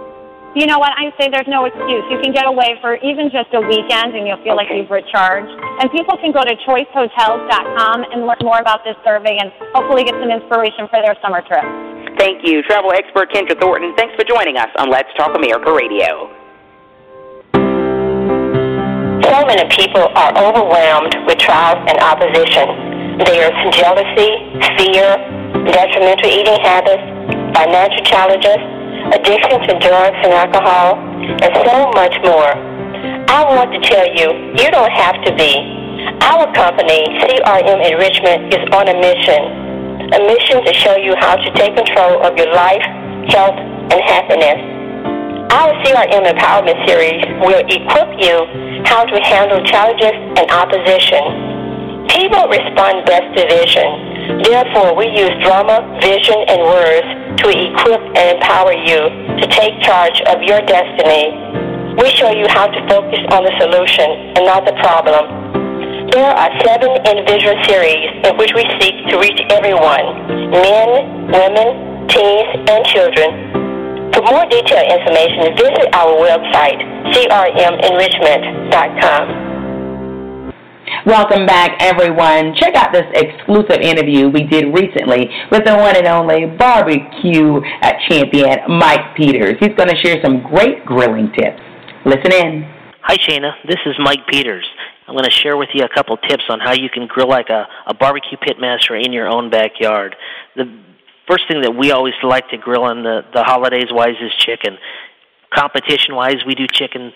You 0.51 0.67
know 0.67 0.83
what? 0.83 0.91
I 0.99 1.15
say 1.15 1.31
there's 1.31 1.47
no 1.47 1.63
excuse. 1.63 2.03
You 2.11 2.19
can 2.19 2.35
get 2.35 2.43
away 2.43 2.75
for 2.83 2.99
even 2.99 3.31
just 3.31 3.47
a 3.55 3.63
weekend 3.63 4.11
and 4.11 4.27
you'll 4.27 4.43
feel 4.43 4.59
okay. 4.59 4.67
like 4.67 4.69
you've 4.75 4.91
recharged. 4.91 5.47
And 5.79 5.87
people 5.95 6.19
can 6.19 6.35
go 6.35 6.43
to 6.43 6.51
choicehotels.com 6.67 7.97
and 8.11 8.27
learn 8.27 8.43
more 8.43 8.59
about 8.59 8.83
this 8.83 8.99
survey 8.99 9.39
and 9.39 9.47
hopefully 9.71 10.03
get 10.03 10.11
some 10.19 10.27
inspiration 10.27 10.91
for 10.91 10.99
their 10.99 11.15
summer 11.23 11.39
trip. 11.47 11.63
Thank 12.19 12.43
you. 12.43 12.59
Travel 12.67 12.91
expert 12.91 13.31
Kendra 13.31 13.55
Thornton, 13.55 13.95
thanks 13.95 14.11
for 14.19 14.27
joining 14.27 14.59
us 14.59 14.67
on 14.75 14.91
Let's 14.91 15.07
Talk 15.15 15.31
America 15.39 15.71
Radio. 15.71 16.27
So 19.23 19.47
many 19.47 19.63
people 19.71 20.11
are 20.19 20.35
overwhelmed 20.35 21.15
with 21.31 21.39
trials 21.39 21.79
and 21.87 21.95
opposition. 22.03 23.23
There's 23.23 23.55
jealousy, 23.71 24.35
fear, 24.75 25.15
detrimental 25.71 26.27
eating 26.27 26.59
habits, 26.59 27.07
financial 27.55 28.03
challenges, 28.03 28.59
addiction 29.13 29.59
to 29.67 29.79
drugs 29.79 30.19
and 30.23 30.33
alcohol, 30.33 30.95
and 30.95 31.51
so 31.67 31.91
much 31.91 32.15
more. 32.23 32.55
I 33.27 33.43
want 33.43 33.71
to 33.71 33.79
tell 33.79 34.07
you, 34.07 34.55
you 34.55 34.71
don't 34.71 34.91
have 34.91 35.19
to 35.25 35.31
be. 35.35 35.55
Our 36.21 36.51
company, 36.53 37.05
CRM 37.19 37.79
Enrichment, 37.79 38.53
is 38.53 38.63
on 38.73 38.87
a 38.87 38.95
mission. 38.95 39.41
A 40.11 40.19
mission 40.27 40.63
to 40.65 40.73
show 40.73 40.95
you 40.95 41.15
how 41.19 41.35
to 41.35 41.49
take 41.55 41.75
control 41.75 42.23
of 42.23 42.35
your 42.37 42.51
life, 42.53 42.83
health, 43.29 43.55
and 43.55 43.99
happiness. 44.01 44.59
Our 45.51 45.71
CRM 45.83 46.31
Empowerment 46.31 46.79
Series 46.87 47.23
will 47.43 47.63
equip 47.67 48.09
you 48.19 48.47
how 48.85 49.03
to 49.05 49.19
handle 49.21 49.63
challenges 49.65 50.15
and 50.39 50.49
opposition. 50.51 51.50
People 52.11 52.43
respond 52.51 53.07
best 53.07 53.23
to 53.39 53.47
vision. 53.47 54.43
Therefore, 54.43 54.91
we 54.95 55.07
use 55.07 55.31
drama, 55.39 55.79
vision, 56.03 56.43
and 56.51 56.59
words 56.59 57.07
to 57.39 57.47
equip 57.47 58.03
and 58.19 58.35
empower 58.35 58.75
you 58.75 59.07
to 59.39 59.47
take 59.47 59.79
charge 59.79 60.19
of 60.27 60.43
your 60.43 60.59
destiny. 60.67 61.31
We 61.95 62.11
show 62.11 62.27
you 62.31 62.47
how 62.51 62.67
to 62.67 62.79
focus 62.91 63.23
on 63.31 63.47
the 63.47 63.55
solution 63.63 64.35
and 64.35 64.43
not 64.43 64.67
the 64.67 64.75
problem. 64.83 65.23
There 66.11 66.35
are 66.35 66.51
seven 66.67 66.99
individual 67.07 67.55
series 67.63 68.11
in 68.27 68.35
which 68.35 68.51
we 68.59 68.67
seek 68.83 69.07
to 69.07 69.15
reach 69.17 69.39
everyone 69.47 70.51
men, 70.51 71.31
women, 71.31 72.11
teens, 72.11 72.51
and 72.67 72.83
children. 72.85 74.11
For 74.11 74.19
more 74.27 74.43
detailed 74.51 74.91
information, 74.99 75.55
visit 75.55 75.87
our 75.95 76.11
website, 76.19 76.83
crmenrichment.com. 77.15 79.50
Welcome 81.05 81.47
back, 81.47 81.77
everyone. 81.79 82.53
Check 82.55 82.75
out 82.75 82.93
this 82.93 83.07
exclusive 83.15 83.81
interview 83.81 84.29
we 84.29 84.43
did 84.43 84.65
recently 84.73 85.29
with 85.49 85.65
the 85.65 85.75
one 85.75 85.95
and 85.95 86.05
only 86.05 86.45
barbecue 86.45 87.57
uh, 87.81 87.91
champion, 88.07 88.59
Mike 88.67 89.15
Peters. 89.15 89.55
He's 89.59 89.73
going 89.75 89.89
to 89.89 89.95
share 89.95 90.21
some 90.23 90.43
great 90.43 90.85
grilling 90.85 91.31
tips. 91.31 91.59
Listen 92.05 92.31
in. 92.33 92.63
Hi, 93.01 93.17
Shana. 93.17 93.53
This 93.67 93.79
is 93.87 93.95
Mike 93.97 94.27
Peters. 94.29 94.67
I'm 95.07 95.15
going 95.15 95.25
to 95.25 95.31
share 95.31 95.57
with 95.57 95.69
you 95.73 95.83
a 95.83 95.89
couple 95.89 96.15
tips 96.17 96.43
on 96.49 96.59
how 96.59 96.73
you 96.73 96.89
can 96.89 97.07
grill 97.07 97.29
like 97.29 97.49
a, 97.49 97.65
a 97.87 97.95
barbecue 97.95 98.37
pitmaster 98.37 99.03
in 99.03 99.11
your 99.11 99.27
own 99.27 99.49
backyard. 99.49 100.15
The 100.55 100.65
first 101.27 101.45
thing 101.47 101.61
that 101.61 101.75
we 101.75 101.91
always 101.91 102.13
like 102.21 102.47
to 102.49 102.57
grill 102.57 102.83
on 102.83 103.01
the, 103.01 103.21
the 103.33 103.43
holidays 103.43 103.87
wise 103.89 104.15
is 104.21 104.31
chicken. 104.37 104.77
Competition 105.51 106.15
wise, 106.15 106.45
we 106.45 106.53
do 106.53 106.67
chicken 106.71 107.11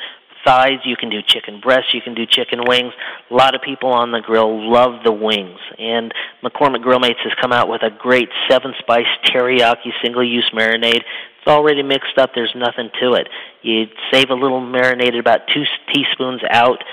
thighs, 0.45 0.79
you 0.85 0.95
can 0.95 1.09
do 1.09 1.21
chicken 1.25 1.59
breasts, 1.59 1.93
you 1.93 2.01
can 2.01 2.13
do 2.13 2.25
chicken 2.25 2.61
wings. 2.65 2.93
A 3.29 3.33
lot 3.33 3.55
of 3.55 3.61
people 3.61 3.89
on 3.89 4.11
the 4.11 4.21
grill 4.21 4.71
love 4.71 5.03
the 5.03 5.11
wings. 5.11 5.59
And 5.77 6.13
McCormick 6.43 6.81
Grill 6.81 6.99
Mates 6.99 7.19
has 7.23 7.33
come 7.41 7.51
out 7.51 7.67
with 7.67 7.83
a 7.83 7.89
great 7.89 8.29
seven 8.49 8.73
spice 8.79 9.05
teriyaki 9.25 9.91
single 10.01 10.23
use 10.23 10.49
marinade. 10.53 11.01
It's 11.01 11.47
already 11.47 11.83
mixed 11.83 12.17
up, 12.17 12.31
there's 12.33 12.53
nothing 12.55 12.89
to 13.01 13.13
it. 13.13 13.27
You 13.61 13.85
save 14.11 14.29
a 14.29 14.35
little 14.35 14.61
marinade 14.61 15.19
about 15.19 15.41
two 15.53 15.63
teaspoons 15.93 16.41
out 16.49 16.83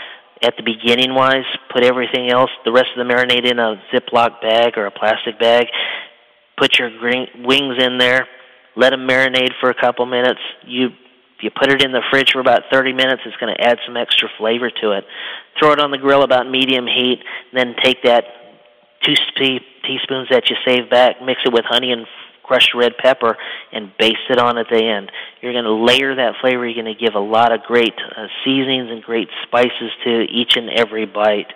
at 0.42 0.56
the 0.56 0.62
beginning 0.62 1.14
wise, 1.14 1.44
put 1.72 1.84
everything 1.84 2.30
else, 2.30 2.50
the 2.64 2.72
rest 2.72 2.88
of 2.96 3.06
the 3.06 3.14
marinade 3.14 3.48
in 3.48 3.58
a 3.58 3.80
Ziploc 3.92 4.40
bag 4.40 4.76
or 4.76 4.86
a 4.86 4.90
plastic 4.90 5.38
bag. 5.38 5.66
Put 6.58 6.78
your 6.78 6.90
green, 6.98 7.28
wings 7.44 7.76
in 7.78 7.98
there, 7.98 8.26
let 8.76 8.90
them 8.90 9.06
marinate 9.06 9.52
for 9.60 9.70
a 9.70 9.74
couple 9.74 10.04
minutes. 10.06 10.40
You 10.66 10.90
you 11.42 11.50
put 11.50 11.70
it 11.70 11.82
in 11.82 11.92
the 11.92 12.02
fridge 12.10 12.32
for 12.32 12.40
about 12.40 12.62
30 12.70 12.92
minutes, 12.92 13.22
it's 13.26 13.36
going 13.36 13.54
to 13.54 13.60
add 13.60 13.78
some 13.86 13.96
extra 13.96 14.28
flavor 14.38 14.70
to 14.82 14.92
it. 14.92 15.04
Throw 15.58 15.72
it 15.72 15.80
on 15.80 15.90
the 15.90 15.98
grill 15.98 16.22
about 16.22 16.48
medium 16.48 16.86
heat, 16.86 17.22
then 17.52 17.74
take 17.82 18.02
that 18.04 18.24
two 19.02 19.14
teaspoons 19.34 20.28
that 20.30 20.48
you 20.48 20.56
save 20.64 20.88
back, 20.90 21.22
mix 21.22 21.42
it 21.44 21.52
with 21.52 21.64
honey 21.64 21.92
and 21.92 22.06
crushed 22.42 22.74
red 22.74 22.96
pepper, 22.98 23.36
and 23.72 23.92
baste 23.98 24.28
it 24.28 24.38
on 24.38 24.58
at 24.58 24.66
the 24.70 24.82
end. 24.82 25.10
You're 25.40 25.52
going 25.52 25.64
to 25.64 25.72
layer 25.72 26.14
that 26.14 26.34
flavor. 26.40 26.66
You're 26.66 26.82
going 26.82 26.94
to 26.94 27.00
give 27.00 27.14
a 27.14 27.20
lot 27.20 27.52
of 27.52 27.62
great 27.62 27.94
uh, 28.16 28.26
seasonings 28.44 28.90
and 28.90 29.02
great 29.02 29.28
spices 29.44 29.90
to 30.04 30.22
each 30.30 30.56
and 30.56 30.68
every 30.70 31.06
bite 31.06 31.52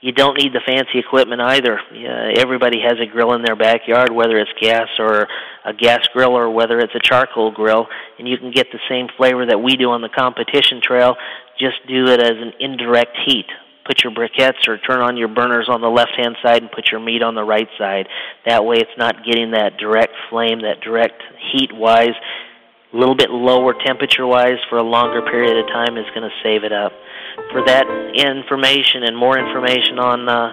you 0.00 0.12
don't 0.12 0.38
need 0.38 0.52
the 0.52 0.60
fancy 0.64 0.98
equipment 0.98 1.40
either. 1.40 1.78
Uh, 1.78 2.32
everybody 2.36 2.80
has 2.80 2.98
a 3.00 3.06
grill 3.06 3.32
in 3.34 3.42
their 3.42 3.56
backyard, 3.56 4.12
whether 4.12 4.38
it's 4.38 4.52
gas 4.60 4.86
or 4.98 5.26
a 5.64 5.72
gas 5.72 6.06
grill 6.12 6.36
or 6.36 6.50
whether 6.50 6.78
it's 6.78 6.94
a 6.94 7.00
charcoal 7.00 7.50
grill, 7.50 7.86
and 8.18 8.28
you 8.28 8.38
can 8.38 8.52
get 8.52 8.68
the 8.70 8.78
same 8.88 9.08
flavor 9.16 9.44
that 9.46 9.60
we 9.60 9.76
do 9.76 9.90
on 9.90 10.00
the 10.00 10.08
competition 10.08 10.80
trail. 10.80 11.16
Just 11.58 11.76
do 11.88 12.06
it 12.06 12.20
as 12.20 12.36
an 12.36 12.52
indirect 12.60 13.16
heat. 13.26 13.46
Put 13.84 14.04
your 14.04 14.12
briquettes 14.12 14.68
or 14.68 14.78
turn 14.78 15.00
on 15.00 15.16
your 15.16 15.28
burners 15.28 15.68
on 15.68 15.80
the 15.80 15.88
left 15.88 16.12
hand 16.16 16.36
side 16.42 16.62
and 16.62 16.70
put 16.70 16.92
your 16.92 17.00
meat 17.00 17.22
on 17.22 17.34
the 17.34 17.42
right 17.42 17.68
side. 17.76 18.06
That 18.46 18.64
way 18.64 18.76
it's 18.76 18.98
not 18.98 19.24
getting 19.24 19.52
that 19.52 19.78
direct 19.78 20.12
flame, 20.30 20.60
that 20.62 20.80
direct 20.80 21.22
heat 21.50 21.72
wise. 21.72 22.14
A 22.92 22.96
little 22.96 23.16
bit 23.16 23.30
lower 23.30 23.74
temperature 23.84 24.26
wise 24.26 24.58
for 24.70 24.78
a 24.78 24.82
longer 24.82 25.22
period 25.22 25.56
of 25.58 25.66
time 25.68 25.96
is 25.96 26.06
going 26.14 26.22
to 26.22 26.36
save 26.42 26.64
it 26.64 26.72
up 26.72 26.92
for 27.52 27.64
that 27.66 27.86
information 28.14 29.04
and 29.04 29.16
more 29.16 29.38
information 29.38 29.98
on 29.98 30.28
uh, 30.28 30.52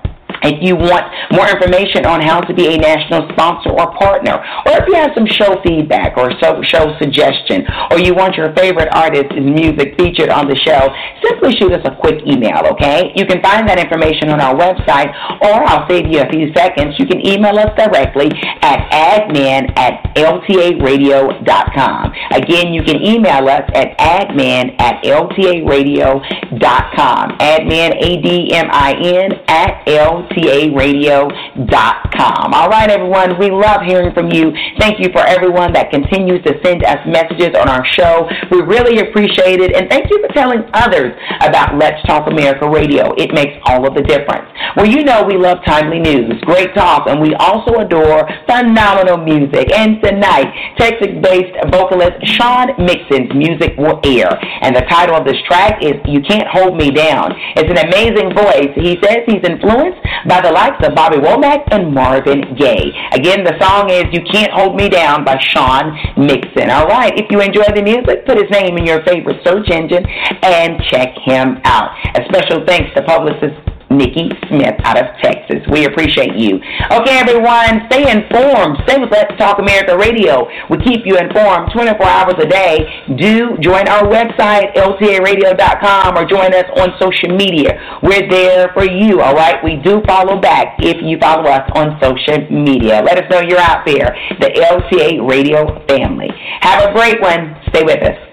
if 0.43 0.61
you 0.61 0.75
want 0.75 1.05
more 1.31 1.47
information 1.47 2.05
on 2.05 2.19
how 2.21 2.41
to 2.41 2.53
be 2.53 2.67
a 2.73 2.77
national 2.77 3.29
sponsor 3.33 3.69
or 3.69 3.93
partner, 3.97 4.43
or 4.65 4.73
if 4.81 4.87
you 4.87 4.95
have 4.95 5.11
some 5.15 5.25
show 5.27 5.61
feedback 5.63 6.17
or 6.17 6.31
show 6.39 6.61
suggestion, 6.99 7.65
or 7.91 7.99
you 7.99 8.13
want 8.13 8.35
your 8.35 8.53
favorite 8.55 8.89
artist's 8.93 9.35
music 9.37 9.95
featured 9.97 10.29
on 10.29 10.47
the 10.47 10.55
show, 10.55 10.89
simply 11.23 11.55
shoot 11.57 11.71
us 11.73 11.81
a 11.85 11.95
quick 11.95 12.19
email, 12.25 12.65
okay? 12.73 13.11
You 13.15 13.25
can 13.25 13.41
find 13.41 13.67
that 13.69 13.79
information 13.79 14.29
on 14.29 14.41
our 14.41 14.55
website, 14.55 15.13
or 15.41 15.63
I'll 15.65 15.87
save 15.87 16.07
you 16.07 16.21
a 16.21 16.29
few 16.29 16.51
seconds. 16.53 16.95
You 16.97 17.05
can 17.05 17.25
email 17.25 17.57
us 17.59 17.69
directly 17.77 18.31
at 18.61 18.89
admin 18.91 19.71
at 19.77 20.03
ltaradio.com. 20.15 22.13
Again, 22.31 22.73
you 22.73 22.83
can 22.83 23.01
email 23.01 23.47
us 23.47 23.63
at 23.73 23.97
admin 23.97 24.75
at 24.79 25.01
ltaradio.com. 25.03 27.37
Admin, 27.39 27.91
A-D-M-I-N, 28.01 29.31
at 29.47 29.87
L 29.87 30.27
TARadio.com. 30.32 32.53
All 32.53 32.69
right, 32.69 32.89
everyone, 32.89 33.38
we 33.39 33.49
love 33.49 33.82
hearing 33.82 34.13
from 34.13 34.32
you. 34.32 34.53
Thank 34.79 34.99
you 34.99 35.09
for 35.11 35.25
everyone 35.25 35.73
that 35.73 35.89
continues 35.91 36.41
to 36.43 36.59
send 36.63 36.84
us 36.84 36.99
messages 37.05 37.55
on 37.59 37.67
our 37.69 37.86
show. 37.86 38.29
We 38.51 38.61
really 38.61 38.99
appreciate 38.99 39.59
it, 39.59 39.75
and 39.75 39.89
thank 39.89 40.09
you 40.09 40.21
for 40.25 40.34
telling 40.34 40.63
others 40.73 41.13
about 41.41 41.77
Let's 41.77 42.01
Talk 42.07 42.27
America 42.27 42.69
Radio. 42.69 43.13
It 43.17 43.34
makes 43.34 43.53
all 43.65 43.86
of 43.88 43.95
the 43.95 44.03
difference. 44.03 44.47
Well, 44.75 44.88
you 44.88 45.03
know 45.03 45.23
we 45.23 45.38
love 45.38 45.59
timely 45.65 45.99
news, 45.99 46.39
great 46.41 46.73
talk, 46.75 47.07
and 47.07 47.21
we 47.21 47.34
also 47.36 47.79
adore 47.79 48.27
phenomenal 48.47 49.17
music. 49.17 49.71
And 49.73 50.01
tonight, 50.01 50.47
Texas-based 50.77 51.69
vocalist 51.71 52.17
Sean 52.23 52.69
Mixon's 52.79 53.34
music 53.34 53.75
will 53.77 53.99
air, 54.05 54.29
and 54.61 54.75
the 54.75 54.82
title 54.89 55.15
of 55.15 55.25
this 55.25 55.38
track 55.47 55.84
is 55.84 55.95
"You 56.05 56.21
Can't 56.21 56.47
Hold 56.47 56.77
Me 56.77 56.91
Down." 56.91 57.34
It's 57.55 57.69
an 57.69 57.77
amazing 57.77 58.34
voice. 58.34 58.71
He 58.75 58.97
says 59.03 59.19
he's 59.27 59.43
influenced 59.43 59.99
by 60.28 60.41
the 60.41 60.51
likes 60.51 60.86
of 60.86 60.95
Bobby 60.95 61.17
Womack 61.17 61.63
and 61.72 61.93
Marvin 61.93 62.55
Gaye. 62.55 62.91
Again, 63.13 63.43
the 63.43 63.57
song 63.59 63.89
is 63.89 64.05
You 64.11 64.22
Can't 64.32 64.51
Hold 64.51 64.76
Me 64.76 64.89
Down 64.89 65.24
by 65.24 65.38
Sean 65.39 65.97
Mixon. 66.17 66.69
All 66.69 66.88
right, 66.88 67.13
if 67.17 67.32
you 67.32 67.41
enjoy 67.41 67.65
the 67.74 67.82
music, 67.82 68.26
put 68.26 68.38
his 68.38 68.49
name 68.51 68.78
in 68.78 68.86
your 68.86 69.03
favorite 69.03 69.41
search 69.43 69.69
engine 69.69 70.05
and 70.43 70.82
check 70.89 71.15
him 71.24 71.59
out. 71.63 71.91
A 72.15 72.24
special 72.26 72.65
thanks 72.65 72.93
to 72.95 73.03
publicist 73.03 73.70
Nikki 73.97 74.29
Smith 74.47 74.75
out 74.83 74.97
of 74.97 75.07
Texas. 75.21 75.61
We 75.71 75.85
appreciate 75.85 76.35
you. 76.35 76.57
Okay, 76.91 77.17
everyone, 77.19 77.87
stay 77.91 78.09
informed. 78.09 78.77
Stay 78.87 78.99
with 78.99 79.11
Let's 79.11 79.37
Talk 79.37 79.59
America 79.59 79.97
Radio. 79.97 80.47
We 80.69 80.77
keep 80.83 81.05
you 81.05 81.17
informed 81.17 81.71
24 81.73 82.05
hours 82.05 82.35
a 82.39 82.47
day. 82.47 82.87
Do 83.17 83.57
join 83.59 83.87
our 83.87 84.03
website, 84.07 84.73
ltaradio.com, 84.75 86.17
or 86.17 86.25
join 86.25 86.53
us 86.53 86.65
on 86.77 86.95
social 86.99 87.35
media. 87.35 87.99
We're 88.03 88.29
there 88.29 88.69
for 88.73 88.85
you, 88.85 89.21
all 89.21 89.35
right? 89.35 89.63
We 89.63 89.77
do 89.77 90.01
follow 90.07 90.39
back 90.39 90.75
if 90.79 90.97
you 91.01 91.17
follow 91.19 91.49
us 91.49 91.69
on 91.75 91.99
social 92.01 92.49
media. 92.49 93.01
Let 93.03 93.17
us 93.17 93.29
know 93.29 93.41
you're 93.41 93.59
out 93.59 93.85
there, 93.85 94.15
the 94.39 94.49
LTA 94.49 95.27
Radio 95.27 95.85
family. 95.87 96.29
Have 96.61 96.89
a 96.89 96.93
great 96.93 97.21
one. 97.21 97.55
Stay 97.69 97.83
with 97.83 98.01
us. 98.03 98.30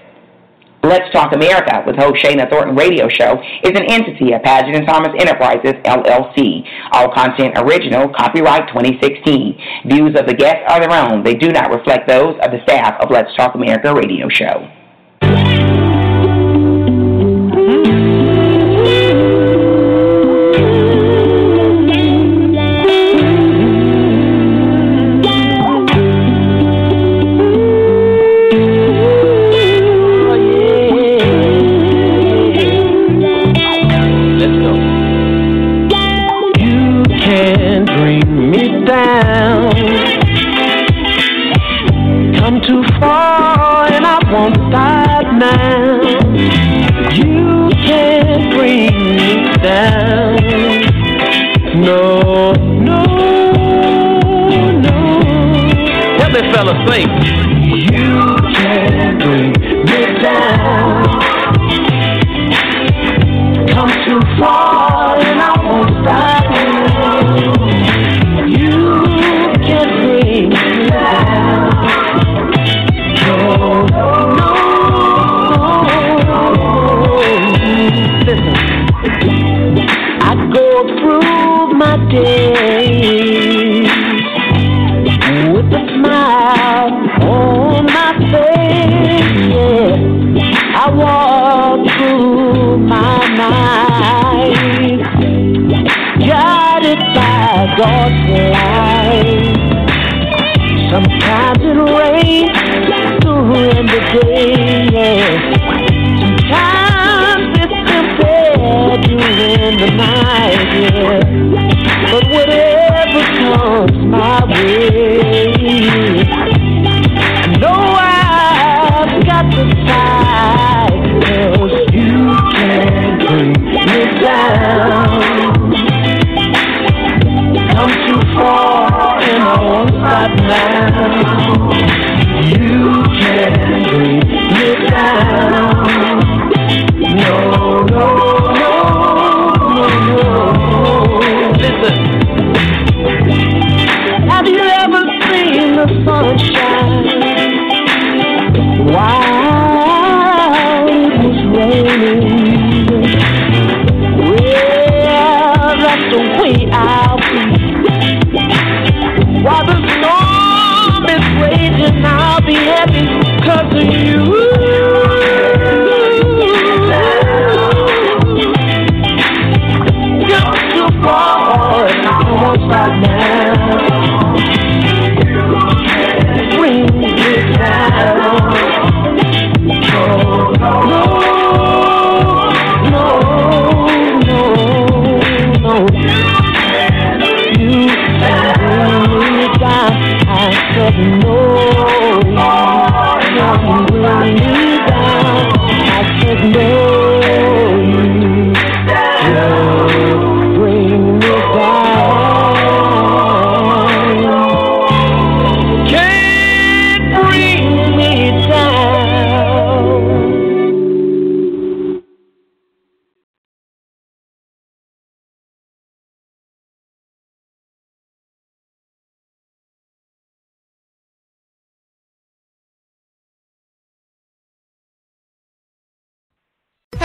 Let's 0.81 1.11
Talk 1.11 1.33
America 1.33 1.83
with 1.85 1.97
host 1.97 2.23
Shana 2.23 2.49
Thornton 2.49 2.73
Radio 2.73 3.09
Show 3.09 3.41
is 3.63 3.77
an 3.77 3.91
entity 3.91 4.31
of 4.31 4.41
Paget 4.43 4.75
and 4.75 4.87
Thomas 4.87 5.11
Enterprises, 5.19 5.73
LLC. 5.83 6.63
All 6.93 7.11
content 7.13 7.57
original, 7.57 8.07
copyright 8.15 8.69
2016. 8.69 9.59
Views 9.87 10.15
of 10.17 10.25
the 10.25 10.33
guests 10.33 10.63
are 10.69 10.79
their 10.79 10.91
own. 10.91 11.23
They 11.23 11.35
do 11.35 11.49
not 11.49 11.69
reflect 11.69 12.07
those 12.07 12.35
of 12.41 12.51
the 12.51 12.63
staff 12.63 12.95
of 13.01 13.11
Let's 13.11 13.35
Talk 13.35 13.55
America 13.55 13.93
Radio 13.93 14.29
Show. 14.29 15.78